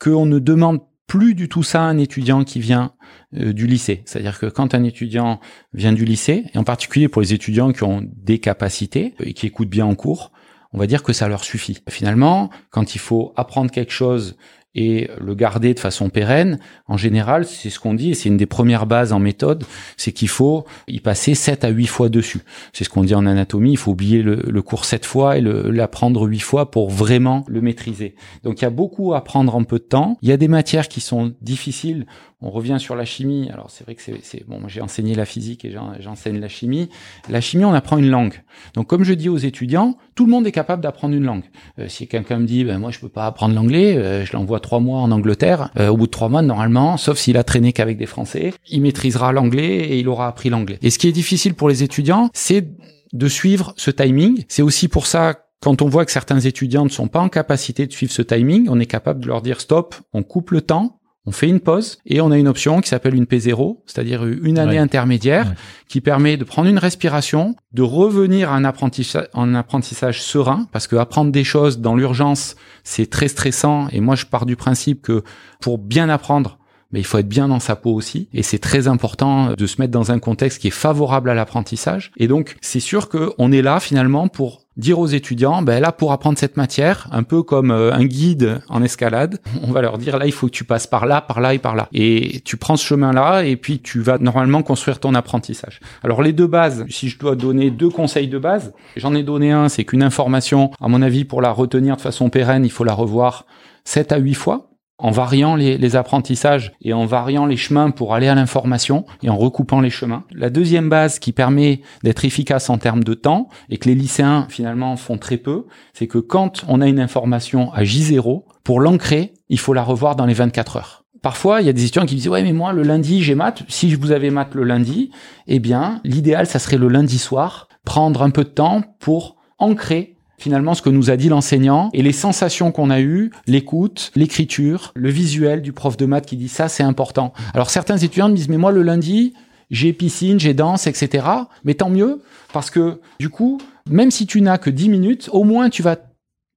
qu'on 0.00 0.24
ne 0.24 0.38
demande 0.38 0.80
plus 1.08 1.34
du 1.34 1.48
tout 1.48 1.64
ça 1.64 1.82
un 1.82 1.98
étudiant 1.98 2.44
qui 2.44 2.60
vient 2.60 2.92
euh, 3.34 3.52
du 3.52 3.66
lycée. 3.66 4.02
C'est-à-dire 4.04 4.38
que 4.38 4.46
quand 4.46 4.74
un 4.74 4.84
étudiant 4.84 5.40
vient 5.72 5.92
du 5.92 6.04
lycée, 6.04 6.44
et 6.54 6.58
en 6.58 6.64
particulier 6.64 7.08
pour 7.08 7.20
les 7.20 7.34
étudiants 7.34 7.72
qui 7.72 7.82
ont 7.82 8.02
des 8.04 8.38
capacités 8.38 9.14
et 9.18 9.32
qui 9.32 9.46
écoutent 9.46 9.70
bien 9.70 9.86
en 9.86 9.96
cours, 9.96 10.30
on 10.72 10.78
va 10.78 10.86
dire 10.86 11.02
que 11.02 11.14
ça 11.14 11.26
leur 11.28 11.44
suffit. 11.44 11.78
Finalement, 11.88 12.50
quand 12.70 12.94
il 12.94 12.98
faut 12.98 13.32
apprendre 13.36 13.70
quelque 13.70 13.92
chose 13.92 14.36
et 14.74 15.08
le 15.18 15.34
garder 15.34 15.74
de 15.74 15.80
façon 15.80 16.10
pérenne, 16.10 16.58
en 16.86 16.96
général, 16.96 17.44
c'est 17.46 17.70
ce 17.70 17.80
qu'on 17.80 17.94
dit, 17.94 18.10
et 18.10 18.14
c'est 18.14 18.28
une 18.28 18.36
des 18.36 18.46
premières 18.46 18.86
bases 18.86 19.12
en 19.12 19.18
méthode, 19.18 19.64
c'est 19.96 20.12
qu'il 20.12 20.28
faut 20.28 20.66
y 20.86 21.00
passer 21.00 21.34
7 21.34 21.64
à 21.64 21.68
8 21.68 21.86
fois 21.86 22.08
dessus. 22.08 22.40
C'est 22.72 22.84
ce 22.84 22.90
qu'on 22.90 23.02
dit 23.02 23.14
en 23.14 23.26
anatomie, 23.26 23.72
il 23.72 23.76
faut 23.76 23.92
oublier 23.92 24.22
le, 24.22 24.62
cours 24.62 24.84
7 24.84 25.06
fois 25.06 25.38
et 25.38 25.40
l'apprendre 25.40 26.22
8 26.22 26.40
fois 26.40 26.70
pour 26.70 26.90
vraiment 26.90 27.44
le 27.48 27.60
maîtriser. 27.60 28.14
Donc 28.44 28.60
il 28.60 28.62
y 28.62 28.66
a 28.66 28.70
beaucoup 28.70 29.14
à 29.14 29.18
apprendre 29.18 29.54
en 29.56 29.64
peu 29.64 29.78
de 29.78 29.84
temps. 29.84 30.18
Il 30.22 30.28
y 30.28 30.32
a 30.32 30.36
des 30.36 30.48
matières 30.48 30.88
qui 30.88 31.00
sont 31.00 31.34
difficiles 31.40 32.06
on 32.40 32.50
revient 32.50 32.76
sur 32.78 32.94
la 32.94 33.04
chimie. 33.04 33.50
Alors 33.52 33.70
c'est 33.70 33.84
vrai 33.84 33.94
que 33.94 34.02
c'est 34.02 34.46
bon, 34.46 34.68
j'ai 34.68 34.80
enseigné 34.80 35.14
la 35.14 35.24
physique 35.24 35.64
et 35.64 35.74
j'enseigne 35.98 36.38
la 36.38 36.48
chimie. 36.48 36.88
La 37.28 37.40
chimie, 37.40 37.64
on 37.64 37.74
apprend 37.74 37.98
une 37.98 38.10
langue. 38.10 38.42
Donc 38.74 38.86
comme 38.86 39.02
je 39.02 39.12
dis 39.12 39.28
aux 39.28 39.38
étudiants, 39.38 39.96
tout 40.14 40.24
le 40.24 40.30
monde 40.30 40.46
est 40.46 40.52
capable 40.52 40.82
d'apprendre 40.82 41.14
une 41.14 41.24
langue. 41.24 41.44
Euh, 41.78 41.88
si 41.88 42.06
quelqu'un 42.06 42.38
me 42.38 42.46
dit, 42.46 42.64
ben 42.64 42.78
moi 42.78 42.90
je 42.90 43.00
peux 43.00 43.08
pas 43.08 43.26
apprendre 43.26 43.54
l'anglais, 43.54 43.96
euh, 43.96 44.24
je 44.24 44.32
l'envoie 44.34 44.57
trois 44.60 44.80
mois 44.80 45.00
en 45.00 45.10
Angleterre. 45.10 45.70
Euh, 45.78 45.88
au 45.88 45.96
bout 45.96 46.06
de 46.06 46.10
trois 46.10 46.28
mois, 46.28 46.42
normalement, 46.42 46.96
sauf 46.96 47.18
s'il 47.18 47.36
a 47.36 47.44
traîné 47.44 47.72
qu'avec 47.72 47.96
des 47.96 48.06
Français, 48.06 48.52
il 48.68 48.82
maîtrisera 48.82 49.32
l'anglais 49.32 49.76
et 49.76 49.98
il 49.98 50.08
aura 50.08 50.28
appris 50.28 50.50
l'anglais. 50.50 50.78
Et 50.82 50.90
ce 50.90 50.98
qui 50.98 51.08
est 51.08 51.12
difficile 51.12 51.54
pour 51.54 51.68
les 51.68 51.82
étudiants, 51.82 52.30
c'est 52.32 52.68
de 53.12 53.28
suivre 53.28 53.72
ce 53.76 53.90
timing. 53.90 54.44
C'est 54.48 54.62
aussi 54.62 54.88
pour 54.88 55.06
ça 55.06 55.34
quand 55.60 55.82
on 55.82 55.88
voit 55.88 56.04
que 56.04 56.12
certains 56.12 56.40
étudiants 56.40 56.84
ne 56.84 56.90
sont 56.90 57.08
pas 57.08 57.20
en 57.20 57.28
capacité 57.28 57.86
de 57.86 57.92
suivre 57.92 58.12
ce 58.12 58.22
timing, 58.22 58.68
on 58.70 58.78
est 58.78 58.86
capable 58.86 59.20
de 59.20 59.26
leur 59.26 59.42
dire 59.42 59.60
stop, 59.60 59.96
on 60.12 60.22
coupe 60.22 60.52
le 60.52 60.60
temps, 60.60 60.97
on 61.28 61.30
fait 61.30 61.48
une 61.48 61.60
pause 61.60 61.98
et 62.06 62.22
on 62.22 62.30
a 62.30 62.38
une 62.38 62.48
option 62.48 62.80
qui 62.80 62.88
s'appelle 62.88 63.14
une 63.14 63.26
P0, 63.26 63.80
c'est-à-dire 63.84 64.24
une 64.24 64.58
année 64.58 64.78
intermédiaire 64.78 65.52
qui 65.86 66.00
permet 66.00 66.38
de 66.38 66.44
prendre 66.44 66.70
une 66.70 66.78
respiration, 66.78 67.54
de 67.74 67.82
revenir 67.82 68.50
à 68.50 68.56
un 68.56 68.64
apprentissage, 68.64 69.28
un 69.34 69.54
apprentissage 69.54 70.22
serein 70.22 70.66
parce 70.72 70.86
que 70.86 70.96
apprendre 70.96 71.30
des 71.30 71.44
choses 71.44 71.80
dans 71.80 71.96
l'urgence, 71.96 72.56
c'est 72.82 73.10
très 73.10 73.28
stressant 73.28 73.88
et 73.92 74.00
moi 74.00 74.14
je 74.14 74.24
pars 74.24 74.46
du 74.46 74.56
principe 74.56 75.02
que 75.02 75.22
pour 75.60 75.76
bien 75.76 76.08
apprendre, 76.08 76.58
mais 76.92 77.00
il 77.00 77.04
faut 77.04 77.18
être 77.18 77.28
bien 77.28 77.48
dans 77.48 77.60
sa 77.60 77.76
peau 77.76 77.92
aussi. 77.92 78.28
Et 78.32 78.42
c'est 78.42 78.58
très 78.58 78.88
important 78.88 79.52
de 79.52 79.66
se 79.66 79.80
mettre 79.80 79.92
dans 79.92 80.10
un 80.12 80.18
contexte 80.18 80.60
qui 80.60 80.68
est 80.68 80.72
favorable 80.72 81.30
à 81.30 81.34
l'apprentissage. 81.34 82.12
Et 82.16 82.28
donc, 82.28 82.56
c'est 82.60 82.80
sûr 82.80 83.08
qu'on 83.08 83.52
est 83.52 83.62
là 83.62 83.80
finalement 83.80 84.28
pour 84.28 84.62
dire 84.78 85.00
aux 85.00 85.08
étudiants, 85.08 85.60
ben 85.60 85.80
là 85.80 85.90
pour 85.90 86.12
apprendre 86.12 86.38
cette 86.38 86.56
matière, 86.56 87.08
un 87.10 87.24
peu 87.24 87.42
comme 87.42 87.72
euh, 87.72 87.92
un 87.92 88.04
guide 88.04 88.60
en 88.68 88.82
escalade, 88.82 89.40
on 89.62 89.72
va 89.72 89.82
leur 89.82 89.98
dire 89.98 90.18
là 90.18 90.26
il 90.26 90.32
faut 90.32 90.46
que 90.46 90.52
tu 90.52 90.64
passes 90.64 90.86
par 90.86 91.04
là, 91.04 91.20
par 91.20 91.40
là 91.40 91.52
et 91.52 91.58
par 91.58 91.74
là. 91.74 91.88
Et 91.92 92.40
tu 92.44 92.56
prends 92.56 92.76
ce 92.76 92.86
chemin-là 92.86 93.42
et 93.42 93.56
puis 93.56 93.80
tu 93.80 94.00
vas 94.00 94.18
normalement 94.18 94.62
construire 94.62 95.00
ton 95.00 95.14
apprentissage. 95.14 95.80
Alors 96.04 96.22
les 96.22 96.32
deux 96.32 96.46
bases, 96.46 96.86
si 96.88 97.08
je 97.08 97.18
dois 97.18 97.34
donner 97.34 97.70
deux 97.70 97.90
conseils 97.90 98.28
de 98.28 98.38
base, 98.38 98.72
j'en 98.96 99.14
ai 99.16 99.24
donné 99.24 99.50
un, 99.50 99.68
c'est 99.68 99.84
qu'une 99.84 100.02
information, 100.02 100.70
à 100.80 100.86
mon 100.86 101.02
avis, 101.02 101.24
pour 101.24 101.42
la 101.42 101.50
retenir 101.50 101.96
de 101.96 102.00
façon 102.00 102.30
pérenne, 102.30 102.64
il 102.64 102.70
faut 102.70 102.84
la 102.84 102.94
revoir 102.94 103.46
7 103.84 104.12
à 104.12 104.18
8 104.18 104.34
fois 104.34 104.68
en 104.98 105.10
variant 105.10 105.54
les, 105.54 105.96
apprentissages 105.96 106.72
et 106.82 106.92
en 106.92 107.06
variant 107.06 107.46
les 107.46 107.56
chemins 107.56 107.90
pour 107.90 108.14
aller 108.14 108.28
à 108.28 108.34
l'information 108.34 109.04
et 109.22 109.30
en 109.30 109.36
recoupant 109.36 109.80
les 109.80 109.90
chemins. 109.90 110.24
La 110.32 110.50
deuxième 110.50 110.88
base 110.88 111.18
qui 111.18 111.32
permet 111.32 111.82
d'être 112.02 112.24
efficace 112.24 112.68
en 112.68 112.78
termes 112.78 113.04
de 113.04 113.14
temps 113.14 113.48
et 113.70 113.78
que 113.78 113.88
les 113.88 113.94
lycéens 113.94 114.46
finalement 114.50 114.96
font 114.96 115.16
très 115.16 115.36
peu, 115.36 115.66
c'est 115.92 116.08
que 116.08 116.18
quand 116.18 116.64
on 116.68 116.80
a 116.80 116.88
une 116.88 117.00
information 117.00 117.72
à 117.72 117.84
J0, 117.84 118.42
pour 118.64 118.80
l'ancrer, 118.80 119.34
il 119.48 119.58
faut 119.58 119.72
la 119.72 119.82
revoir 119.82 120.16
dans 120.16 120.26
les 120.26 120.34
24 120.34 120.76
heures. 120.76 121.04
Parfois, 121.22 121.62
il 121.62 121.66
y 121.66 121.70
a 121.70 121.72
des 121.72 121.84
étudiants 121.84 122.06
qui 122.06 122.14
disent 122.14 122.28
ouais 122.28 122.42
mais 122.42 122.52
moi 122.52 122.72
le 122.72 122.82
lundi 122.82 123.22
j'ai 123.22 123.34
maths. 123.34 123.62
Si 123.68 123.94
vous 123.94 124.12
avez 124.12 124.30
maths 124.30 124.54
le 124.54 124.64
lundi, 124.64 125.10
eh 125.46 125.58
bien 125.58 126.00
l'idéal 126.04 126.46
ça 126.46 126.58
serait 126.58 126.76
le 126.76 126.88
lundi 126.88 127.18
soir 127.18 127.68
prendre 127.84 128.22
un 128.22 128.30
peu 128.30 128.44
de 128.44 128.50
temps 128.50 128.82
pour 129.00 129.36
ancrer 129.58 130.17
finalement 130.38 130.74
ce 130.74 130.82
que 130.82 130.90
nous 130.90 131.10
a 131.10 131.16
dit 131.16 131.28
l'enseignant 131.28 131.90
et 131.92 132.02
les 132.02 132.12
sensations 132.12 132.72
qu'on 132.72 132.90
a 132.90 133.00
eues, 133.00 133.30
l'écoute, 133.46 134.10
l'écriture, 134.14 134.92
le 134.94 135.10
visuel 135.10 135.62
du 135.62 135.72
prof 135.72 135.96
de 135.96 136.06
maths 136.06 136.26
qui 136.26 136.36
dit 136.36 136.48
ça, 136.48 136.68
c'est 136.68 136.82
important. 136.82 137.32
Alors 137.54 137.70
certains 137.70 137.98
étudiants 137.98 138.28
me 138.28 138.34
disent 138.34 138.48
mais 138.48 138.56
moi 138.56 138.72
le 138.72 138.82
lundi, 138.82 139.34
j'ai 139.70 139.92
piscine, 139.92 140.40
j'ai 140.40 140.54
danse, 140.54 140.86
etc. 140.86 141.26
Mais 141.64 141.74
tant 141.74 141.90
mieux, 141.90 142.22
parce 142.52 142.70
que 142.70 143.00
du 143.20 143.28
coup, 143.28 143.60
même 143.88 144.10
si 144.10 144.26
tu 144.26 144.40
n'as 144.40 144.58
que 144.58 144.70
10 144.70 144.88
minutes, 144.88 145.28
au 145.32 145.44
moins 145.44 145.68
tu 145.68 145.82
vas 145.82 145.96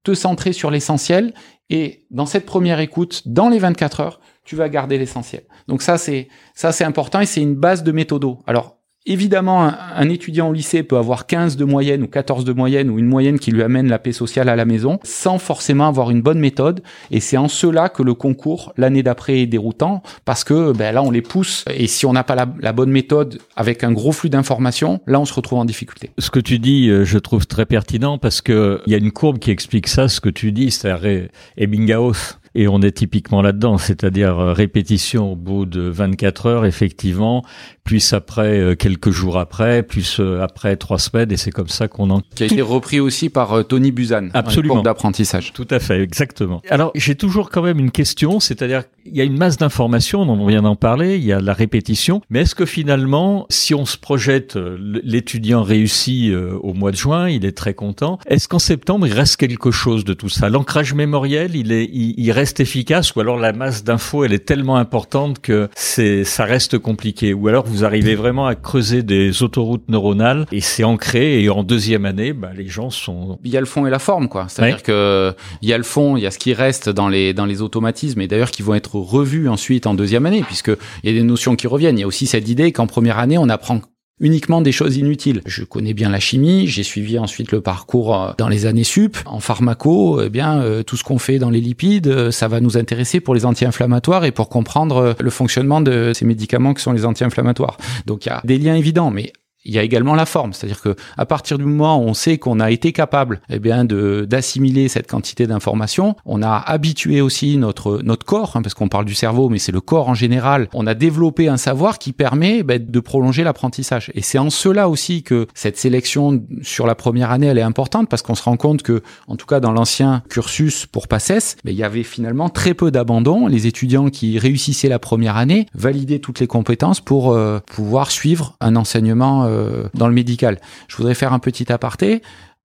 te 0.04 0.14
centrer 0.14 0.54
sur 0.54 0.72
l'essentiel 0.72 1.34
et 1.70 2.06
dans 2.12 2.26
cette 2.26 2.46
première 2.46 2.80
écoute, 2.80 3.24
dans 3.26 3.50
les 3.50 3.60
24 3.60 4.00
heures, 4.00 4.20
tu 4.44 4.56
vas 4.56 4.70
garder 4.70 4.98
l'essentiel. 4.98 5.44
Donc 5.68 5.82
ça 5.82 5.98
c'est 5.98 6.28
ça 6.54 6.72
c'est 6.72 6.84
important 6.84 7.20
et 7.20 7.26
c'est 7.26 7.42
une 7.42 7.56
base 7.56 7.84
de 7.84 7.92
méthodo. 7.92 8.40
Alors 8.48 8.81
Évidemment, 9.08 9.64
un, 9.96 10.10
étudiant 10.10 10.50
au 10.50 10.54
lycée 10.54 10.84
peut 10.84 10.98
avoir 10.98 11.26
15 11.26 11.58
de 11.58 11.66
moyenne 11.66 12.04
ou 12.04 12.08
14 12.08 12.46
de 12.46 12.54
moyenne 12.54 12.92
ou 12.92 13.00
une 13.00 13.08
moyenne 13.08 13.40
qui 13.40 13.50
lui 13.50 13.64
amène 13.64 13.88
la 13.88 13.98
paix 13.98 14.12
sociale 14.12 14.48
à 14.48 14.56
la 14.56 14.64
maison 14.64 15.00
sans 15.04 15.40
forcément 15.40 15.88
avoir 15.88 16.12
une 16.12 16.22
bonne 16.22 16.38
méthode. 16.38 16.84
Et 17.10 17.20
c'est 17.20 17.38
en 17.38 17.48
cela 17.48 17.90
que 17.90 18.04
le 18.04 18.14
concours 18.14 18.74
l'année 18.78 19.02
d'après 19.02 19.40
est 19.40 19.48
déroutant 19.48 20.04
parce 20.24 20.44
que 20.44 20.72
ben, 20.74 20.94
là, 20.94 21.02
on 21.02 21.10
les 21.10 21.24
pousse. 21.24 21.66
Et 21.74 21.88
si 21.88 22.06
on 22.06 22.14
n'a 22.14 22.24
pas 22.24 22.36
la, 22.36 22.74
bonne 22.74 22.92
méthode 22.92 23.40
avec 23.56 23.84
un 23.84 23.92
gros 23.92 24.12
flux 24.12 24.30
d'informations, 24.30 25.02
là, 25.08 25.20
on 25.20 25.26
se 25.26 25.34
retrouve 25.34 25.58
en 25.58 25.66
difficulté. 25.66 26.12
Ce 26.20 26.30
que 26.30 26.40
tu 26.40 26.60
dis, 26.60 26.88
euh, 26.90 27.04
je 27.04 27.18
trouve 27.18 27.48
très 27.48 27.66
pertinent 27.66 28.20
parce 28.20 28.42
que 28.42 28.82
il 28.86 28.92
y 28.92 28.96
a 28.96 29.00
une 29.00 29.12
courbe 29.12 29.40
qui 29.40 29.50
explique 29.50 29.88
ça, 29.88 30.10
ce 30.10 30.22
que 30.22 30.30
tu 30.30 30.52
dis, 30.52 30.70
c'est-à-dire 30.70 31.28
Ebbinghaus 31.58 32.38
et 32.56 32.68
on 32.68 32.82
est 32.82 32.92
typiquement 32.92 33.42
là-dedans, 33.42 33.78
c'est-à-dire 33.78 34.38
euh, 34.40 34.54
répétition 34.54 35.34
au 35.34 35.36
bout 35.36 35.66
de 35.66 35.82
24 35.82 36.46
heures, 36.46 36.66
effectivement, 36.66 37.44
plus 37.84 38.14
après 38.14 38.60
euh, 38.60 38.76
quelques 38.76 39.12
jours 39.12 39.38
après, 39.38 39.84
plus 39.84 40.20
euh, 40.20 40.42
après 40.42 40.76
trois 40.76 41.00
semaines, 41.00 41.32
et 41.32 41.38
c'est 41.38 41.52
comme 41.52 41.70
ça 41.70 41.88
qu'on 41.88 42.10
en... 42.10 42.22
Qui 42.36 42.44
a 42.44 42.46
été 42.48 42.62
repris 42.62 43.00
aussi 43.00 43.30
par 43.30 43.66
Tony 43.66 43.92
Buzan, 43.92 44.30
absolument 44.34 44.82
d'apprentissage. 44.82 45.54
Tout 45.54 45.68
à 45.70 45.80
fait, 45.80 46.02
exactement. 46.02 46.62
Alors 46.70 46.92
j'ai 46.96 47.16
toujours 47.16 47.50
quand 47.50 47.62
même 47.62 47.80
une 47.80 47.92
question, 47.92 48.40
c'est-à-dire 48.40 48.84
il 49.06 49.16
y 49.16 49.22
a 49.22 49.24
une 49.24 49.38
masse 49.38 49.58
d'informations, 49.58 50.22
on 50.22 50.46
vient 50.46 50.62
d'en 50.62 50.76
parler, 50.76 51.16
il 51.16 51.24
y 51.24 51.34
a 51.34 51.40
la 51.40 51.54
répétition, 51.54 52.22
mais 52.30 52.42
est-ce 52.42 52.56
que 52.56 52.66
finalement, 52.66 53.46
si 53.50 53.74
on 53.74 53.86
se 53.86 53.98
projette, 53.98 54.58
l'étudiant 54.58 55.64
réussit 55.64 56.34
au 56.34 56.74
mois 56.74 56.92
de 56.92 56.98
juin, 56.98 57.30
il 57.30 57.46
est 57.46 57.58
très 57.58 57.74
content, 57.74 58.20
est-ce 58.28 58.48
qu'en 58.48 58.60
septembre 58.60 59.08
il 59.08 59.14
reste 59.14 59.38
quelque 59.38 59.72
chose 59.72 60.06
de 60.06 60.14
tout 60.14 60.30
ça? 60.30 60.50
L'ancrage 60.50 60.94
mémoriel, 60.94 61.56
il 61.56 61.72
est, 61.72 61.86
il, 61.86 62.14
il 62.18 62.32
reste 62.32 62.41
efficace 62.42 63.16
ou 63.16 63.20
alors 63.20 63.38
la 63.38 63.54
masse 63.54 63.84
d'infos 63.84 64.26
elle 64.26 64.34
est 64.34 64.46
tellement 64.46 64.78
importante 64.78 65.40
que 65.40 65.70
c'est 65.76 66.24
ça 66.24 66.46
reste 66.46 66.78
compliqué. 66.78 67.34
Ou 67.34 67.48
alors 67.48 67.66
vous 67.66 67.86
arrivez 67.86 68.16
vraiment 68.16 68.48
à 68.48 68.56
creuser 68.56 69.04
des 69.04 69.44
autoroutes 69.44 69.88
neuronales 69.90 70.46
et 70.52 70.62
c'est 70.62 70.84
ancré 70.84 71.44
et 71.44 71.50
en 71.50 71.64
deuxième 71.64 72.06
année 72.06 72.34
bah, 72.34 72.52
les 72.56 72.68
gens 72.68 72.90
sont 72.90 73.40
il 73.44 73.52
y 73.52 73.58
a 73.58 73.60
le 73.60 73.66
fond 73.66 73.86
et 73.86 73.90
la 73.90 74.00
forme 74.00 74.28
quoi. 74.28 74.48
C'est-à-dire 74.50 74.84
que 74.84 75.34
il 75.62 75.70
y 75.70 75.74
a 75.74 75.78
le 75.78 75.84
fond 75.84 76.18
il 76.18 76.24
y 76.24 76.28
a 76.28 76.32
ce 76.32 76.40
qui 76.40 76.54
reste 76.54 76.90
dans 76.90 77.10
les 77.10 77.34
dans 77.34 77.46
les 77.46 77.62
automatismes 77.62 78.22
et 78.22 78.28
d'ailleurs 78.28 78.52
qui 78.52 78.64
vont 78.64 78.74
être 78.74 78.96
revus 78.96 79.48
ensuite 79.48 79.88
en 79.88 79.94
deuxième 79.94 80.26
année 80.26 80.44
puisque 80.44 80.72
il 81.04 81.12
y 81.12 81.16
a 81.16 81.20
des 81.20 81.24
notions 81.24 81.56
qui 81.56 81.68
reviennent. 81.68 81.98
Il 81.98 82.02
y 82.02 82.06
a 82.06 82.08
aussi 82.08 82.28
cette 82.28 82.50
idée 82.50 82.72
qu'en 82.72 82.88
première 82.88 83.20
année 83.20 83.38
on 83.38 83.50
apprend 83.50 83.82
uniquement 84.22 84.62
des 84.62 84.72
choses 84.72 84.96
inutiles. 84.98 85.42
Je 85.46 85.64
connais 85.64 85.94
bien 85.94 86.10
la 86.10 86.20
chimie, 86.20 86.68
j'ai 86.68 86.84
suivi 86.84 87.20
ensuite 87.20 87.52
le 87.52 87.60
parcours 87.60 88.16
euh, 88.16 88.32
dans 88.38 88.48
les 88.48 88.66
années 88.66 88.86
sup. 88.86 89.18
En 89.26 89.40
pharmaco, 89.40 90.22
eh 90.22 90.30
bien, 90.30 90.62
euh, 90.62 90.84
tout 90.84 90.96
ce 90.96 91.04
qu'on 91.04 91.18
fait 91.18 91.40
dans 91.40 91.50
les 91.50 91.60
lipides, 91.60 92.08
euh, 92.08 92.32
ça 92.32 92.48
va 92.48 92.62
nous 92.62 92.78
intéresser 92.78 93.20
pour 93.20 93.36
les 93.36 93.46
anti-inflammatoires 93.46 94.24
et 94.24 94.32
pour 94.32 94.48
comprendre 94.48 95.16
le 95.20 95.30
fonctionnement 95.30 95.82
de 95.82 96.12
ces 96.14 96.26
médicaments 96.26 96.74
qui 96.74 96.84
sont 96.84 96.94
les 96.94 97.06
anti-inflammatoires. 97.06 97.78
Donc 98.06 98.26
il 98.26 98.30
y 98.30 98.32
a 98.32 98.42
des 98.46 98.58
liens 98.58 98.76
évidents, 98.76 99.12
mais 99.12 99.34
il 99.64 99.74
y 99.74 99.80
a 99.80 99.84
également 99.84 100.16
la 100.16 100.26
forme, 100.26 100.54
c'est-à-dire 100.54 100.82
que 100.82 100.96
à 101.18 101.26
partir 101.26 101.58
du 101.58 101.66
moment 101.66 101.98
où 101.98 102.08
on 102.08 102.14
sait 102.14 102.38
qu'on 102.38 102.60
a 102.60 102.72
été 102.72 102.92
capable, 102.92 103.42
eh 103.50 103.60
bien, 103.60 103.86
de 103.86 104.26
d'assimiler 104.28 104.88
cette 104.88 105.10
quantité 105.10 105.48
d'informations, 105.48 106.16
on 106.26 106.42
a 106.42 106.56
habitué 106.56 107.22
aussi 107.22 107.58
notre 107.58 108.02
notre 108.04 108.26
corps, 108.26 108.54
hein, 108.56 108.62
parce 108.62 108.74
qu'on 108.74 108.88
parle 108.88 109.06
du 109.06 109.14
cerveau, 109.14 109.50
mais 109.50 109.60
c'est 109.60 109.72
le 109.72 109.82
corps 109.82 110.10
en 110.10 110.14
général. 110.14 110.68
On 110.74 110.88
a 110.88 110.94
développé 110.94 111.48
un 111.48 111.58
savoir 111.58 112.00
qui 112.00 112.12
permet 112.12 112.58
eh 112.60 112.64
ben, 112.64 112.84
de 112.84 113.00
prolonger 113.00 113.44
l'apprentissage. 113.44 114.12
Et 114.16 114.22
c'est 114.22 114.40
en 114.40 114.50
cela 114.50 114.90
aussi 114.90 115.24
que 115.24 115.48
cette 115.54 115.78
sélection 115.78 116.44
sur 116.62 116.88
la 116.88 116.96
première 116.96 117.32
année, 117.32 117.48
elle 117.48 117.58
est 117.58 117.64
importante, 117.64 118.10
parce 118.10 118.22
qu'on 118.22 118.36
se 118.36 118.44
rend 118.44 118.58
compte 118.58 118.82
que, 118.82 119.04
en 119.28 119.36
tout 119.36 119.46
cas 119.46 119.60
dans 119.60 119.72
l'ancien 119.72 120.24
cursus 120.30 120.86
pour 120.86 121.08
PACES, 121.08 121.58
ben, 121.64 121.72
il 121.72 121.78
y 121.78 121.84
avait 121.84 122.04
finalement 122.04 122.50
très 122.50 122.74
peu 122.74 122.92
d'abandon. 122.92 123.48
Les 123.48 123.68
étudiants 123.68 124.10
qui 124.10 124.40
réussissaient 124.40 124.90
la 124.90 125.00
première 125.00 125.38
année 125.38 125.68
validaient 125.76 126.20
toutes 126.20 126.40
les 126.40 126.48
compétences 126.48 127.00
pour 127.00 127.32
euh, 127.32 127.60
pouvoir 127.68 128.12
suivre 128.12 128.56
un 128.60 128.76
enseignement 128.76 129.46
euh, 129.46 129.51
dans 129.94 130.08
le 130.08 130.14
médical. 130.14 130.60
Je 130.88 130.98
voudrais 130.98 131.16
faire 131.16 131.34
un 131.34 131.40
petit 131.40 131.72
aparté. 131.72 132.22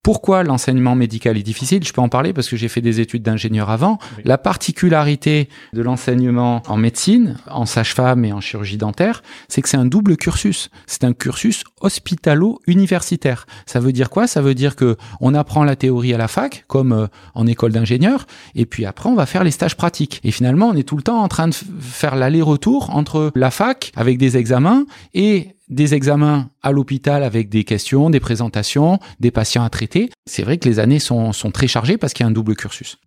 Pourquoi 0.06 0.44
l'enseignement 0.44 0.94
médical 0.94 1.36
est 1.36 1.42
difficile? 1.42 1.82
Je 1.82 1.92
peux 1.92 2.00
en 2.00 2.08
parler 2.08 2.32
parce 2.32 2.48
que 2.48 2.54
j'ai 2.54 2.68
fait 2.68 2.80
des 2.80 3.00
études 3.00 3.24
d'ingénieur 3.24 3.70
avant. 3.70 3.98
La 4.22 4.38
particularité 4.38 5.48
de 5.72 5.82
l'enseignement 5.82 6.62
en 6.68 6.76
médecine, 6.76 7.38
en 7.50 7.66
sage-femme 7.66 8.24
et 8.24 8.32
en 8.32 8.40
chirurgie 8.40 8.76
dentaire, 8.76 9.24
c'est 9.48 9.62
que 9.62 9.68
c'est 9.68 9.76
un 9.76 9.84
double 9.84 10.16
cursus. 10.16 10.70
C'est 10.86 11.02
un 11.02 11.12
cursus 11.12 11.64
hospitalo-universitaire. 11.80 13.46
Ça 13.66 13.80
veut 13.80 13.90
dire 13.90 14.08
quoi? 14.08 14.28
Ça 14.28 14.40
veut 14.42 14.54
dire 14.54 14.76
que 14.76 14.96
on 15.20 15.34
apprend 15.34 15.64
la 15.64 15.74
théorie 15.74 16.14
à 16.14 16.18
la 16.18 16.28
fac, 16.28 16.66
comme 16.68 16.92
euh, 16.92 17.08
en 17.34 17.48
école 17.48 17.72
d'ingénieur, 17.72 18.28
et 18.54 18.64
puis 18.64 18.86
après 18.86 19.08
on 19.08 19.16
va 19.16 19.26
faire 19.26 19.42
les 19.42 19.50
stages 19.50 19.76
pratiques. 19.76 20.20
Et 20.22 20.30
finalement, 20.30 20.68
on 20.68 20.76
est 20.76 20.84
tout 20.86 20.96
le 20.96 21.02
temps 21.02 21.20
en 21.20 21.26
train 21.26 21.48
de 21.48 21.54
faire 21.80 22.14
l'aller-retour 22.14 22.94
entre 22.94 23.32
la 23.34 23.50
fac 23.50 23.90
avec 23.96 24.18
des 24.18 24.36
examens 24.36 24.86
et 25.14 25.55
des 25.68 25.94
examens 25.94 26.50
à 26.62 26.72
l'hôpital 26.72 27.22
avec 27.22 27.48
des 27.48 27.64
questions, 27.64 28.10
des 28.10 28.20
présentations, 28.20 28.98
des 29.20 29.30
patients 29.30 29.64
à 29.64 29.70
traiter. 29.70 30.10
C'est 30.26 30.42
vrai 30.42 30.58
que 30.58 30.68
les 30.68 30.78
années 30.78 30.98
sont, 30.98 31.32
sont 31.32 31.50
très 31.50 31.66
chargées 31.66 31.98
parce 31.98 32.12
qu'il 32.12 32.24
y 32.24 32.26
a 32.26 32.28
un 32.28 32.32
double 32.32 32.56
cursus. 32.56 32.98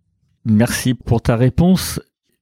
Merci 0.44 0.94
pour 0.94 1.22
ta 1.22 1.36
réponse. 1.36 2.00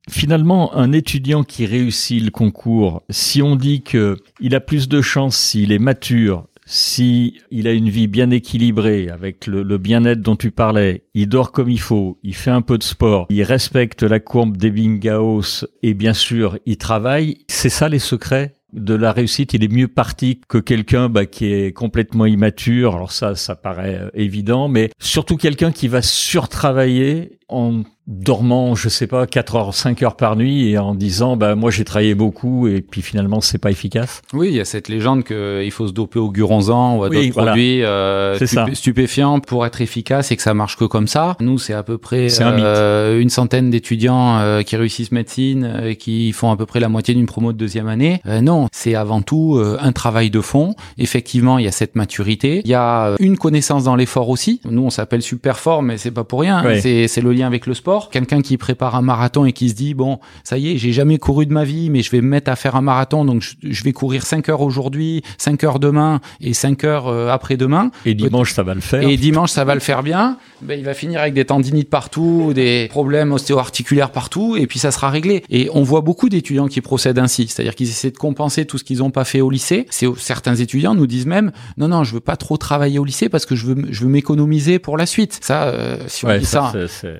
Finalement, 0.08 0.74
un 0.74 0.92
étudiant 0.92 1.44
qui 1.44 1.66
réussit 1.66 2.22
le 2.22 2.30
concours, 2.30 3.02
si 3.10 3.42
on 3.42 3.56
dit 3.56 3.82
que 3.82 4.16
il 4.40 4.54
a 4.54 4.60
plus 4.60 4.88
de 4.88 5.02
chances 5.02 5.36
s'il 5.36 5.70
est 5.70 5.78
mature, 5.78 6.46
si 6.64 7.40
il 7.50 7.66
a 7.66 7.72
une 7.72 7.88
vie 7.88 8.06
bien 8.06 8.30
équilibrée 8.30 9.08
avec 9.08 9.46
le, 9.46 9.62
le 9.62 9.78
bien-être 9.78 10.20
dont 10.20 10.36
tu 10.36 10.50
parlais, 10.50 11.04
il 11.14 11.28
dort 11.28 11.52
comme 11.52 11.70
il 11.70 11.80
faut, 11.80 12.18
il 12.22 12.34
fait 12.34 12.50
un 12.50 12.62
peu 12.62 12.78
de 12.78 12.82
sport, 12.82 13.26
il 13.30 13.42
respecte 13.42 14.02
la 14.02 14.20
courbe 14.20 14.56
des 14.56 14.70
Bingaos 14.70 15.66
et 15.82 15.94
bien 15.94 16.14
sûr 16.14 16.58
il 16.66 16.76
travaille, 16.76 17.38
c'est 17.48 17.70
ça 17.70 17.88
les 17.88 17.98
secrets? 17.98 18.54
De 18.72 18.94
la 18.94 19.12
réussite, 19.12 19.54
il 19.54 19.64
est 19.64 19.72
mieux 19.72 19.88
parti 19.88 20.40
que 20.48 20.58
quelqu'un 20.58 21.08
bah, 21.08 21.26
qui 21.26 21.52
est 21.52 21.72
complètement 21.72 22.26
immature. 22.26 22.96
Alors 22.96 23.12
ça, 23.12 23.34
ça 23.34 23.56
paraît 23.56 23.98
euh, 24.02 24.10
évident, 24.14 24.68
mais 24.68 24.90
surtout 25.00 25.36
quelqu'un 25.36 25.72
qui 25.72 25.88
va 25.88 26.02
surtravailler 26.02 27.38
en 27.48 27.82
dormant, 28.08 28.74
je 28.74 28.88
sais 28.88 29.06
pas, 29.06 29.26
4 29.26 29.56
heures, 29.56 29.74
5 29.74 30.02
heures 30.02 30.16
par 30.16 30.34
nuit 30.34 30.70
et 30.70 30.78
en 30.78 30.94
disant, 30.94 31.36
bah, 31.36 31.54
moi 31.54 31.70
j'ai 31.70 31.84
travaillé 31.84 32.14
beaucoup 32.14 32.66
et 32.66 32.80
puis 32.80 33.02
finalement 33.02 33.42
c'est 33.42 33.58
pas 33.58 33.70
efficace. 33.70 34.22
Oui, 34.32 34.48
il 34.48 34.54
y 34.54 34.60
a 34.60 34.64
cette 34.64 34.88
légende 34.88 35.24
qu'il 35.24 35.70
faut 35.70 35.86
se 35.86 35.92
doper 35.92 36.18
au 36.18 36.30
guronzan 36.30 36.96
ou 36.96 37.04
à 37.04 37.10
d'autres 37.10 37.32
produits 37.32 37.82
euh, 37.84 38.38
stupéfiants 38.72 39.40
pour 39.40 39.66
être 39.66 39.82
efficace 39.82 40.32
et 40.32 40.36
que 40.36 40.42
ça 40.42 40.54
marche 40.54 40.76
que 40.76 40.86
comme 40.86 41.06
ça. 41.06 41.36
Nous, 41.40 41.58
c'est 41.58 41.74
à 41.74 41.82
peu 41.82 41.98
près 41.98 42.28
euh, 42.40 43.20
une 43.20 43.28
centaine 43.28 43.68
d'étudiants 43.68 44.38
euh, 44.38 44.62
qui 44.62 44.76
réussissent 44.76 45.12
médecine 45.12 45.82
et 45.84 45.96
qui 45.96 46.32
font 46.32 46.50
à 46.50 46.56
peu 46.56 46.64
près 46.64 46.80
la 46.80 46.88
moitié 46.88 47.14
d'une 47.14 47.26
promo 47.26 47.52
de 47.52 47.58
deuxième 47.58 47.88
année. 47.88 48.22
non, 48.40 48.68
c'est 48.72 48.94
avant 48.94 49.20
tout 49.20 49.60
un 49.78 49.92
travail 49.92 50.30
de 50.30 50.40
fond. 50.40 50.74
Effectivement, 50.96 51.58
il 51.58 51.66
y 51.66 51.68
a 51.68 51.72
cette 51.72 51.94
maturité. 51.94 52.62
Il 52.64 52.70
y 52.70 52.74
a 52.74 53.14
une 53.18 53.36
connaissance 53.36 53.84
dans 53.84 53.96
l'effort 53.96 54.30
aussi. 54.30 54.62
Nous, 54.64 54.82
on 54.82 54.90
s'appelle 54.90 55.20
super 55.20 55.58
fort, 55.58 55.82
mais 55.82 55.98
c'est 55.98 56.10
pas 56.10 56.24
pour 56.24 56.40
rien. 56.40 56.62
C'est 56.80 57.20
le 57.20 57.32
lien 57.32 57.46
avec 57.46 57.66
le 57.66 57.74
sport 57.74 57.97
quelqu'un 58.10 58.40
qui 58.40 58.56
prépare 58.56 58.94
un 58.96 59.02
marathon 59.02 59.44
et 59.44 59.52
qui 59.52 59.68
se 59.68 59.74
dit 59.74 59.94
bon, 59.94 60.18
ça 60.44 60.58
y 60.58 60.70
est, 60.72 60.78
j'ai 60.78 60.92
jamais 60.92 61.18
couru 61.18 61.46
de 61.46 61.52
ma 61.52 61.64
vie, 61.64 61.90
mais 61.90 62.02
je 62.02 62.10
vais 62.10 62.20
me 62.20 62.28
mettre 62.28 62.50
à 62.50 62.56
faire 62.56 62.76
un 62.76 62.80
marathon, 62.80 63.24
donc 63.24 63.42
je, 63.62 63.84
vais 63.84 63.92
courir 63.92 64.24
5 64.24 64.48
heures 64.48 64.60
aujourd'hui, 64.60 65.22
5 65.38 65.64
heures 65.64 65.78
demain 65.78 66.20
et 66.40 66.54
5 66.54 66.84
heures 66.84 67.08
euh, 67.08 67.28
après-demain. 67.28 67.90
Et 68.04 68.14
dimanche 68.14 68.52
ça 68.52 68.62
va 68.62 68.74
le 68.74 68.80
faire. 68.80 69.02
Et 69.02 69.16
dimanche 69.16 69.50
ça 69.50 69.64
va 69.64 69.74
le 69.74 69.80
faire 69.80 70.02
bien. 70.02 70.38
Ben, 70.62 70.78
il 70.78 70.84
va 70.84 70.94
finir 70.94 71.20
avec 71.20 71.34
des 71.34 71.44
tendinites 71.44 71.90
partout, 71.90 72.52
des 72.54 72.88
problèmes 72.90 73.32
ostéo-articulaires 73.32 74.10
partout, 74.10 74.56
et 74.56 74.66
puis 74.66 74.78
ça 74.78 74.90
sera 74.90 75.10
réglé. 75.10 75.44
Et 75.50 75.68
on 75.74 75.82
voit 75.82 76.00
beaucoup 76.00 76.28
d'étudiants 76.28 76.68
qui 76.68 76.80
procèdent 76.80 77.18
ainsi, 77.18 77.48
c'est-à-dire 77.48 77.74
qu'ils 77.74 77.88
essaient 77.88 78.10
de 78.10 78.18
compenser 78.18 78.64
tout 78.64 78.78
ce 78.78 78.84
qu'ils 78.84 78.98
n'ont 78.98 79.10
pas 79.10 79.24
fait 79.24 79.40
au 79.40 79.50
lycée. 79.50 79.86
C'est 79.90 80.06
certains 80.18 80.54
étudiants 80.54 80.94
nous 80.94 81.06
disent 81.06 81.26
même 81.26 81.52
non 81.76 81.88
non, 81.88 82.04
je 82.04 82.14
veux 82.14 82.20
pas 82.20 82.36
trop 82.36 82.56
travailler 82.56 82.98
au 82.98 83.04
lycée 83.04 83.28
parce 83.28 83.46
que 83.46 83.56
je 83.56 83.66
veux 83.66 83.76
je 83.90 84.02
veux 84.02 84.08
m'économiser 84.08 84.78
pour 84.78 84.96
la 84.96 85.06
suite. 85.06 85.38
Ça, 85.42 85.68
euh, 85.68 85.96
si 86.06 86.24
on 86.24 86.36
dit 86.36 86.44
ça, 86.44 86.72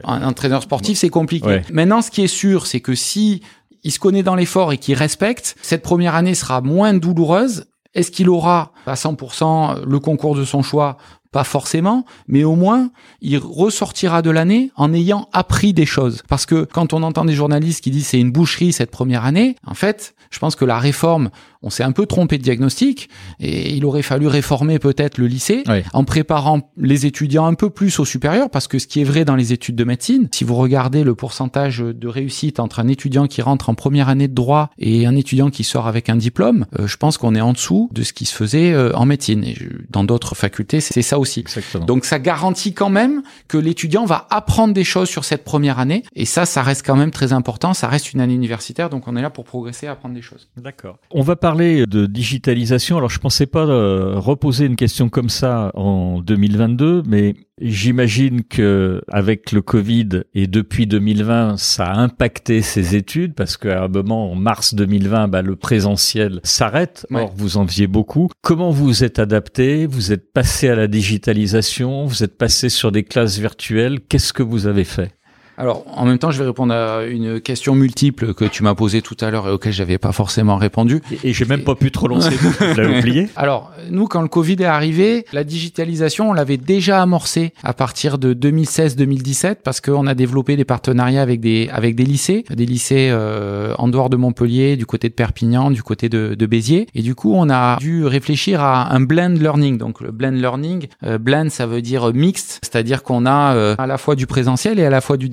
un 0.05 0.23
entraîneur 0.23 0.67
sportif, 0.68 0.98
c'est 0.98 1.09
compliqué. 1.09 1.62
Maintenant, 1.72 2.02
ce 2.02 2.11
qui 2.11 2.22
est 2.22 2.26
sûr, 2.26 2.66
c'est 2.66 2.81
que 2.81 2.94
si 2.94 3.42
il 3.83 3.90
se 3.90 3.98
connaît 3.98 4.22
dans 4.22 4.35
l'effort 4.35 4.72
et 4.72 4.76
qu'il 4.76 4.94
respecte, 4.94 5.57
cette 5.62 5.83
première 5.83 6.14
année 6.14 6.35
sera 6.35 6.61
moins 6.61 6.92
douloureuse. 6.92 7.64
Est-ce 7.94 8.11
qu'il 8.11 8.28
aura 8.28 8.72
à 8.87 8.94
100% 8.94 9.85
le 9.87 9.98
concours 9.98 10.37
de 10.37 10.44
son 10.44 10.62
choix? 10.62 10.98
Pas 11.33 11.44
forcément, 11.44 12.04
mais 12.26 12.44
au 12.44 12.54
moins, 12.54 12.90
il 13.20 13.38
ressortira 13.38 14.20
de 14.20 14.31
l'année 14.31 14.70
en 14.76 14.92
ayant 14.92 15.28
appris 15.33 15.72
des 15.72 15.87
choses. 15.87 16.22
Parce 16.28 16.44
que 16.44 16.64
quand 16.64 16.92
on 16.92 17.02
entend 17.02 17.24
des 17.24 17.35
journalistes 17.35 17.83
qui 17.83 17.90
disent 17.90 18.09
c'est 18.09 18.20
une 18.20 18.31
boucherie 18.31 18.72
cette 18.72 18.90
première 18.90 19.24
année, 19.24 19.57
en 19.66 19.74
fait, 19.74 20.14
je 20.31 20.38
pense 20.38 20.54
que 20.54 20.64
la 20.64 20.78
réforme, 20.78 21.31
on 21.62 21.71
s'est 21.71 21.83
un 21.83 21.92
peu 21.92 22.07
trompé 22.07 22.38
de 22.38 22.42
diagnostic 22.42 23.09
et 23.40 23.75
il 23.75 23.85
aurait 23.85 24.03
fallu 24.03 24.27
réformer 24.27 24.79
peut-être 24.79 25.18
le 25.18 25.27
lycée 25.27 25.64
en 25.92 26.05
préparant 26.05 26.71
les 26.77 27.07
étudiants 27.07 27.47
un 27.47 27.55
peu 27.55 27.71
plus 27.71 27.99
au 27.99 28.05
supérieur 28.05 28.51
parce 28.51 28.68
que 28.68 28.79
ce 28.79 28.87
qui 28.87 29.01
est 29.01 29.05
vrai 29.05 29.25
dans 29.25 29.37
les 29.37 29.53
études 29.53 29.77
de 29.77 29.85
médecine, 29.85 30.29
si 30.33 30.44
vous 30.44 30.55
regardez 30.55 31.05
le 31.05 31.14
pourcentage 31.14 31.79
de 31.79 32.09
réussite 32.09 32.61
entre 32.61 32.81
un 32.81 32.88
étudiant 32.88 33.27
qui 33.27 33.42
rentre 33.42 33.68
en 33.68 33.75
première 33.75 34.09
année 34.09 34.29
de 34.29 34.35
droit 34.35 34.71
et 34.79 35.07
un 35.07 35.16
étudiant 35.16 35.51
qui 35.51 35.64
sort 35.64 35.87
avec 35.87 36.09
un 36.09 36.16
diplôme, 36.16 36.66
euh, 36.79 36.87
je 36.87 36.97
pense 36.97 37.18
qu'on 37.18 37.35
est 37.35 37.40
en 37.40 37.53
dessous 37.53 37.88
de 37.92 38.03
ce 38.03 38.12
qui 38.12 38.25
se 38.25 38.35
faisait 38.35 38.73
euh, 38.73 38.94
en 38.94 39.07
médecine. 39.07 39.44
Et 39.44 39.57
dans 39.90 40.05
d'autres 40.05 40.35
facultés, 40.35 40.81
c'est 40.81 41.03
ça 41.03 41.18
aussi. 41.18 41.44
Donc 41.87 42.05
ça 42.05 42.18
garantit 42.18 42.73
quand 42.75 42.90
même 42.90 43.23
que 43.49 43.59
l'étudiant 43.59 44.05
va 44.05 44.27
apprendre 44.31 44.75
des 44.75 44.85
choses 44.85 45.09
sur 45.09 45.25
cette 45.25 45.44
première 45.44 45.79
année 45.79 46.03
et 46.14 46.25
ça, 46.25 46.47
ça 46.47 46.62
reste 46.62 46.85
quand 46.87 46.97
même 46.97 47.11
très 47.11 47.33
important. 47.33 47.75
Ça 47.75 47.88
reste 47.88 48.12
une 48.12 48.21
année 48.21 48.35
universitaire, 48.35 48.90
donc 48.90 49.09
on 49.09 49.16
est 49.16 49.23
là 49.23 49.31
pour 49.31 49.44
progresser, 49.44 49.87
apprendre 49.87 50.14
des 50.14 50.23
choses. 50.23 50.49
D'accord. 50.57 50.99
On 51.11 51.23
va 51.23 51.37
parler 51.37 51.47
de 51.54 52.06
digitalisation. 52.06 52.96
Alors, 52.98 53.11
je 53.11 53.18
pensais 53.18 53.46
pas 53.46 53.66
euh, 53.66 54.14
reposer 54.16 54.66
une 54.66 54.76
question 54.76 55.08
comme 55.08 55.28
ça 55.28 55.70
en 55.74 56.20
2022, 56.20 57.02
mais 57.06 57.34
j'imagine 57.61 58.44
que 58.44 59.00
avec 59.08 59.52
le 59.52 59.62
Covid 59.62 60.08
et 60.34 60.46
depuis 60.46 60.87
2020, 60.87 61.56
ça 61.56 61.87
a 61.87 61.98
impacté 61.98 62.62
ces 62.62 62.96
études 62.96 63.34
parce 63.34 63.56
qu'à 63.56 63.84
un 63.84 63.88
moment, 63.88 64.32
en 64.32 64.34
mars 64.34 64.74
2020, 64.74 65.28
bah, 65.28 65.42
le 65.42 65.56
présentiel 65.56 66.40
s'arrête. 66.44 67.06
Or, 67.12 67.32
vous 67.37 67.56
en 67.56 67.66
faisiez 67.66 67.87
beaucoup. 67.87 68.28
Comment 68.42 68.70
vous 68.70 69.04
êtes 69.04 69.18
adapté? 69.18 69.87
Vous 69.87 70.12
êtes 70.12 70.32
passé 70.32 70.68
à 70.68 70.74
la 70.74 70.87
digitalisation? 70.87 72.04
Vous 72.06 72.22
êtes 72.22 72.37
passé 72.37 72.68
sur 72.68 72.92
des 72.92 73.04
classes 73.04 73.38
virtuelles? 73.38 74.00
Qu'est-ce 74.00 74.32
que 74.32 74.42
vous 74.42 74.66
avez 74.66 74.84
fait? 74.84 75.17
Alors, 75.59 75.83
en 75.92 76.07
même 76.07 76.18
temps, 76.18 76.31
je 76.31 76.38
vais 76.38 76.47
répondre 76.47 76.73
à 76.73 77.05
une 77.05 77.40
question 77.40 77.75
multiple 77.75 78.33
que 78.33 78.44
tu 78.44 78.62
m'as 78.62 78.77
posée 78.77 79.03
tout 79.03 79.16
à 79.21 79.29
l'heure 79.29 79.49
et 79.49 79.51
auquel 79.51 79.73
j'avais 79.73 79.99
pas 79.99 80.12
forcément 80.12 80.57
répondu. 80.57 81.03
Et, 81.25 81.33
j'ai 81.33 81.47
même 81.47 81.64
pas 81.64 81.75
pu 81.75 81.90
trop 81.90 82.07
lancer, 82.07 82.31
je 82.61 82.81
l'avais 82.81 83.01
oublié. 83.01 83.29
Alors, 83.37 83.73
nous, 83.90 84.07
quand 84.07 84.23
le 84.23 84.29
Covid 84.29 84.55
est 84.61 84.66
arrivé, 84.66 85.25
la 85.33 85.42
digitalisation, 85.42 86.31
on 86.31 86.33
l'avait 86.33 86.59
déjà 86.59 87.03
amorcée 87.03 87.53
à 87.64 87.75
partir 87.75 88.18
de 88.18 88.35
2016-2017 88.35 89.57
parce 89.64 89.81
qu'on 89.81 90.07
a 90.07 90.14
développé 90.14 90.55
des 90.55 90.64
partenariats 90.64 91.23
avec 91.23 91.40
des 91.40 91.68
avec 91.73 91.97
des 91.97 92.05
lycées, 92.05 92.44
des 92.49 92.64
lycées 92.64 93.09
euh, 93.11 93.75
en 93.79 93.88
dehors 93.88 94.11
de 94.11 94.16
Montpellier, 94.16 94.77
du 94.77 94.87
côté 94.87 95.09
de 95.09 95.14
Perpignan, 95.14 95.73
du 95.73 95.83
côté 95.83 96.09
de, 96.09 96.37
de, 96.37 96.47
Béziers. 96.47 96.87
Et 96.94 97.03
du 97.03 97.16
coup, 97.16 97.35
on 97.35 97.51
a 97.51 97.79
dû 97.79 98.07
réfléchir 98.07 98.62
à 98.62 98.94
un 98.94 99.01
blend 99.01 99.35
learning. 99.35 99.77
Donc, 99.77 100.03
le 100.03 100.12
blend 100.12 100.31
learning, 100.31 100.87
euh, 101.03 101.18
blend, 101.18 101.51
ça 101.51 101.66
veut 101.66 101.83
dire 101.83 102.14
mixte, 102.14 102.61
c'est-à-dire 102.62 103.03
qu'on 103.03 103.27
a 103.27 103.55
euh, 103.57 103.75
à 103.77 103.88
la 103.88 103.99
fois 103.99 104.14
du 104.14 104.29
présentiel 104.29 104.79
et 104.79 104.85
à 104.85 104.90
la 104.90 105.01
fois 105.01 105.16
du 105.16 105.29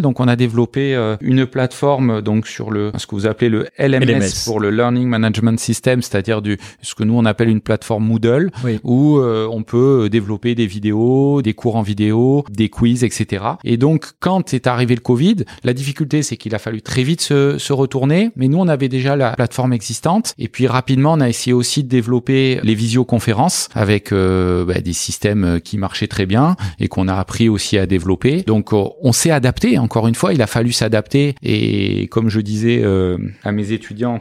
donc 0.00 0.20
on 0.20 0.28
a 0.28 0.36
développé 0.36 0.94
euh, 0.94 1.16
une 1.20 1.44
plateforme 1.44 2.22
donc 2.22 2.46
sur 2.46 2.70
le 2.70 2.92
ce 2.96 3.06
que 3.06 3.14
vous 3.14 3.26
appelez 3.26 3.48
le 3.48 3.66
LMS, 3.78 4.44
pour 4.44 4.60
le 4.60 4.70
Learning 4.70 5.08
Management 5.08 5.58
System, 5.58 6.02
c'est-à-dire 6.02 6.40
du 6.40 6.56
ce 6.82 6.94
que 6.94 7.02
nous 7.02 7.14
on 7.14 7.24
appelle 7.24 7.48
une 7.48 7.60
plateforme 7.60 8.04
Moodle 8.04 8.50
où 8.84 9.18
euh, 9.18 9.48
on 9.50 9.64
peut 9.64 10.08
développer 10.08 10.54
des 10.54 10.66
vidéos, 10.66 11.42
des 11.42 11.54
cours 11.54 11.76
en 11.76 11.82
vidéo, 11.82 12.44
des 12.48 12.68
quiz, 12.68 13.02
etc. 13.02 13.44
Et 13.64 13.76
donc 13.76 14.12
quand 14.20 14.54
est 14.54 14.66
arrivé 14.68 14.94
le 14.94 15.00
Covid, 15.00 15.44
la 15.64 15.72
difficulté 15.72 16.22
c'est 16.22 16.36
qu'il 16.36 16.54
a 16.54 16.58
fallu 16.58 16.80
très 16.80 17.02
vite 17.02 17.20
se, 17.20 17.58
se 17.58 17.72
retourner, 17.72 18.30
mais 18.36 18.46
nous 18.46 18.58
on 18.58 18.68
avait 18.68 18.88
déjà 18.88 19.16
la 19.16 19.32
plateforme 19.32 19.72
existante. 19.72 20.32
Et 20.38 20.48
puis 20.48 20.68
rapidement 20.68 21.14
on 21.14 21.20
a 21.20 21.28
essayé 21.28 21.52
aussi 21.52 21.82
de 21.82 21.88
développer 21.88 22.60
les 22.62 22.74
visioconférences 22.74 23.68
avec 23.74 24.12
euh, 24.12 24.64
bah, 24.64 24.80
des 24.80 24.92
systèmes 24.92 25.60
qui 25.62 25.76
marchaient 25.76 26.06
très 26.06 26.26
bien 26.26 26.56
et 26.78 26.86
qu'on 26.86 27.08
a 27.08 27.14
appris 27.14 27.48
aussi 27.48 27.78
à 27.78 27.86
développer. 27.86 28.42
Donc 28.46 28.72
on 28.72 29.12
s'est 29.12 29.32
adapté 29.32 29.55
encore 29.78 30.08
une 30.08 30.14
fois, 30.14 30.34
il 30.34 30.42
a 30.42 30.46
fallu 30.46 30.72
s'adapter. 30.72 31.34
Et 31.42 32.08
comme 32.08 32.28
je 32.28 32.40
disais 32.40 32.80
euh, 32.82 33.18
à 33.44 33.52
mes 33.52 33.72
étudiants, 33.72 34.20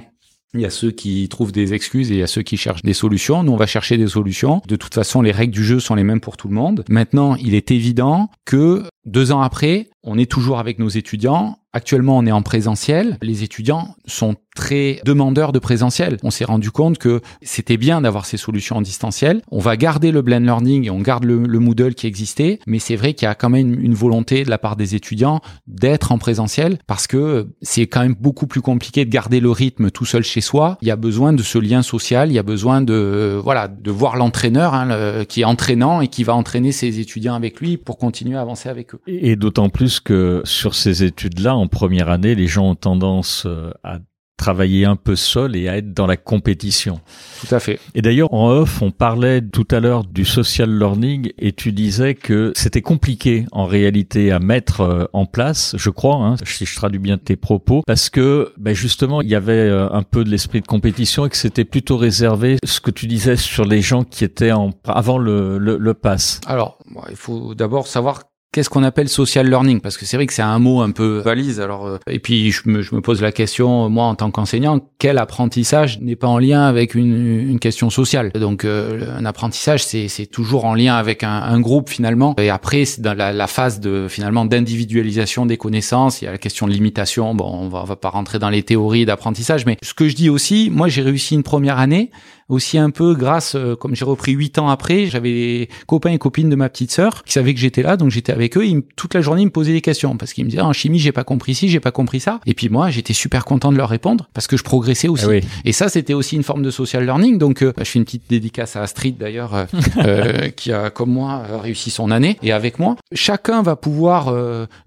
il 0.54 0.62
y 0.62 0.65
a 0.65 0.69
ceux 0.69 0.91
qui 0.91 1.28
trouvent 1.28 1.52
des 1.52 1.74
excuses 1.74 2.12
et 2.12 2.15
il 2.15 2.19
y 2.19 2.24
a 2.24 2.28
ceux 2.28 2.41
qui 2.41 2.58
cherchent 2.58 2.84
des 2.84 2.93
solutions. 2.93 3.43
Nous, 3.43 3.52
on 3.52 3.58
va 3.58 3.65
chercher 3.65 3.98
des 3.98 4.08
solutions. 4.08 4.62
De 4.67 4.76
toute 4.76 4.93
façon, 4.93 5.21
les 5.21 5.32
règles 5.32 5.54
du 5.54 5.63
jeu 5.63 5.80
sont 5.80 5.95
les 5.95 6.04
mêmes 6.04 6.21
pour 6.21 6.38
tout 6.38 6.48
le 6.48 6.54
monde. 6.54 6.84
Maintenant, 6.89 7.36
il 7.36 7.54
est 7.54 7.71
évident 7.71 8.30
que 8.45 8.84
deux 9.06 9.32
ans 9.32 9.41
après, 9.41 9.89
on 10.04 10.17
est 10.17 10.32
toujours 10.32 10.60
avec 10.60 10.80
nos 10.80 10.88
étudiants. 10.88 11.60
Actuellement, 11.74 12.17
on 12.17 12.26
est 12.26 12.32
en 12.32 12.41
présentiel. 12.41 13.17
Les 13.21 13.43
étudiants 13.43 13.95
sont 14.06 14.36
très 14.56 15.00
demandeurs 15.06 15.52
de 15.52 15.60
présentiel. 15.60 16.18
On 16.24 16.32
s'est 16.32 16.46
rendu 16.46 16.72
compte 16.72 16.98
que 16.98 17.22
c'était 17.44 17.78
bien 17.78 18.02
d'avoir 18.02 18.26
ces 18.26 18.38
solutions 18.38 18.78
en 18.78 18.82
distanciel. 18.82 19.41
On 19.52 19.60
va 19.60 19.78
garder 19.78 20.12
le 20.12 20.24
blend 20.24 20.39
learning 20.39 20.86
et 20.86 20.89
on 20.89 21.02
garde 21.02 21.26
le, 21.26 21.44
le 21.46 21.60
Moodle 21.60 21.94
qui 21.94 22.08
existait, 22.08 22.60
mais 22.65 22.80
c'est 22.80 22.96
vrai 22.96 23.13
qu'il 23.13 23.28
y 23.28 23.30
a 23.30 23.36
quand 23.36 23.50
même 23.50 23.80
une 23.80 23.94
volonté 23.94 24.44
de 24.44 24.50
la 24.50 24.58
part 24.58 24.76
des 24.76 24.96
étudiants 24.96 25.41
d'être 25.68 26.12
en 26.12 26.18
présentiel 26.18 26.80
parce 26.88 27.06
que 27.06 27.50
c'est 27.62 27.86
quand 27.86 28.02
même 28.02 28.15
beaucoup 28.20 28.48
plus 28.48 28.62
compliqué 28.62 29.06
de 29.06 29.12
garder 29.12 29.39
le 29.39 29.52
rythme 29.52 29.91
tout 29.91 30.06
seul 30.06 30.24
chez 30.24 30.41
soi. 30.41 30.78
Il 30.82 30.88
y 30.88 30.91
a 30.91 30.96
besoin 30.96 31.34
de 31.34 31.44
ce 31.44 31.60
lien 31.60 31.84
social, 31.84 32.32
il 32.32 32.34
y 32.34 32.39
a 32.39 32.44
besoin 32.44 32.82
de 32.82 33.39
voilà 33.44 33.68
de 33.68 33.91
voir 33.91 34.15
l'entraîneur 34.15 34.74
hein, 34.74 35.26
qui 35.26 35.41
est 35.41 35.46
entraînant 35.46 36.02
et 36.02 36.08
qui 36.08 36.24
va 36.24 36.34
entraîner 36.34 36.72
ses 36.72 37.00
étudiants 37.00 37.36
avec 37.36 37.60
lui 37.60 37.78
pour 37.78 37.98
continuer 37.98 38.38
à 38.38 38.41
avancer 38.41 38.70
avec 38.70 38.96
eux. 38.96 39.02
Et 39.08 39.36
d'autant 39.36 39.70
plus 39.70 40.00
que 40.00 40.41
sur 40.46 40.76
ces 40.76 41.04
études-là, 41.04 41.56
en 41.56 41.68
première 41.68 42.10
année, 42.10 42.36
les 42.36 42.48
gens 42.48 42.70
ont 42.70 42.76
tendance 42.76 43.44
euh, 43.46 43.72
à 43.84 44.00
travailler 44.38 44.86
un 44.86 44.95
peu 44.95 45.15
seul 45.15 45.56
et 45.56 45.67
à 45.69 45.78
être 45.78 45.93
dans 45.93 46.08
la 46.08 46.17
compétition. 46.17 47.00
Tout 47.39 47.54
à 47.54 47.60
fait. 47.60 47.80
Et 47.93 48.02
d'ailleurs, 48.02 48.34
en 48.34 48.50
off, 48.50 48.82
on 48.82 48.91
parlait 48.91 49.41
tout 49.41 49.67
à 49.71 49.80
l'heure 49.80 50.04
du 50.04 50.26
social 50.26 50.69
learning 50.78 51.32
et 51.38 51.52
tu 51.54 51.71
disais 51.71 52.15
que 52.15 52.52
c'était 52.56 52.82
compliqué 52.82 53.45
en 53.52 53.65
réalité 53.65 54.32
à 54.32 54.39
mettre 54.39 54.82
euh, 54.82 55.06
en 55.13 55.26
place, 55.26 55.76
je 55.78 55.89
crois, 55.89 56.15
hein, 56.15 56.36
si 56.45 56.65
je 56.65 56.76
traduis 56.76 57.00
bien 57.00 57.17
tes 57.17 57.36
propos, 57.36 57.82
parce 57.88 58.10
que 58.10 58.54
ben 58.58 58.74
justement, 58.74 59.21
il 59.21 59.30
y 59.30 59.36
avait 59.36 59.54
euh, 59.54 59.89
un 59.91 60.04
peu 60.04 60.24
de 60.24 60.30
l'esprit 60.30 60.62
de 60.62 60.67
compétition 60.67 61.26
et 61.26 61.30
que 61.30 61.38
c'était 61.38 61.65
plutôt 61.65 61.98
réservé, 61.98 62.58
ce 62.65 62.80
que 62.80 62.91
tu 62.91 63.08
disais 63.08 63.38
sur 63.38 63.65
les 63.65 63.82
gens 63.82 64.04
qui 64.04 64.24
étaient 64.24 64.52
en, 64.52 64.71
avant 64.86 65.17
le, 65.17 65.58
le, 65.58 65.78
le 65.78 65.93
pass. 65.93 66.41
Alors, 66.45 66.78
il 67.10 67.15
faut 67.15 67.56
d'abord 67.56 67.88
savoir 67.88 68.24
Qu'est-ce 68.56 68.70
qu'on 68.70 68.84
appelle 68.84 69.10
social 69.10 69.50
learning? 69.50 69.82
Parce 69.82 69.98
que 69.98 70.06
c'est 70.06 70.15
vrai 70.15 70.28
que 70.28 70.34
c'est 70.34 70.41
un 70.41 70.60
mot 70.60 70.80
un 70.80 70.91
peu 70.91 71.18
valise. 71.18 71.60
Alors, 71.60 71.88
euh, 71.88 71.98
et 72.08 72.20
puis 72.20 72.54
je 72.54 72.62
me, 72.70 72.82
je 72.82 72.96
me, 72.96 73.02
pose 73.02 73.22
la 73.22 73.34
question, 73.34 73.89
moi 73.89 74.06
en 74.06 74.15
tant 74.15 74.32
qu'enseignant, 74.32 74.80
quel 74.98 75.18
apprentissage 75.18 76.00
n'est 76.00 76.15
pas 76.15 76.28
en 76.28 76.38
lien 76.38 76.63
avec 76.63 76.96
une, 76.96 77.50
une 77.50 77.60
question 77.60 77.89
sociale? 77.89 78.32
Donc, 78.32 78.63
euh, 78.63 79.13
un 79.20 79.26
apprentissage, 79.26 79.84
c'est 79.84 80.26
toujours 80.28 80.63
en 80.63 80.74
lien 80.74 80.96
avec 80.96 81.26
un, 81.26 81.41
un, 81.41 81.60
groupe 81.60 81.89
finalement. 81.89 82.34
Et 82.38 82.50
après, 82.50 82.86
c'est 82.86 83.02
dans 83.02 83.13
la, 83.13 83.34
la, 83.34 83.48
phase 83.48 83.82
de 83.82 84.08
finalement 84.08 84.46
d'individualisation 84.46 85.46
des 85.46 85.58
connaissances. 85.58 86.22
Il 86.22 86.26
y 86.26 86.28
a 86.30 86.32
la 86.32 86.38
question 86.38 86.65
de 86.65 86.72
limitation. 86.72 87.36
Bon, 87.36 87.52
on 87.52 87.68
va, 87.68 87.82
on 87.82 87.84
va 87.84 87.98
pas 87.98 88.10
rentrer 88.10 88.39
dans 88.39 88.50
les 88.50 88.63
théories 88.63 89.06
d'apprentissage, 89.06 89.65
mais 89.65 89.76
ce 89.84 89.94
que 89.94 90.08
je 90.08 90.15
dis 90.15 90.30
aussi, 90.30 90.70
moi 90.72 90.88
j'ai 90.88 91.02
réussi 91.02 91.36
une 91.36 91.44
première 91.44 91.78
année 91.78 92.10
aussi 92.49 92.77
un 92.77 92.89
peu 92.89 93.15
grâce, 93.15 93.55
euh, 93.55 93.75
comme 93.75 93.95
j'ai 93.95 94.05
repris 94.05 94.34
huit 94.34 94.60
ans 94.60 94.69
après, 94.69 95.08
j'avais 95.08 95.31
des 95.31 95.69
copains 95.88 96.12
et 96.12 96.17
copines 96.17 96.49
de 96.49 96.55
ma 96.55 96.69
petite 96.69 96.91
sœur 96.91 97.23
qui 97.23 97.34
savaient 97.34 97.53
que 97.53 97.60
j'étais 97.60 97.81
là, 97.81 97.97
donc 97.97 98.12
j'étais 98.12 98.31
avec 98.31 98.58
eux. 98.58 98.65
Ils, 98.65 98.84
toute 98.95 99.13
la 99.13 99.21
journée, 99.21 99.41
ils 99.41 99.45
me 99.45 99.51
posaient 99.51 99.73
des 99.73 99.81
questions 99.81 100.17
parce 100.17 100.34
qu'ils 100.34 100.45
me 100.45 100.49
disaient 100.49 100.62
en 100.62 100.73
chimie, 100.73 100.99
j'ai 100.99 101.12
pas 101.12 101.23
compris 101.23 101.55
ci, 101.55 101.69
j'ai 101.69 101.79
pas 101.79 101.91
compris 101.91 102.19
ça. 102.19 102.39
Et 102.45 102.53
puis 102.53 102.69
moi, 102.69 102.89
j'étais 102.89 103.13
super 103.13 103.45
content 103.45 103.71
de 103.71 103.77
leur 103.77 103.89
répondre 103.89 104.29
parce 104.34 104.47
que 104.47 104.58
je 104.58 104.63
progressais 104.63 105.08
aussi. 105.08 105.25
Ah 105.27 105.45
et 105.63 105.71
ça, 105.71 105.89
c'était 105.89 106.13
aussi 106.13 106.36
une 106.36 106.43
forme 106.43 106.62
de 106.62 106.71
social 106.71 107.03
learning. 107.03 107.38
Donc, 107.38 107.63
euh, 107.63 107.73
bah, 107.75 107.84
je 107.84 107.91
fais 107.91 107.99
une 107.99 108.05
petite 108.05 108.29
dédicace 108.29 108.75
à 108.75 108.81
Astrid 108.81 109.17
d'ailleurs, 109.17 109.55
euh, 109.55 109.65
euh, 109.97 110.49
qui 110.49 110.71
a 110.71 110.89
comme 110.89 111.12
moi 111.12 111.43
réussi 111.62 111.89
son 111.89 112.12
année 112.12 112.38
et 112.43 112.51
avec 112.51 112.79
moi. 112.79 112.95
Chacun 113.13 113.62
va 113.62 113.75
pouvoir 113.75 114.34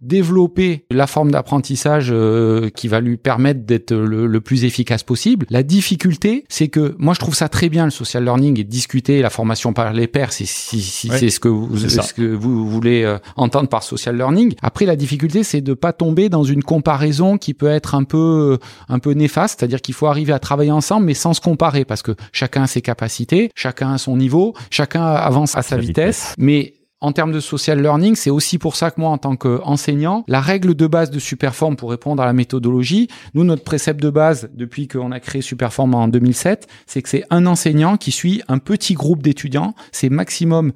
développer 0.02 0.84
la 0.90 1.06
forme 1.06 1.30
d'apprentissage 1.30 2.12
qui 2.74 2.88
va 2.88 3.00
lui 3.00 3.16
permettre 3.16 3.60
d'être 3.60 3.92
le, 3.92 4.26
le 4.26 4.40
plus 4.40 4.64
efficace 4.64 5.02
possible. 5.02 5.46
La 5.50 5.62
difficulté, 5.62 6.44
c'est 6.48 6.68
que 6.68 6.94
moi, 6.98 7.14
je 7.14 7.20
trouve 7.20 7.34
ça 7.34 7.47
très 7.48 7.68
bien 7.68 7.84
le 7.84 7.90
social 7.90 8.24
learning 8.24 8.60
et 8.60 8.64
discuter 8.64 9.22
la 9.22 9.30
formation 9.30 9.72
par 9.72 9.92
les 9.92 10.06
pairs 10.06 10.32
si, 10.32 10.46
si, 10.46 10.80
si 10.80 11.08
c'est 11.08 11.30
ce 11.30 11.40
que 11.40 11.48
vous 11.48 11.76
ce 11.76 12.12
que 12.12 12.22
vous 12.22 12.68
voulez 12.68 13.04
euh, 13.04 13.18
entendre 13.36 13.68
par 13.68 13.82
social 13.82 14.16
learning. 14.16 14.54
Après 14.62 14.86
la 14.86 14.96
difficulté 14.96 15.42
c'est 15.42 15.60
de 15.60 15.74
pas 15.74 15.92
tomber 15.92 16.28
dans 16.28 16.44
une 16.44 16.62
comparaison 16.62 17.38
qui 17.38 17.54
peut 17.54 17.68
être 17.68 17.94
un 17.94 18.04
peu 18.04 18.58
un 18.88 18.98
peu 18.98 19.12
néfaste, 19.12 19.60
c'est-à-dire 19.60 19.80
qu'il 19.80 19.94
faut 19.94 20.06
arriver 20.06 20.32
à 20.32 20.38
travailler 20.38 20.72
ensemble 20.72 21.06
mais 21.06 21.14
sans 21.14 21.34
se 21.34 21.40
comparer 21.40 21.84
parce 21.84 22.02
que 22.02 22.14
chacun 22.32 22.62
a 22.62 22.66
ses 22.66 22.82
capacités, 22.82 23.50
chacun 23.54 23.92
a 23.92 23.98
son 23.98 24.16
niveau, 24.16 24.54
chacun 24.70 25.04
avance 25.04 25.56
à 25.56 25.62
sa 25.62 25.76
vitesse, 25.76 25.88
vitesse. 25.88 26.34
mais 26.38 26.74
en 27.00 27.12
termes 27.12 27.32
de 27.32 27.40
social 27.40 27.80
learning, 27.80 28.16
c'est 28.16 28.30
aussi 28.30 28.58
pour 28.58 28.76
ça 28.76 28.90
que 28.90 29.00
moi, 29.00 29.10
en 29.10 29.18
tant 29.18 29.36
qu'enseignant, 29.36 30.24
la 30.26 30.40
règle 30.40 30.74
de 30.74 30.86
base 30.86 31.10
de 31.10 31.18
Superform 31.18 31.76
pour 31.76 31.90
répondre 31.90 32.22
à 32.22 32.26
la 32.26 32.32
méthodologie, 32.32 33.08
nous, 33.34 33.44
notre 33.44 33.62
précepte 33.62 34.02
de 34.02 34.10
base, 34.10 34.50
depuis 34.54 34.88
qu'on 34.88 35.12
a 35.12 35.20
créé 35.20 35.42
Superform 35.42 35.94
en 35.94 36.08
2007, 36.08 36.66
c'est 36.86 37.02
que 37.02 37.08
c'est 37.08 37.24
un 37.30 37.46
enseignant 37.46 37.96
qui 37.96 38.10
suit 38.10 38.42
un 38.48 38.58
petit 38.58 38.94
groupe 38.94 39.22
d'étudiants. 39.22 39.74
C'est 39.92 40.08
maximum 40.08 40.72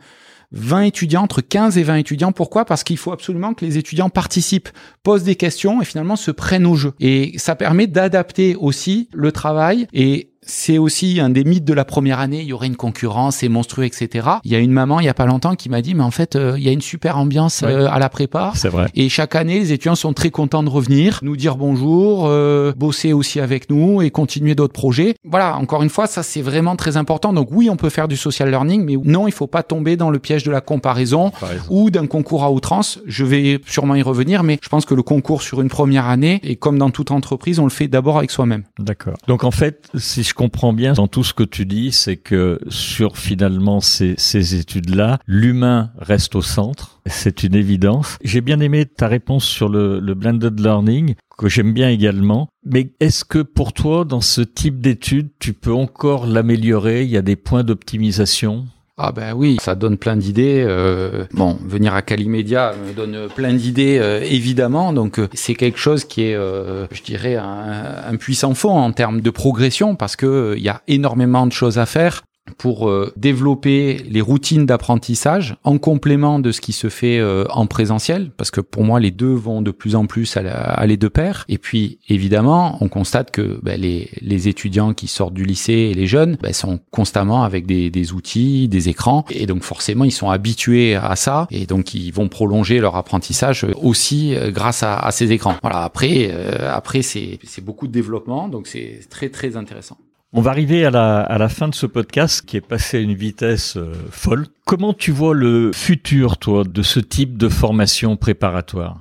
20 0.53 0.83
étudiants, 0.83 1.23
entre 1.23 1.41
15 1.41 1.79
et 1.79 1.83
20 1.83 1.97
étudiants. 1.97 2.33
Pourquoi? 2.33 2.65
Parce 2.65 2.85
qu'il 2.85 2.99
faut 2.99 3.13
absolument 3.13 3.55
que 3.55 3.65
les 3.65 3.79
étudiants 3.79 4.11
participent, 4.11 4.69
posent 5.03 5.25
des 5.25 5.37
questions 5.37 5.81
et 5.83 5.85
finalement 5.85 6.17
se 6.17 6.31
prennent 6.31 6.67
au 6.67 6.77
jeu. 6.77 6.93
Et 7.01 7.33
ça 7.39 7.57
permet 7.57 7.87
d'adapter 7.87 8.55
aussi 8.55 9.09
le 9.13 9.33
travail 9.33 9.87
et 9.93 10.32
c'est 10.45 10.79
aussi 10.79 11.21
un 11.21 11.31
des 11.31 11.45
mythes 11.45 11.65
de 11.65 11.75
la 11.75 11.85
première 11.85 12.19
année. 12.21 12.41
Il 12.41 12.47
y 12.47 12.53
aurait 12.53 12.67
une 12.67 12.77
concurrence, 12.77 13.37
c'est 13.37 13.49
monstrueux, 13.49 13.85
etc. 13.85 14.29
Il 14.45 14.51
y 14.51 14.55
a 14.55 14.59
une 14.59 14.73
maman 14.73 15.01
il 15.01 15.07
y 15.07 15.09
a 15.09 15.15
pas 15.15 15.27
longtemps 15.27 15.55
qui 15.55 15.69
m'a 15.69 15.83
dit, 15.83 15.95
mais 15.95 16.03
en 16.03 16.11
fait, 16.11 16.37
euh, 16.37 16.55
il 16.57 16.65
y 16.65 16.69
a 16.69 16.73
une 16.73 16.81
super 16.81 17.19
ambiance 17.19 17.63
euh, 17.63 17.87
à 17.91 17.99
la 17.99 18.09
prépa. 18.09 18.53
C'est 18.55 18.69
vrai. 18.69 18.89
Et 18.95 19.09
chaque 19.09 19.35
année, 19.35 19.61
les 19.61 19.73
étudiants 19.73 19.95
sont 19.95 20.13
très 20.13 20.31
contents 20.31 20.63
de 20.63 20.69
revenir, 20.69 21.21
nous 21.23 21.37
dire 21.37 21.57
bonjour, 21.57 22.27
euh, 22.27 22.73
bosser 22.77 23.13
aussi 23.13 23.41
avec 23.41 23.71
nous 23.71 24.03
et 24.03 24.11
continuer 24.11 24.55
d'autres 24.55 24.73
projets. 24.73 25.15
Voilà. 25.25 25.57
Encore 25.57 25.83
une 25.83 25.91
fois, 25.91 26.07
ça 26.07 26.23
c'est 26.23 26.43
vraiment 26.43 26.77
très 26.77 26.97
important. 26.97 27.33
Donc 27.33 27.49
oui, 27.51 27.71
on 27.71 27.77
peut 27.77 27.91
faire 27.91 28.09
du 28.09 28.17
social 28.17 28.51
learning, 28.51 28.85
mais 28.85 28.97
non, 29.05 29.29
il 29.29 29.33
faut 29.33 29.47
pas 29.47 29.63
tomber 29.63 29.97
dans 29.97 30.11
le 30.11 30.19
piège 30.19 30.43
de 30.43 30.51
la 30.51 30.61
comparaison, 30.61 31.31
comparaison. 31.31 31.65
ou 31.71 31.91
d'un 31.91 32.07
concours 32.07 32.45
à 32.45 32.51
outrance. 32.51 33.01
Je 33.07 33.25
vais 33.25 33.61
sûrement 33.67 33.95
y 33.95 34.03
revenir, 34.03 34.43
mais 34.43 34.59
je 34.63 34.69
pense 34.69 34.85
que 34.85 34.95
le 34.95 35.03
concours 35.03 35.43
sur 35.43 35.61
une 35.61 35.69
première 35.69 36.07
année, 36.07 36.41
et 36.43 36.57
comme 36.57 36.79
dans 36.79 36.91
toute 36.91 37.11
entreprise, 37.11 37.59
on 37.59 37.65
le 37.65 37.71
fait 37.71 37.89
d'abord 37.89 38.19
avec 38.19 38.31
soi-même. 38.31 38.65
D'accord. 38.79 39.15
Donc 39.29 39.45
en 39.45 39.51
fait, 39.51 39.89
si 39.97 40.23
je 40.23 40.32
je 40.33 40.35
comprends 40.35 40.73
bien 40.73 40.95
dans 40.95 41.09
tout 41.09 41.25
ce 41.25 41.35
que 41.35 41.43
tu 41.43 41.67
dis, 41.67 41.93
c'est 41.93 42.17
que 42.17 42.59
sur 42.69 43.19
finalement 43.19 43.83
ces, 43.83 44.17
études-là, 44.59 45.19
l'humain 45.27 45.91
reste 45.99 46.35
au 46.37 46.41
centre. 46.41 47.03
C'est 47.05 47.43
une 47.43 47.55
évidence. 47.55 48.17
J'ai 48.25 48.41
bien 48.41 48.59
aimé 48.61 48.87
ta 48.87 49.09
réponse 49.09 49.45
sur 49.45 49.69
le, 49.69 50.01
le 50.01 50.15
blended 50.15 50.59
learning 50.59 51.17
que 51.37 51.51
j'aime 51.51 51.75
bien 51.75 51.91
également. 51.91 52.49
Mais 52.65 52.95
est-ce 52.99 53.27
que 53.27 53.41
pour 53.41 53.75
toi, 53.75 54.07
dans 54.07 54.23
ce 54.23 54.41
type 54.41 54.81
d'études, 54.81 55.29
tu 55.39 55.53
peux 55.53 55.75
encore 55.75 56.25
l'améliorer? 56.25 57.03
Il 57.03 57.11
y 57.11 57.19
a 57.19 57.23
des 57.23 57.37
points 57.37 57.63
d'optimisation? 57.63 58.65
Ah 58.99 59.11
ben 59.11 59.33
oui, 59.33 59.57
ça 59.61 59.75
donne 59.75 59.97
plein 59.97 60.17
d'idées. 60.17 60.63
Euh, 60.67 61.25
bon, 61.33 61.59
venir 61.65 61.95
à 61.95 62.03
Calimedia 62.03 62.75
me 62.87 62.93
donne 62.93 63.29
plein 63.35 63.55
d'idées, 63.55 63.99
euh, 63.99 64.21
évidemment. 64.23 64.93
Donc 64.93 65.19
euh, 65.19 65.29
c'est 65.33 65.55
quelque 65.55 65.79
chose 65.79 66.05
qui 66.05 66.25
est, 66.25 66.35
euh, 66.35 66.87
je 66.91 67.03
dirais, 67.03 67.37
un, 67.37 68.03
un, 68.07 68.17
puissant 68.17 68.53
fond 68.53 68.77
en 68.77 68.93
termes 68.93 69.23
de 69.23 69.31
progression 69.31 69.97
parce 69.97 70.15
que 70.15 70.55
il 70.59 70.63
y 70.63 70.69
a 70.69 70.83
énormément 70.89 71.47
de 71.47 71.53
choses 71.53 71.79
à 71.79 71.87
faire 71.87 72.23
pour 72.59 72.89
euh, 72.89 73.13
développer 73.17 73.99
les 74.09 74.21
routines 74.21 74.67
d'apprentissage 74.67 75.57
en 75.65 75.79
complément 75.79 76.39
de 76.39 76.53
ce 76.53 76.61
qui 76.61 76.73
se 76.73 76.89
fait 76.89 77.19
euh, 77.19 77.45
en 77.51 77.67
présentiel, 77.67 78.31
parce 78.37 78.51
que 78.51 78.61
pour 78.61 78.85
moi 78.85 79.01
les 79.01 79.11
deux 79.11 79.33
vont 79.33 79.63
de 79.63 79.71
plus 79.71 79.95
en 79.95 80.07
plus 80.07 80.37
aller 80.37 80.97
de 80.97 81.09
pair. 81.09 81.45
Et 81.49 81.59
puis 81.59 81.99
évidemment, 82.09 82.79
on 82.81 82.89
constate 82.89 83.31
que 83.31 83.61
ben, 83.63 83.81
les, 83.81 84.11
les, 84.21 84.49
étudiants 84.49 84.93
qui 84.93 85.07
sortent 85.07 85.35
du 85.35 85.45
lycée 85.45 85.73
et 85.73 85.95
les 85.95 86.07
jeunes 86.07 86.37
ben, 86.43 86.53
sont 86.53 86.81
constamment 86.91 87.45
avec 87.45 87.67
des, 87.67 87.91
des, 87.91 88.13
outils, 88.13 88.69
des 88.69 88.89
écrans, 88.89 89.25
et 89.31 89.47
donc 89.47 89.63
forcément 89.63 90.05
ils 90.05 90.13
sont 90.13 90.31
habitués 90.31 90.97
à 90.97 91.17
ça, 91.17 91.47
et 91.51 91.67
donc 91.67 91.95
ils 91.95 92.13
vont 92.13 92.29
prolonger 92.29 92.81
leur 92.81 92.97
apprentissage 92.97 93.67
aussi 93.81 94.35
euh, 94.35 94.51
grâce 94.51 94.83
à, 94.83 94.99
à, 94.99 95.11
ces 95.13 95.33
écrans. 95.33 95.57
Voilà. 95.63 95.83
Après, 95.83 96.29
euh, 96.31 96.73
après 96.73 97.03
c'est 97.03 97.39
beaucoup 97.63 97.87
de 97.87 97.93
développement, 97.93 98.49
donc 98.49 98.67
c'est 98.67 99.01
très 99.09 99.29
très 99.29 99.57
intéressant. 99.57 99.97
On 100.35 100.41
va 100.41 100.51
arriver 100.51 100.87
à 100.87 100.91
la, 100.91 101.21
à 101.21 101.37
la 101.37 101.51
fin 101.51 101.69
de 101.69 101.75
ce 101.75 101.85
podcast 101.85 102.41
qui 102.47 102.57
est 102.57 102.63
passé 102.63 102.97
à 102.97 103.01
une 103.01 103.13
vitesse 103.13 103.77
euh, 103.77 103.93
folle. 104.11 104.47
Comment 104.65 104.95
tu 104.95 105.11
vois 105.13 105.35
le 105.35 105.73
futur, 105.75 106.39
toi, 106.39 106.65
de 106.65 106.83
ce 106.83 107.01
type 107.01 107.37
de 107.37 107.51
formation 107.51 108.17
préparatoire? 108.17 108.99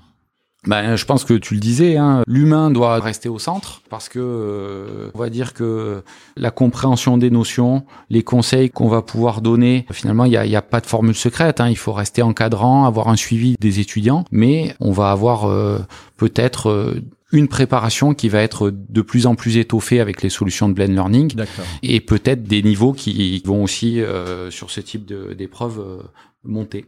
Ben, 0.68 0.96
je 0.96 1.06
pense 1.06 1.24
que 1.24 1.34
tu 1.34 1.56
le 1.56 1.60
disais, 1.60 1.98
hein, 1.98 2.22
l'humain 2.28 2.70
doit 2.70 3.00
rester 3.00 3.30
au 3.30 3.40
centre 3.40 3.82
parce 3.90 4.10
que 4.10 4.20
euh, 4.20 5.10
on 5.16 5.20
va 5.20 5.30
dire 5.30 5.54
que 5.54 6.04
la 6.36 6.52
compréhension 6.52 7.18
des 7.18 7.32
notions, 7.32 7.84
les 8.12 8.22
conseils 8.22 8.70
qu'on 8.70 8.88
va 8.88 9.02
pouvoir 9.02 9.42
donner, 9.42 9.88
finalement, 9.92 10.26
il 10.26 10.32
n'y 10.32 10.38
a, 10.38 10.46
y 10.46 10.56
a, 10.56 10.62
pas 10.62 10.80
de 10.80 10.86
formule 10.86 11.16
secrète. 11.16 11.62
Hein, 11.62 11.70
il 11.70 11.78
faut 11.78 11.94
rester 11.94 12.22
encadrant, 12.22 12.86
avoir 12.86 13.08
un 13.08 13.16
suivi 13.16 13.56
des 13.60 13.80
étudiants, 13.80 14.24
mais 14.32 14.76
on 14.80 14.92
va 14.92 15.10
avoir 15.12 15.50
euh, 15.50 15.80
peut-être 16.18 16.70
euh, 16.70 17.02
une 17.32 17.48
préparation 17.48 18.14
qui 18.14 18.30
va 18.30 18.42
être 18.42 18.72
de 18.72 19.02
plus 19.02 19.26
en 19.26 19.36
plus 19.36 19.58
étoffée 19.58 20.00
avec 20.00 20.22
les 20.22 20.30
solutions 20.30 20.70
de 20.70 20.74
blend 20.74 20.88
learning. 20.94 21.36
Et 21.84 22.00
peut-être 22.02 22.44
des 22.44 22.62
niveaux 22.62 22.94
qui 22.94 23.42
vont 23.46 23.64
aussi 23.64 24.02
euh, 24.02 24.52
sur 24.52 24.70
ce 24.70 24.82
type 24.82 25.06
d'épreuves 25.06 25.80
euh, 25.80 26.04
monter. 26.44 26.86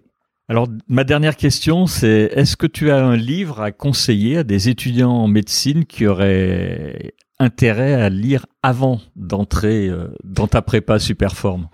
Alors, 0.49 0.67
ma 0.89 1.03
dernière 1.05 1.37
question, 1.37 1.87
c'est 1.87 2.31
est-ce 2.35 2.57
que 2.57 2.67
tu 2.67 2.91
as 2.91 3.03
un 3.03 3.15
livre 3.15 3.61
à 3.61 3.71
conseiller 3.71 4.37
à 4.37 4.43
des 4.43 4.67
étudiants 4.67 5.11
en 5.11 5.27
médecine 5.27 5.85
qui 5.85 6.05
auraient 6.05 7.13
intérêt 7.39 7.93
à 7.93 8.09
lire 8.09 8.45
avant 8.61 8.99
d'entrer 9.15 9.87
euh, 9.87 10.09
dans 10.23 10.47
ta 10.47 10.61
prépa 10.61 10.99
Superform? 10.99 11.67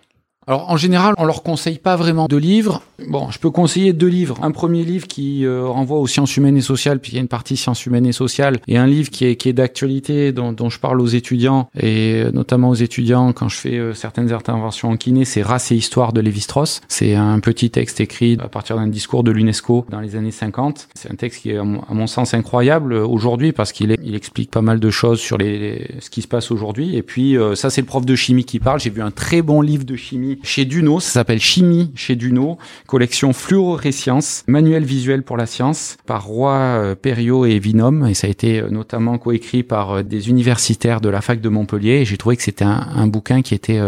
Alors 0.48 0.72
en 0.72 0.78
général, 0.78 1.14
on 1.20 1.26
leur 1.26 1.44
conseille 1.44 1.78
pas 1.78 1.96
vraiment 1.96 2.26
de 2.28 2.36
livres. 2.36 2.82
Bon, 3.08 3.30
je 3.30 3.38
peux 3.38 3.52
conseiller 3.52 3.94
deux 3.94 4.08
livres. 4.08 4.36
Un 4.42 4.50
premier 4.50 4.84
livre 4.84 5.08
qui 5.08 5.46
euh, 5.46 5.68
renvoie 5.68 6.00
aux 6.00 6.08
sciences 6.08 6.36
humaines 6.38 6.58
et 6.58 6.62
sociales, 6.62 7.00
puis 7.00 7.12
il 7.12 7.16
y 7.16 7.18
a 7.20 7.22
une 7.22 7.28
partie 7.28 7.56
sciences 7.56 7.86
humaines 7.86 8.08
et 8.08 8.12
sociales, 8.12 8.60
et 8.68 8.78
un 8.78 8.88
livre 8.88 9.12
qui 9.12 9.26
est, 9.26 9.36
qui 9.36 9.48
est 9.48 9.54
d'actualité, 9.54 10.32
dont, 10.32 10.52
dont, 10.52 10.72
je 10.72 10.80
parle 10.80 11.02
aux 11.02 11.08
étudiants, 11.08 11.70
et 11.80 12.24
euh, 12.24 12.32
notamment 12.32 12.70
aux 12.70 12.76
étudiants 12.76 13.32
quand 13.32 13.48
je 13.48 13.58
fais 13.58 13.78
euh, 13.78 13.94
certaines 13.94 14.34
interventions 14.34 14.90
en 14.90 14.98
kiné, 14.98 15.24
c'est 15.24 15.44
Race 15.44 15.72
et 15.72 15.76
histoire 15.76 16.14
de 16.14 16.22
Lévi-Strauss. 16.22 16.82
C'est 16.88 17.14
un 17.14 17.40
petit 17.42 17.70
texte 17.70 18.02
écrit 18.02 18.36
à 18.42 18.48
partir 18.48 18.76
d'un 18.76 18.88
discours 18.88 19.24
de 19.24 19.30
l'UNESCO 19.30 19.86
dans 19.90 20.00
les 20.00 20.16
années 20.16 20.32
50. 20.32 20.90
C'est 20.96 21.12
un 21.12 21.16
texte 21.16 21.44
qui 21.44 21.52
est 21.52 21.58
à 21.58 21.64
mon, 21.64 22.08
sens 22.08 22.34
incroyable 22.34 22.94
aujourd'hui 22.94 23.52
parce 23.52 23.72
qu'il 23.72 23.96
il 24.04 24.16
explique 24.16 24.50
pas 24.50 24.64
mal 24.64 24.80
de 24.80 24.90
choses 24.90 25.20
sur 25.20 25.38
les, 25.38 25.88
ce 26.00 26.10
qui 26.10 26.24
se 26.24 26.28
passe 26.28 26.50
aujourd'hui. 26.50 26.96
Et 26.96 27.04
puis 27.04 27.38
ça, 27.54 27.70
c'est 27.70 27.82
le 27.82 27.88
prof 27.88 28.04
de 28.04 28.16
chimie 28.16 28.46
qui 28.46 28.60
parle. 28.60 28.80
J'ai 28.80 28.90
vu 28.90 29.04
un 29.04 29.12
très 29.12 29.44
bon 29.44 29.62
livre 29.62 29.84
de 29.84 29.96
chimie 29.96 30.39
chez 30.44 30.66
Duno. 30.66 31.00
Ça 31.00 31.12
s'appelle 31.12 31.40
Chimie 31.40 31.92
chez 31.96 32.16
Duno, 32.16 32.58
collection 32.88 33.34
fluorescience, 33.34 34.44
manuel 34.48 34.84
visuel 34.84 35.24
pour 35.24 35.38
la 35.38 35.46
science, 35.46 35.98
par 36.06 36.26
Roy 36.26 36.52
euh, 36.52 36.96
Perriot 36.96 37.46
et 37.46 37.60
Vinom. 37.60 38.06
Et 38.06 38.14
ça 38.14 38.28
a 38.28 38.30
été 38.30 38.60
euh, 38.60 38.70
notamment 38.70 39.18
coécrit 39.18 39.64
par 39.64 39.92
euh, 39.92 40.04
des 40.04 40.30
universitaires 40.30 41.02
de 41.02 41.10
la 41.10 41.22
fac 41.22 41.42
de 41.42 41.50
Montpellier. 41.50 42.02
Et 42.02 42.06
j'ai 42.06 42.18
trouvé 42.18 42.38
que 42.38 42.44
c'était 42.44 42.66
un, 42.66 42.88
un, 42.96 43.08
bouquin 43.08 43.42
qui 43.42 43.56
était 43.56 43.80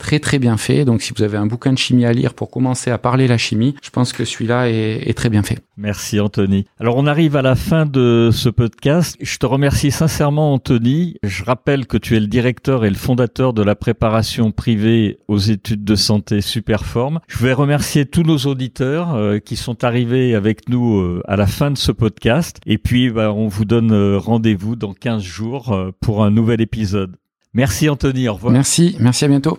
très 0.00 0.18
très 0.18 0.40
bien 0.40 0.56
fait. 0.56 0.84
Donc 0.84 1.02
si 1.02 1.12
vous 1.16 1.22
avez 1.22 1.36
un 1.36 1.46
bouquin 1.46 1.72
de 1.72 1.78
chimie 1.78 2.04
à 2.04 2.12
lire 2.12 2.34
pour 2.34 2.50
commencer 2.50 2.90
à 2.90 2.98
parler 2.98 3.28
la 3.28 3.38
chimie, 3.38 3.76
je 3.82 3.90
pense 3.90 4.12
que 4.12 4.24
celui-là 4.24 4.68
est, 4.68 5.08
est, 5.08 5.14
très 5.14 5.28
bien 5.28 5.42
fait. 5.42 5.58
Merci 5.76 6.18
Anthony. 6.18 6.64
Alors 6.80 6.96
on 6.96 7.06
arrive 7.06 7.36
à 7.36 7.42
la 7.42 7.54
fin 7.54 7.86
de 7.86 8.30
ce 8.32 8.48
podcast. 8.48 9.16
Je 9.20 9.36
te 9.36 9.46
remercie 9.46 9.90
sincèrement 9.90 10.54
Anthony. 10.54 11.16
Je 11.22 11.44
rappelle 11.44 11.86
que 11.86 11.96
tu 11.96 12.16
es 12.16 12.20
le 12.20 12.26
directeur 12.26 12.84
et 12.84 12.90
le 12.90 12.96
fondateur 12.96 13.52
de 13.52 13.62
la 13.62 13.74
préparation 13.76 14.50
privée 14.50 15.18
aux 15.28 15.38
études 15.38 15.84
de 15.84 15.94
santé 15.94 16.40
Superform. 16.40 17.20
Je 17.28 17.38
vais 17.38 17.52
remercier 17.52 18.06
tous 18.06 18.22
nos 18.22 18.38
auditeurs 18.38 19.14
euh, 19.14 19.38
qui 19.38 19.56
sont 19.56 19.84
arrivés 19.84 20.34
avec 20.34 20.68
nous 20.68 20.98
euh, 20.98 21.22
à 21.28 21.36
la 21.36 21.46
fin 21.46 21.70
de 21.70 21.78
ce 21.78 21.92
podcast. 21.92 22.58
Et 22.66 22.78
puis 22.78 23.10
bah, 23.10 23.32
on 23.32 23.48
vous 23.48 23.66
donne 23.66 23.92
euh, 23.92 24.18
rendez-vous 24.18 24.76
dans 24.76 24.94
15 24.94 25.22
jours 25.22 25.76
pour 26.00 26.24
un 26.24 26.30
nouvel 26.30 26.60
épisode. 26.60 27.16
Merci 27.52 27.88
Anthony, 27.88 28.28
au 28.28 28.34
revoir. 28.34 28.52
Merci, 28.52 28.96
merci 29.00 29.24
à 29.24 29.28
bientôt. 29.28 29.58